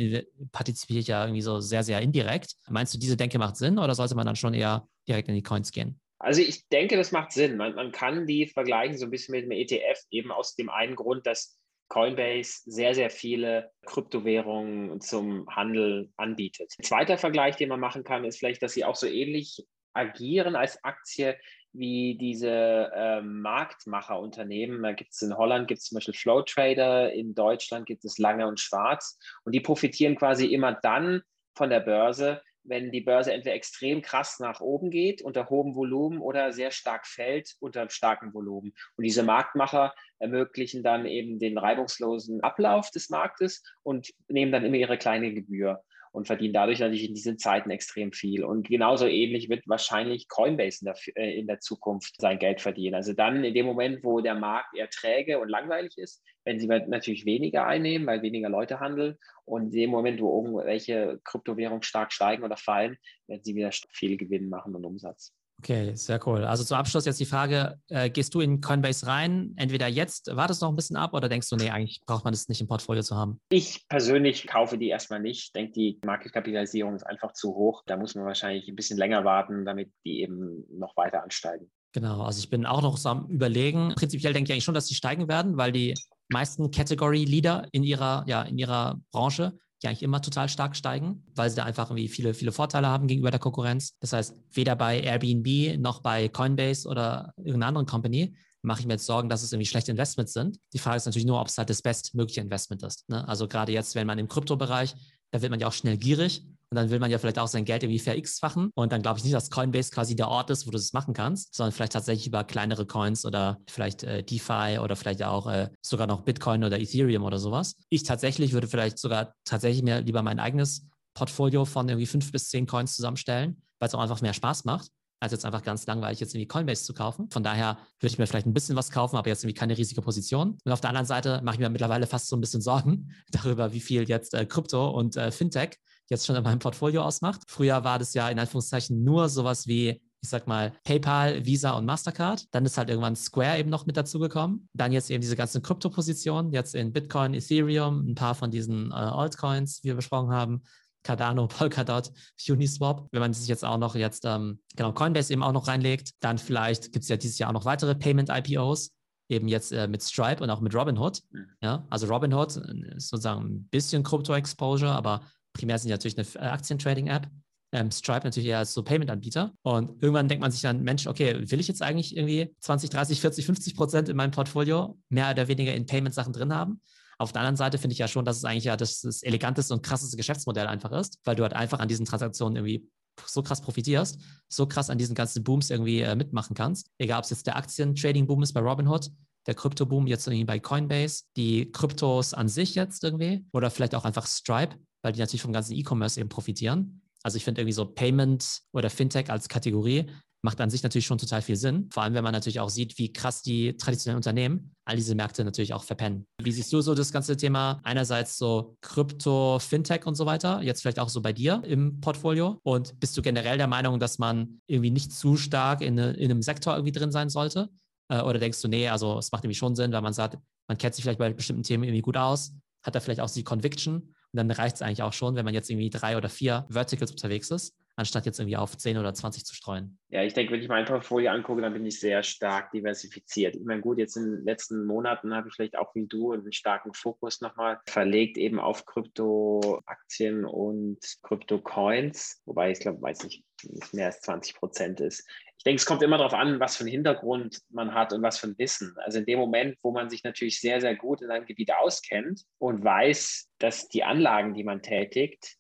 partizipiere 0.53 1.01
ich 1.01 1.09
ja 1.09 1.25
irgendwie 1.25 1.43
so 1.43 1.61
sehr, 1.61 1.85
sehr 1.85 2.01
indirekt. 2.01 2.55
Meinst 2.69 2.95
du, 2.95 2.99
diese 2.99 3.17
Denke 3.17 3.39
macht 3.39 3.57
Sinn 3.57 3.79
oder 3.79 3.95
sollte 3.95 4.15
man 4.15 4.27
dann 4.27 4.37
schon 4.37 4.55
eher 4.55 4.87
direkt 5.07 5.29
in 5.29 5.35
die 5.35 5.43
Coins 5.43 5.73
gehen? 5.73 6.01
Also 6.21 6.43
ich 6.43 6.69
denke, 6.69 6.97
das 6.97 7.13
macht 7.13 7.33
Sinn. 7.33 7.57
Man, 7.57 7.75
man 7.75 7.93
kann 7.93 8.27
die 8.27 8.47
vergleichen 8.47 8.99
so 8.99 9.07
ein 9.07 9.11
bisschen 9.11 9.33
mit 9.33 9.45
dem 9.45 9.53
ETF, 9.53 10.05
eben 10.11 10.31
aus 10.31 10.55
dem 10.55 10.69
einen 10.69 10.95
Grund, 10.95 11.27
dass 11.27 11.59
Coinbase 11.89 12.61
sehr, 12.67 12.95
sehr 12.95 13.11
viele 13.11 13.73
Kryptowährungen 13.87 15.01
zum 15.01 15.49
Handel 15.49 16.13
anbietet. 16.17 16.75
Ein 16.79 16.85
zweiter 16.85 17.19
Vergleich, 17.19 17.57
den 17.57 17.71
man 17.71 17.81
machen 17.81 18.05
kann, 18.05 18.25
ist 18.25 18.39
vielleicht, 18.39 18.63
dass 18.63 18.75
sie 18.75 18.85
auch 18.85 18.97
so 18.97 19.07
ähnlich 19.07 19.67
agieren 19.95 20.57
als 20.57 20.85
Aktie 20.85 21.37
wie 21.73 22.19
diese 22.19 22.91
äh, 22.95 23.23
Marktmacherunternehmen. 23.23 24.83
Da 24.83 24.93
gibt 24.93 25.13
es 25.13 25.23
in 25.23 25.37
Holland 25.37 25.69
gibt 25.69 25.79
es 25.79 25.87
zum 25.87 25.97
Beispiel 25.97 26.15
Flow 26.15 26.43
Trader, 26.43 27.13
in 27.13 27.35
Deutschland 27.35 27.87
gibt 27.87 28.05
es 28.05 28.19
Lange 28.19 28.47
und 28.47 28.61
Schwarz 28.61 29.19
und 29.45 29.55
die 29.55 29.61
profitieren 29.61 30.17
quasi 30.17 30.47
immer 30.47 30.75
dann 30.83 31.23
von 31.57 31.71
der 31.71 31.81
Börse, 31.81 32.43
wenn 32.65 32.91
die 32.91 33.01
Börse 33.01 33.33
entweder 33.33 33.55
extrem 33.55 34.03
krass 34.03 34.39
nach 34.39 34.61
oben 34.61 34.91
geht 34.91 35.23
unter 35.23 35.49
hohem 35.49 35.75
Volumen 35.75 36.21
oder 36.21 36.53
sehr 36.53 36.71
stark 36.71 37.07
fällt 37.07 37.57
unter 37.61 37.89
starkem 37.89 38.35
Volumen. 38.35 38.73
Und 38.97 39.05
diese 39.05 39.23
Marktmacher 39.23 39.95
ermöglichen 40.19 40.83
dann 40.83 41.07
eben 41.07 41.39
den 41.39 41.59
reibungslosen 41.59 42.43
Ablauf 42.43 42.91
des 42.91 43.11
Marktes 43.11 43.63
und 43.83 44.13
nehmen 44.29 44.53
dann 44.53 44.65
immer 44.65 44.77
ihre 44.77 44.99
kleine 44.99 45.33
Gebühr 45.33 45.83
und 46.13 46.27
verdienen 46.27 46.55
dadurch 46.55 46.81
natürlich 46.81 47.09
in 47.09 47.15
diesen 47.15 47.39
Zeiten 47.39 47.71
extrem 47.71 48.13
viel. 48.13 48.45
Und 48.45 48.69
genauso 48.69 49.07
ähnlich 49.07 49.49
wird 49.49 49.63
wahrscheinlich 49.67 50.29
Coinbase 50.29 50.81
in 50.81 50.87
der, 50.87 50.97
äh, 51.17 51.39
in 51.39 51.47
der 51.47 51.61
Zukunft 51.61 52.21
sein 52.21 52.39
Geld 52.39 52.61
verdienen. 52.61 52.95
Also 52.95 53.13
dann 53.13 53.45
in 53.45 53.55
dem 53.55 53.67
Moment, 53.67 54.03
wo 54.03 54.21
der 54.21 54.35
Markt 54.35 54.77
eher 54.77 54.91
träge 54.91 55.39
und 55.39 55.49
langweilig 55.49 55.97
ist, 55.99 56.23
wenn 56.45 56.59
sie 56.59 56.67
natürlich 56.67 57.27
weniger 57.27 57.67
einnehmen, 57.67 58.07
weil 58.07 58.23
weniger 58.23 58.49
Leute 58.49 58.81
handeln. 58.81 59.17
Und 59.45 59.65
in 59.65 59.71
dem 59.71 59.91
Moment, 59.91 60.21
wo 60.21 60.43
irgendwelche 60.43 61.21
Kryptowährungen 61.25 61.83
stark 61.83 62.13
steigen 62.13 62.43
oder 62.43 62.57
fallen, 62.57 62.97
werden 63.27 63.43
sie 63.45 63.55
wieder 63.55 63.71
viel 63.93 64.17
Gewinn 64.17 64.49
machen 64.49 64.75
und 64.75 64.85
Umsatz. 64.85 65.35
Okay, 65.61 65.95
sehr 65.95 66.27
cool. 66.27 66.45
Also 66.45 66.65
zum 66.65 66.79
Abschluss 66.79 67.05
jetzt 67.05 67.21
die 67.21 67.27
Frage, 67.27 67.79
äh, 67.89 68.09
gehst 68.09 68.35
du 68.35 68.41
in 68.41 68.63
Coinbase 68.63 69.07
rein, 69.07 69.53
entweder 69.57 69.89
jetzt, 69.89 70.35
wartest 70.35 70.63
noch 70.63 70.71
ein 70.71 70.77
bisschen 70.77 70.97
ab 70.97 71.13
oder 71.13 71.29
denkst 71.29 71.51
du, 71.51 71.57
nee, 71.57 71.69
eigentlich 71.69 72.01
braucht 72.07 72.25
man 72.25 72.33
das 72.33 72.49
nicht 72.49 72.63
im 72.63 72.67
Portfolio 72.67 73.03
zu 73.03 73.15
haben? 73.15 73.39
Ich 73.51 73.87
persönlich 73.87 74.47
kaufe 74.47 74.79
die 74.79 74.89
erstmal 74.89 75.21
nicht. 75.21 75.49
Ich 75.49 75.53
denke, 75.53 75.73
die 75.73 76.01
Marketkapitalisierung 76.03 76.95
ist 76.95 77.03
einfach 77.03 77.33
zu 77.33 77.55
hoch. 77.55 77.83
Da 77.85 77.99
muss 77.99 78.15
man 78.15 78.25
wahrscheinlich 78.25 78.69
ein 78.69 78.75
bisschen 78.75 78.97
länger 78.97 79.25
warten, 79.27 79.67
damit 79.67 79.93
die 80.07 80.23
eben 80.23 80.65
noch 80.79 80.97
weiter 80.97 81.23
ansteigen. 81.23 81.71
Genau, 81.93 82.23
also 82.23 82.39
ich 82.39 82.49
bin 82.49 82.65
auch 82.65 82.81
noch 82.81 82.97
so 82.97 83.11
am 83.11 83.27
Überlegen. 83.29 83.93
Prinzipiell 83.97 84.33
denke 84.33 84.49
ich 84.49 84.55
eigentlich 84.55 84.65
schon, 84.65 84.75
dass 84.75 84.87
die 84.87 84.95
steigen 84.95 85.29
werden, 85.29 85.59
weil 85.59 85.73
die 85.73 85.95
meisten 86.31 86.71
Category 86.71 87.25
Leader 87.25 87.69
in 87.73 87.83
ihrer, 87.83 88.25
ja, 88.27 88.43
in 88.43 88.57
ihrer 88.57 88.99
Branche 89.13 89.59
die 89.83 89.89
eigentlich 89.89 90.03
immer 90.03 90.21
total 90.21 90.49
stark 90.49 90.77
steigen, 90.77 91.25
weil 91.35 91.51
sie 91.51 91.57
da 91.57 91.65
einfach 91.65 91.91
irgendwie 91.91 92.09
viele, 92.09 92.35
viele 92.35 92.53
Vorteile 92.53 92.89
haben 92.89 93.07
gegenüber 93.07 93.31
der 93.31 93.41
Konkurrenz. 93.41 93.97
Das 94.01 94.13
heißt, 94.13 94.35
weder 94.53 94.77
bei 94.77 95.01
Airbnb 95.01 95.79
noch 95.81 96.01
bei 96.01 96.29
Coinbase 96.29 96.89
oder 96.89 97.33
irgendeiner 97.37 97.69
anderen 97.69 97.87
Company 97.87 98.37
mache 98.63 98.81
ich 98.81 98.87
mir 98.87 98.95
jetzt 98.95 99.07
Sorgen, 99.07 99.29
dass 99.29 99.43
es 99.43 99.53
irgendwie 99.53 99.67
schlechte 99.67 99.91
Investments 99.91 100.35
sind. 100.35 100.59
Die 100.75 100.79
Frage 100.79 100.99
ist 100.99 101.07
natürlich 101.07 101.27
nur, 101.27 101.41
ob 101.41 101.49
es 101.49 101.57
halt 101.57 101.71
das 101.71 101.81
bestmögliche 101.81 102.43
Investment 102.43 102.83
ist. 102.83 103.09
Ne? 103.09 103.27
Also 103.27 103.49
gerade 103.49 103.73
jetzt, 103.73 103.95
wenn 103.95 104.07
man 104.07 104.19
im 104.19 104.29
Kryptobereich, 104.29 104.95
da 105.31 105.41
wird 105.41 105.51
man 105.51 105.61
ja 105.61 105.69
auch 105.69 105.73
schnell 105.73 105.97
gierig 105.97 106.45
und 106.71 106.77
dann 106.77 106.91
will 106.91 107.01
man 107.01 107.11
ja 107.11 107.19
vielleicht 107.19 107.39
auch 107.39 107.49
sein 107.49 107.65
Geld 107.65 107.83
irgendwie 107.83 107.99
ver-x-fachen. 107.99 108.71
Und 108.75 108.93
dann 108.93 109.03
glaube 109.03 109.19
ich 109.19 109.25
nicht, 109.25 109.35
dass 109.35 109.51
Coinbase 109.51 109.91
quasi 109.91 110.15
der 110.15 110.29
Ort 110.29 110.51
ist, 110.51 110.67
wo 110.67 110.71
du 110.71 110.79
das 110.79 110.93
machen 110.93 111.15
kannst, 111.15 111.55
sondern 111.55 111.73
vielleicht 111.73 111.93
tatsächlich 111.93 112.29
über 112.29 112.45
kleinere 112.45 112.87
Coins 112.87 113.27
oder 113.27 113.59
vielleicht 113.69 114.05
äh, 114.05 114.23
DeFi 114.23 114.79
oder 114.81 114.95
vielleicht 114.95 115.23
auch 115.25 115.49
äh, 115.49 115.69
sogar 115.83 116.07
noch 116.07 116.23
Bitcoin 116.23 116.63
oder 116.63 116.79
Ethereum 116.79 117.25
oder 117.25 117.39
sowas. 117.39 117.75
Ich 117.89 118.05
tatsächlich 118.05 118.53
würde 118.53 118.69
vielleicht 118.69 118.99
sogar 118.99 119.35
tatsächlich 119.45 119.83
mir 119.83 120.01
lieber 120.01 120.23
mein 120.23 120.39
eigenes 120.39 120.87
Portfolio 121.15 121.65
von 121.65 121.89
irgendwie 121.89 122.07
fünf 122.07 122.31
bis 122.31 122.49
zehn 122.49 122.69
Coins 122.69 122.95
zusammenstellen, 122.95 123.63
weil 123.81 123.89
es 123.89 123.95
auch 123.95 124.01
einfach 124.01 124.21
mehr 124.21 124.35
Spaß 124.35 124.65
macht 124.65 124.91
als 125.23 125.33
jetzt 125.33 125.45
einfach 125.45 125.63
ganz 125.63 125.87
langweilig 125.87 126.19
jetzt 126.19 126.35
irgendwie 126.35 126.49
Coinbase 126.49 126.83
zu 126.83 126.95
kaufen. 126.95 127.29
Von 127.31 127.43
daher 127.43 127.77
würde 128.01 128.13
ich 128.13 128.19
mir 128.19 128.27
vielleicht 128.27 128.47
ein 128.47 128.55
bisschen 128.55 128.75
was 128.75 128.91
kaufen, 128.91 129.17
aber 129.17 129.29
jetzt 129.29 129.45
irgendwie 129.45 129.59
keine 129.59 129.77
riesige 129.77 130.01
Position. 130.01 130.57
Und 130.65 130.73
auf 130.73 130.81
der 130.81 130.89
anderen 130.89 131.07
Seite 131.07 131.43
mache 131.45 131.57
ich 131.57 131.61
mir 131.61 131.69
mittlerweile 131.69 132.07
fast 132.07 132.29
so 132.29 132.37
ein 132.37 132.41
bisschen 132.41 132.63
Sorgen 132.63 133.15
darüber, 133.31 133.73
wie 133.75 133.81
viel 133.81 134.09
jetzt 134.09 134.33
äh, 134.33 134.47
Krypto 134.47 134.89
und 134.89 135.17
äh, 135.17 135.31
Fintech 135.31 135.77
jetzt 136.11 136.27
schon 136.27 136.37
in 136.37 136.43
meinem 136.43 136.59
Portfolio 136.59 137.03
ausmacht. 137.03 137.43
Früher 137.47 137.85
war 137.85 137.99
das 137.99 138.15
ja 138.15 138.29
in 138.29 138.39
Anführungszeichen 138.39 139.03
nur 139.03 139.29
sowas 139.29 139.67
wie 139.67 140.01
ich 140.23 140.29
sag 140.29 140.47
mal, 140.47 140.73
PayPal, 140.85 141.47
Visa 141.47 141.73
und 141.73 141.87
Mastercard. 141.87 142.47
Dann 142.55 142.67
ist 142.67 142.77
halt 142.77 142.91
irgendwann 142.91 143.17
Square 143.17 143.59
eben 143.59 143.71
noch 143.71 143.87
mit 143.87 143.97
dazugekommen. 143.97 144.69
Dann 144.75 144.93
jetzt 144.93 145.11
eben 145.11 145.23
diese 145.23 145.37
ganzen 145.37 145.63
Kryptopositionen, 145.63 146.53
jetzt 146.53 146.75
in 146.75 146.93
Bitcoin, 146.93 147.35
Ethereum, 147.35 148.11
ein 148.11 148.15
paar 148.15 148.35
von 148.35 148.51
diesen 148.51 148.91
äh, 148.91 148.95
Altcoins, 148.95 149.83
wie 149.83 149.89
wir 149.89 149.97
besprochen 149.97 150.31
haben. 150.31 150.63
Cardano, 151.03 151.47
Polkadot, 151.49 152.13
Uniswap. 152.49 153.09
Wenn 153.13 153.21
man 153.21 153.33
sich 153.33 153.49
jetzt 153.49 153.65
auch 153.65 153.79
noch 153.79 153.95
jetzt, 153.95 154.25
ähm, 154.27 154.61
genau, 154.77 154.93
Coinbase 154.93 155.33
eben 155.33 155.43
auch 155.43 155.53
noch 155.53 155.69
reinlegt, 155.69 156.13
dann 156.21 156.37
vielleicht 156.37 156.93
gibt 156.93 157.05
es 157.05 157.09
ja 157.09 157.17
dieses 157.17 157.39
Jahr 157.39 157.49
auch 157.49 157.55
noch 157.55 157.65
weitere 157.65 157.95
Payment-IPOs 157.95 158.93
eben 159.31 159.49
jetzt 159.49 159.73
äh, 159.73 159.87
mit 159.87 160.03
Stripe 160.03 160.43
und 160.43 160.51
auch 160.51 160.61
mit 160.61 160.75
Robinhood. 160.75 161.23
Mhm. 161.31 161.47
Ja, 161.63 161.87
also 161.89 162.07
Robinhood 162.09 162.57
äh, 162.57 162.97
ist 162.97 163.09
sozusagen 163.09 163.47
ein 163.47 163.69
bisschen 163.71 164.03
Krypto-Exposure, 164.03 164.91
aber 164.91 165.23
primär 165.53 165.79
sind 165.79 165.89
die 165.89 165.93
natürlich 165.93 166.37
eine 166.37 166.47
äh, 166.47 166.51
Aktientrading-App. 166.51 167.29
Ähm, 167.73 167.91
Stripe 167.93 168.25
natürlich 168.25 168.49
eher 168.49 168.59
als 168.59 168.75
so 168.75 168.83
Payment-Anbieter. 168.83 169.53
Und 169.63 170.03
irgendwann 170.03 170.29
denkt 170.29 170.43
man 170.43 170.51
sich 170.51 170.61
dann, 170.61 170.83
Mensch, 170.83 171.07
okay, 171.07 171.51
will 171.51 171.61
ich 171.61 171.69
jetzt 171.69 171.83
eigentlich 171.83 172.17
irgendwie 172.17 172.55
20, 172.61 172.91
30, 172.91 173.21
40, 173.21 173.47
50 173.47 173.77
Prozent 173.77 174.09
in 174.09 174.17
meinem 174.17 174.33
Portfolio 174.33 174.99
mehr 175.09 175.31
oder 175.31 175.47
weniger 175.47 175.75
in 175.75 175.87
Payment-Sachen 175.87 176.33
drin 176.33 176.53
haben? 176.53 176.81
Auf 177.19 177.33
der 177.33 177.43
anderen 177.43 177.57
Seite 177.57 177.79
finde 177.79 177.93
ich 177.93 177.99
ja 177.99 178.09
schon, 178.09 178.25
dass 178.25 178.39
es 178.39 178.45
eigentlich 178.45 178.65
ja 178.65 178.77
das, 178.77 179.03
das 179.03 179.23
eleganteste 179.23 179.75
und 179.75 179.83
krasseste 179.83 180.17
Geschäftsmodell 180.17 180.67
einfach 180.67 180.91
ist, 180.93 181.19
weil 181.25 181.37
du 181.37 181.43
halt 181.43 181.53
einfach 181.53 181.79
an 181.79 181.87
diesen 181.87 182.07
Transaktionen 182.07 182.57
irgendwie 182.57 182.89
so 183.27 183.43
krass 183.43 183.61
profitierst, 183.61 184.19
so 184.49 184.67
krass 184.67 184.89
an 184.91 184.99
diesen 184.99 185.15
ganzen 185.15 185.45
Booms 185.45 185.71
irgendwie 185.71 186.01
äh, 186.01 186.17
mitmachen 186.17 186.55
kannst. 186.55 186.91
Egal, 186.99 187.19
ob 187.19 187.25
es 187.25 187.31
jetzt 187.31 187.47
der 187.47 187.57
Aktien-Trading-Boom 187.57 188.43
ist 188.43 188.55
bei 188.55 188.61
Robinhood, 188.61 189.11
der 189.47 189.55
Krypto-Boom 189.55 190.07
jetzt 190.07 190.27
irgendwie 190.27 190.45
bei 190.45 190.59
Coinbase, 190.59 191.25
die 191.37 191.71
Kryptos 191.71 192.35
an 192.35 192.49
sich 192.49 192.75
jetzt 192.75 193.05
irgendwie 193.05 193.45
oder 193.53 193.71
vielleicht 193.71 193.95
auch 193.95 194.05
einfach 194.05 194.27
Stripe, 194.27 194.77
weil 195.03 195.13
die 195.13 195.21
natürlich 195.21 195.43
vom 195.43 195.53
ganzen 195.53 195.75
E-Commerce 195.75 196.21
eben 196.21 196.29
profitieren. 196.29 197.03
Also 197.23 197.37
ich 197.37 197.45
finde 197.45 197.61
irgendwie 197.61 197.75
so 197.75 197.85
Payment 197.85 198.63
oder 198.73 198.91
Fintech 198.91 199.31
als 199.31 199.49
Kategorie 199.49 200.07
macht 200.43 200.61
an 200.61 200.71
sich 200.71 200.83
natürlich 200.83 201.07
schon 201.07 201.19
total 201.19 201.43
viel 201.43 201.57
Sinn. 201.57 201.89
Vor 201.93 202.03
allem, 202.03 202.15
wenn 202.15 202.25
man 202.25 202.33
natürlich 202.33 202.61
auch 202.61 202.71
sieht, 202.71 202.97
wie 202.99 203.13
krass 203.13 203.43
die 203.43 203.77
traditionellen 203.77 204.17
Unternehmen 204.17 204.75
all 204.85 204.97
diese 204.97 205.15
Märkte 205.15 205.45
natürlich 205.45 205.75
auch 205.75 205.85
verpennen. 205.85 206.27
Wie 206.43 206.53
siehst 206.53 206.73
du 206.73 206.81
so 206.81 206.95
das 206.95 207.13
ganze 207.13 207.37
Thema? 207.37 207.81
Einerseits 207.85 208.39
so 208.39 208.77
Krypto, 208.81 209.59
Fintech 209.59 210.07
und 210.07 210.15
so 210.15 210.27
weiter, 210.27 210.63
jetzt 210.63 210.81
vielleicht 210.81 210.99
auch 210.99 211.09
so 211.09 211.21
bei 211.21 211.33
dir 211.33 211.63
im 211.65 212.01
Portfolio. 212.01 212.59
Und 212.63 212.99
bist 212.99 213.17
du 213.17 213.23
generell 213.23 213.59
der 213.59 213.67
Meinung, 213.67 214.01
dass 214.01 214.19
man 214.19 214.61
irgendwie 214.67 214.91
nicht 214.91 215.13
zu 215.13 215.37
stark 215.37 215.83
in, 215.83 215.99
in 215.99 216.31
einem 216.31 216.43
Sektor 216.43 216.75
irgendwie 216.75 216.93
drin 216.93 217.13
sein 217.13 217.29
sollte? 217.29 217.69
Äh, 218.09 218.23
oder 218.23 218.39
denkst 218.39 218.61
du, 218.63 218.69
nee, 218.69 218.89
also 218.89 219.19
es 219.19 219.31
macht 219.33 219.45
irgendwie 219.45 219.59
schon 219.59 219.77
Sinn, 219.77 219.93
weil 219.93 220.03
man 220.03 220.13
sagt, 220.13 220.39
man 220.69 220.79
kennt 220.79 220.95
sich 220.95 221.05
vielleicht 221.05 221.19
bei 221.19 221.33
bestimmten 221.33 221.63
Themen 221.63 221.85
irgendwie 221.85 222.03
gut 222.03 222.17
aus, 222.17 222.53
hat 222.83 222.95
da 222.95 223.01
vielleicht 223.01 223.21
auch 223.21 223.31
die 223.31 223.45
Conviction 223.45 224.15
und 224.33 224.37
dann 224.37 224.51
reicht 224.51 224.77
es 224.77 224.83
eigentlich 224.83 225.03
auch 225.03 225.13
schon, 225.13 225.35
wenn 225.35 225.45
man 225.45 225.55
jetzt 225.55 225.71
irgendwie 225.71 225.91
drei 225.91 226.17
oder 226.17 226.29
vier 226.29 226.67
Verticals 226.69 227.11
unterwegs 227.11 227.51
ist 227.51 227.75
anstatt 228.01 228.27
jetzt 228.27 228.41
irgendwie 228.41 228.57
auf 228.57 228.77
10 228.77 228.99
oder 228.99 229.15
20 229.15 229.45
zu 229.45 229.55
streuen? 229.55 229.99
Ja, 230.09 230.25
ich 230.25 230.35
denke, 230.35 230.53
wenn 230.53 230.61
ich 230.61 230.69
mein 230.69 230.87
Portfolio 230.87 231.31
angucke, 231.31 231.63
dann 231.63 231.73
bin 231.73 231.87
ich 231.87 232.01
sehr 232.01 232.23
stark 232.23 232.73
diversifiziert. 232.73 233.55
Ich 233.55 233.65
meine, 233.65 233.81
gut, 233.81 233.99
jetzt 233.99 234.17
in 234.17 234.25
den 234.25 234.45
letzten 234.45 234.85
Monaten 234.85 235.35
habe 235.35 235.49
ich 235.49 235.55
vielleicht 235.55 235.79
auch 235.79 235.95
wie 235.95 236.07
du 236.07 236.33
einen 236.33 236.53
starken 236.53 236.93
Fokus 236.95 237.41
nochmal 237.41 237.79
verlegt, 237.87 238.37
eben 238.39 238.59
auf 238.59 238.87
Kryptoaktien 238.87 240.45
und 240.45 240.99
Krypto-Coins, 241.23 242.43
wobei 242.47 242.73
ich 242.73 242.81
glaube, 242.81 243.01
weiß 243.01 243.23
nicht, 243.25 243.45
nicht 243.63 243.95
mehr 243.95 244.07
als 244.07 244.21
20 244.23 244.57
Prozent 244.57 245.01
ist. 245.01 245.29
Ich 245.59 245.65
denke, 245.65 245.77
es 245.77 245.85
kommt 245.85 246.03
immer 246.03 246.17
darauf 246.17 246.33
an, 246.33 246.59
was 246.59 246.77
für 246.77 246.85
einen 246.85 246.93
Hintergrund 246.93 247.61
man 247.69 247.93
hat 247.93 248.15
und 248.15 248.23
was 248.23 248.39
für 248.39 248.47
ein 248.47 248.57
Wissen. 248.57 248.95
Also 248.97 249.19
in 249.19 249.27
dem 249.27 249.39
Moment, 249.39 249.77
wo 249.83 249.93
man 249.93 250.09
sich 250.09 250.25
natürlich 250.25 250.59
sehr, 250.59 250.81
sehr 250.81 250.97
gut 250.97 251.21
in 251.21 251.31
einem 251.31 251.45
Gebiet 251.45 251.71
auskennt 251.75 252.45
und 252.57 252.83
weiß, 252.83 253.51
dass 253.59 253.87
die 253.89 254.03
Anlagen, 254.03 254.55
die 254.55 254.65
man 254.65 254.81
tätigt, 254.81 255.60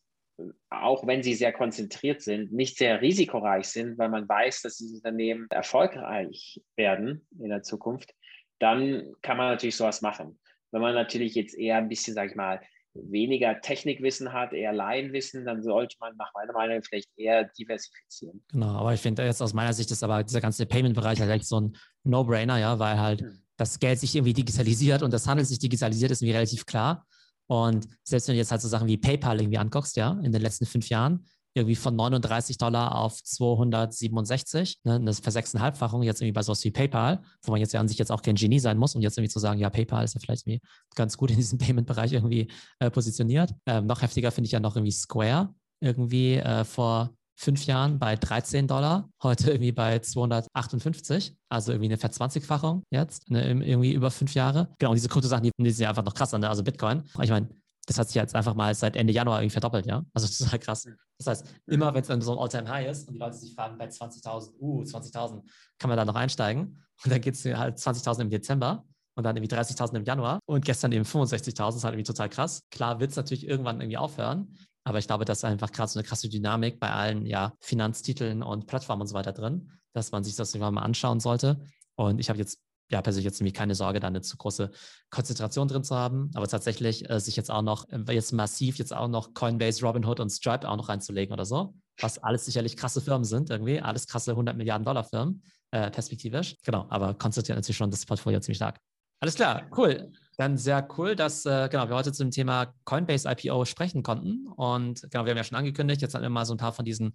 auch 0.70 1.06
wenn 1.06 1.22
sie 1.22 1.34
sehr 1.34 1.52
konzentriert 1.52 2.22
sind, 2.22 2.52
nicht 2.52 2.78
sehr 2.78 3.00
risikoreich 3.00 3.66
sind, 3.66 3.98
weil 3.98 4.08
man 4.08 4.28
weiß, 4.28 4.62
dass 4.62 4.76
diese 4.76 4.96
Unternehmen 4.96 5.46
erfolgreich 5.50 6.60
werden 6.76 7.26
in 7.38 7.50
der 7.50 7.62
Zukunft, 7.62 8.14
dann 8.58 9.12
kann 9.22 9.36
man 9.36 9.48
natürlich 9.50 9.76
sowas 9.76 10.02
machen. 10.02 10.38
Wenn 10.70 10.82
man 10.82 10.94
natürlich 10.94 11.34
jetzt 11.34 11.56
eher 11.56 11.78
ein 11.78 11.88
bisschen, 11.88 12.14
sage 12.14 12.30
ich 12.30 12.36
mal, 12.36 12.60
weniger 12.94 13.60
Technikwissen 13.60 14.32
hat, 14.32 14.52
eher 14.52 14.72
Laienwissen, 14.72 15.44
dann 15.44 15.62
sollte 15.62 15.96
man 16.00 16.16
nach 16.16 16.32
meiner 16.34 16.52
Meinung 16.52 16.82
vielleicht 16.82 17.08
eher 17.16 17.44
diversifizieren. 17.44 18.42
Genau, 18.50 18.78
aber 18.78 18.94
ich 18.94 19.00
finde 19.00 19.24
jetzt 19.24 19.40
aus 19.40 19.54
meiner 19.54 19.72
Sicht 19.72 19.90
ist 19.90 20.02
aber 20.02 20.24
dieser 20.24 20.40
ganze 20.40 20.66
Payment-Bereich 20.66 21.20
halt 21.20 21.30
echt 21.30 21.46
so 21.46 21.60
ein 21.60 21.76
No-Brainer, 22.04 22.58
ja, 22.58 22.78
weil 22.78 22.98
halt 22.98 23.20
hm. 23.22 23.42
das 23.56 23.78
Geld 23.78 24.00
sich 24.00 24.14
irgendwie 24.14 24.32
digitalisiert 24.32 25.02
und 25.02 25.12
das 25.12 25.26
Handel 25.26 25.44
sich 25.44 25.58
digitalisiert, 25.58 26.10
ist 26.10 26.22
mir 26.22 26.34
relativ 26.34 26.66
klar. 26.66 27.06
Und 27.50 27.88
selbst 28.04 28.28
wenn 28.28 28.34
du 28.34 28.38
jetzt 28.38 28.52
halt 28.52 28.60
so 28.60 28.68
Sachen 28.68 28.86
wie 28.86 28.96
PayPal 28.96 29.40
irgendwie 29.40 29.58
anguckst, 29.58 29.96
ja, 29.96 30.12
in 30.22 30.30
den 30.30 30.40
letzten 30.40 30.66
fünf 30.66 30.88
Jahren, 30.88 31.26
irgendwie 31.52 31.74
von 31.74 31.96
39 31.96 32.58
Dollar 32.58 32.94
auf 32.94 33.20
267, 33.24 34.78
ne, 34.84 34.94
eine 34.94 35.12
Versechseinhalbfachung 35.12 36.04
jetzt 36.04 36.20
irgendwie 36.20 36.32
bei 36.32 36.44
sowas 36.44 36.62
wie 36.62 36.70
PayPal, 36.70 37.20
wo 37.42 37.50
man 37.50 37.60
jetzt 37.60 37.72
ja 37.72 37.80
an 37.80 37.88
sich 37.88 37.98
jetzt 37.98 38.12
auch 38.12 38.22
kein 38.22 38.36
Genie 38.36 38.60
sein 38.60 38.78
muss, 38.78 38.94
um 38.94 39.02
jetzt 39.02 39.18
irgendwie 39.18 39.32
zu 39.32 39.40
sagen, 39.40 39.58
ja, 39.58 39.68
PayPal 39.68 40.04
ist 40.04 40.14
ja 40.14 40.20
vielleicht 40.20 40.46
irgendwie 40.46 40.64
ganz 40.94 41.16
gut 41.16 41.32
in 41.32 41.38
diesem 41.38 41.58
Payment-Bereich 41.58 42.12
irgendwie 42.12 42.46
äh, 42.78 42.88
positioniert. 42.88 43.52
Ähm, 43.66 43.86
noch 43.86 44.00
heftiger 44.00 44.30
finde 44.30 44.46
ich 44.46 44.52
ja 44.52 44.60
noch 44.60 44.76
irgendwie 44.76 44.92
Square, 44.92 45.52
irgendwie 45.80 46.34
äh, 46.34 46.62
vor 46.62 47.10
fünf 47.40 47.64
Jahren 47.64 47.98
bei 47.98 48.16
13 48.16 48.68
Dollar, 48.68 49.08
heute 49.22 49.50
irgendwie 49.50 49.72
bei 49.72 49.98
258, 49.98 51.34
also 51.48 51.72
irgendwie 51.72 51.88
eine 51.88 51.96
Verzwanzigfachung 51.96 52.82
jetzt, 52.90 53.30
ne, 53.30 53.48
irgendwie 53.48 53.94
über 53.94 54.10
fünf 54.10 54.34
Jahre. 54.34 54.68
Genau, 54.78 54.90
und 54.90 54.96
diese 54.96 55.08
Kryptosachen, 55.08 55.44
die, 55.44 55.50
die 55.56 55.70
sind 55.70 55.84
ja 55.84 55.88
einfach 55.88 56.04
noch 56.04 56.12
krass 56.12 56.34
an, 56.34 56.44
also 56.44 56.62
Bitcoin. 56.62 57.02
Ich 57.22 57.30
meine, 57.30 57.48
das 57.86 57.98
hat 57.98 58.08
sich 58.08 58.16
jetzt 58.16 58.34
einfach 58.34 58.54
mal 58.54 58.74
seit 58.74 58.94
Ende 58.94 59.14
Januar 59.14 59.40
irgendwie 59.40 59.54
verdoppelt, 59.54 59.86
ja. 59.86 60.04
Also 60.12 60.28
total 60.44 60.58
krass. 60.58 60.86
Das 61.16 61.26
heißt, 61.26 61.46
immer 61.66 61.94
wenn 61.94 62.02
es 62.02 62.08
dann 62.08 62.20
so 62.20 62.32
ein 62.32 62.38
All-Time-High 62.38 62.90
ist 62.90 63.08
und 63.08 63.14
die 63.14 63.18
Leute 63.18 63.36
sich 63.36 63.54
fragen, 63.54 63.78
bei 63.78 63.86
20.000, 63.86 64.58
uh, 64.60 64.82
20.000, 64.82 65.42
kann 65.78 65.88
man 65.88 65.96
da 65.96 66.04
noch 66.04 66.16
einsteigen? 66.16 66.84
Und 67.02 67.10
dann 67.10 67.22
geht 67.22 67.34
es 67.36 67.44
halt 67.46 67.78
20.000 67.78 68.20
im 68.20 68.30
Dezember 68.30 68.84
und 69.16 69.24
dann 69.24 69.34
irgendwie 69.36 69.54
30.000 69.54 69.96
im 69.96 70.04
Januar 70.04 70.40
und 70.46 70.62
gestern 70.64 70.92
eben 70.92 71.06
65.000, 71.06 71.56
das 71.56 71.76
ist 71.76 71.84
halt 71.84 71.94
irgendwie 71.94 72.06
total 72.06 72.28
krass. 72.28 72.60
Klar 72.70 73.00
wird 73.00 73.10
es 73.10 73.16
natürlich 73.16 73.46
irgendwann 73.46 73.80
irgendwie 73.80 73.96
aufhören, 73.96 74.54
Aber 74.84 74.98
ich 74.98 75.06
glaube, 75.06 75.24
das 75.24 75.38
ist 75.38 75.44
einfach 75.44 75.72
gerade 75.72 75.90
so 75.90 75.98
eine 75.98 76.06
krasse 76.06 76.28
Dynamik 76.28 76.80
bei 76.80 76.90
allen 76.90 77.26
ja, 77.26 77.52
Finanztiteln 77.60 78.42
und 78.42 78.66
Plattformen 78.66 79.02
und 79.02 79.08
so 79.08 79.14
weiter 79.14 79.32
drin, 79.32 79.70
dass 79.92 80.12
man 80.12 80.24
sich 80.24 80.36
das 80.36 80.54
mal 80.56 80.76
anschauen 80.78 81.20
sollte. 81.20 81.60
Und 81.96 82.18
ich 82.18 82.28
habe 82.28 82.38
jetzt 82.38 82.60
ja 82.90 83.00
persönlich 83.02 83.24
jetzt 83.24 83.40
nämlich 83.40 83.54
keine 83.54 83.74
Sorge, 83.74 84.00
da 84.00 84.08
eine 84.08 84.20
zu 84.20 84.36
große 84.36 84.70
Konzentration 85.10 85.68
drin 85.68 85.84
zu 85.84 85.94
haben. 85.94 86.30
Aber 86.34 86.48
tatsächlich 86.48 87.08
äh, 87.08 87.20
sich 87.20 87.36
jetzt 87.36 87.50
auch 87.50 87.62
noch, 87.62 87.88
äh, 87.88 88.12
jetzt 88.12 88.32
massiv 88.32 88.78
jetzt 88.78 88.92
auch 88.92 89.08
noch 89.08 89.32
Coinbase, 89.34 89.84
Robinhood 89.84 90.20
und 90.20 90.30
Stripe 90.30 90.68
auch 90.68 90.76
noch 90.76 90.88
reinzulegen 90.88 91.32
oder 91.32 91.44
so, 91.44 91.74
was 92.00 92.18
alles 92.18 92.44
sicherlich 92.44 92.76
krasse 92.76 93.00
Firmen 93.00 93.24
sind 93.24 93.50
irgendwie, 93.50 93.80
alles 93.80 94.06
krasse 94.06 94.32
100 94.32 94.56
Milliarden 94.56 94.84
Dollar 94.84 95.04
Firmen, 95.04 95.42
äh, 95.70 95.90
perspektivisch. 95.90 96.56
Genau, 96.64 96.86
aber 96.90 97.14
konzentriert 97.14 97.56
natürlich 97.56 97.76
schon 97.76 97.90
das 97.90 98.04
Portfolio 98.04 98.40
ziemlich 98.40 98.58
stark. 98.58 98.78
Alles 99.20 99.34
klar, 99.34 99.68
cool. 99.76 100.12
Dann 100.40 100.56
sehr 100.56 100.88
cool, 100.96 101.16
dass 101.16 101.44
äh, 101.44 101.68
genau, 101.70 101.90
wir 101.90 101.96
heute 101.96 102.12
zum 102.12 102.30
Thema 102.30 102.72
Coinbase 102.86 103.30
IPO 103.30 103.66
sprechen 103.66 104.02
konnten. 104.02 104.46
Und 104.46 105.02
genau, 105.10 105.26
wir 105.26 105.32
haben 105.32 105.36
ja 105.36 105.44
schon 105.44 105.58
angekündigt, 105.58 106.00
jetzt 106.00 106.14
hatten 106.14 106.22
wir 106.22 106.30
mal 106.30 106.46
so 106.46 106.54
ein 106.54 106.56
paar 106.56 106.72
von 106.72 106.86
diesen 106.86 107.12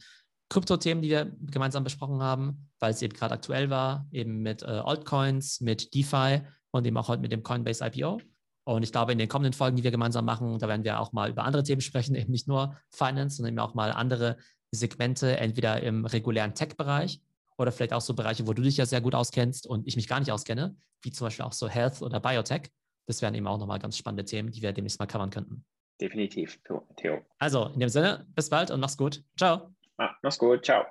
Krypto-Themen, 0.50 1.02
die 1.02 1.10
wir 1.10 1.36
gemeinsam 1.42 1.84
besprochen 1.84 2.22
haben, 2.22 2.70
weil 2.78 2.92
es 2.92 3.02
eben 3.02 3.16
gerade 3.16 3.34
aktuell 3.34 3.72
war, 3.72 4.06
eben 4.12 4.44
mit 4.44 4.62
äh, 4.62 4.68
Altcoins, 4.68 5.60
mit 5.60 5.96
DeFi 5.96 6.42
und 6.70 6.86
eben 6.86 6.96
auch 6.98 7.08
heute 7.08 7.24
mit 7.24 7.32
dem 7.32 7.42
Coinbase 7.42 7.84
IPO. 7.84 8.22
Und 8.64 8.84
ich 8.84 8.92
glaube, 8.92 9.12
in 9.12 9.18
den 9.18 9.28
kommenden 9.28 9.54
Folgen, 9.54 9.76
die 9.76 9.84
wir 9.84 9.90
gemeinsam 9.90 10.24
machen, 10.24 10.60
da 10.60 10.68
werden 10.68 10.84
wir 10.84 11.00
auch 11.00 11.12
mal 11.12 11.32
über 11.32 11.46
andere 11.46 11.64
Themen 11.64 11.82
sprechen, 11.82 12.14
eben 12.16 12.32
nicht 12.32 12.48
nur 12.48 12.78
Finance, 12.92 13.38
sondern 13.38 13.54
eben 13.54 13.60
auch 13.60 13.74
mal 13.74 13.92
andere 13.92 14.38
Segmente, 14.70 15.36
entweder 15.38 15.82
im 15.82 16.06
regulären 16.06 16.54
Tech-Bereich 16.54 17.22
oder 17.58 17.72
vielleicht 17.72 17.94
auch 17.94 18.02
so 18.02 18.14
Bereiche, 18.14 18.46
wo 18.46 18.54
du 18.54 18.62
dich 18.62 18.78
ja 18.78 18.86
sehr 18.86 19.02
gut 19.02 19.16
auskennst 19.16 19.66
und 19.66 19.88
ich 19.88 19.96
mich 19.96 20.08
gar 20.08 20.20
nicht 20.20 20.32
auskenne, 20.32 20.76
wie 21.02 21.10
zum 21.10 21.26
Beispiel 21.26 21.46
auch 21.46 21.54
so 21.54 21.68
Health 21.68 22.04
oder 22.04 22.20
Biotech. 22.20 22.70
Das 23.08 23.22
wären 23.22 23.36
eben 23.36 23.48
auch 23.48 23.58
nochmal 23.58 23.80
ganz 23.80 23.98
spannende 23.98 24.26
Themen, 24.26 24.52
die 24.52 24.62
wir 24.62 24.74
demnächst 24.74 25.00
mal 25.00 25.06
covern 25.06 25.30
könnten. 25.30 25.66
Definitiv, 26.02 26.60
Theo. 26.98 27.26
Also, 27.40 27.68
in 27.68 27.80
dem 27.80 27.90
Sinne, 27.90 28.26
bis 28.36 28.50
bald 28.50 28.72
und 28.72 28.80
mach's 28.80 28.98
gut. 28.98 29.24
Ciao. 29.38 29.74
Ah, 29.98 30.16
mach's 30.22 30.38
gut. 30.38 30.66
Ciao. 30.66 30.86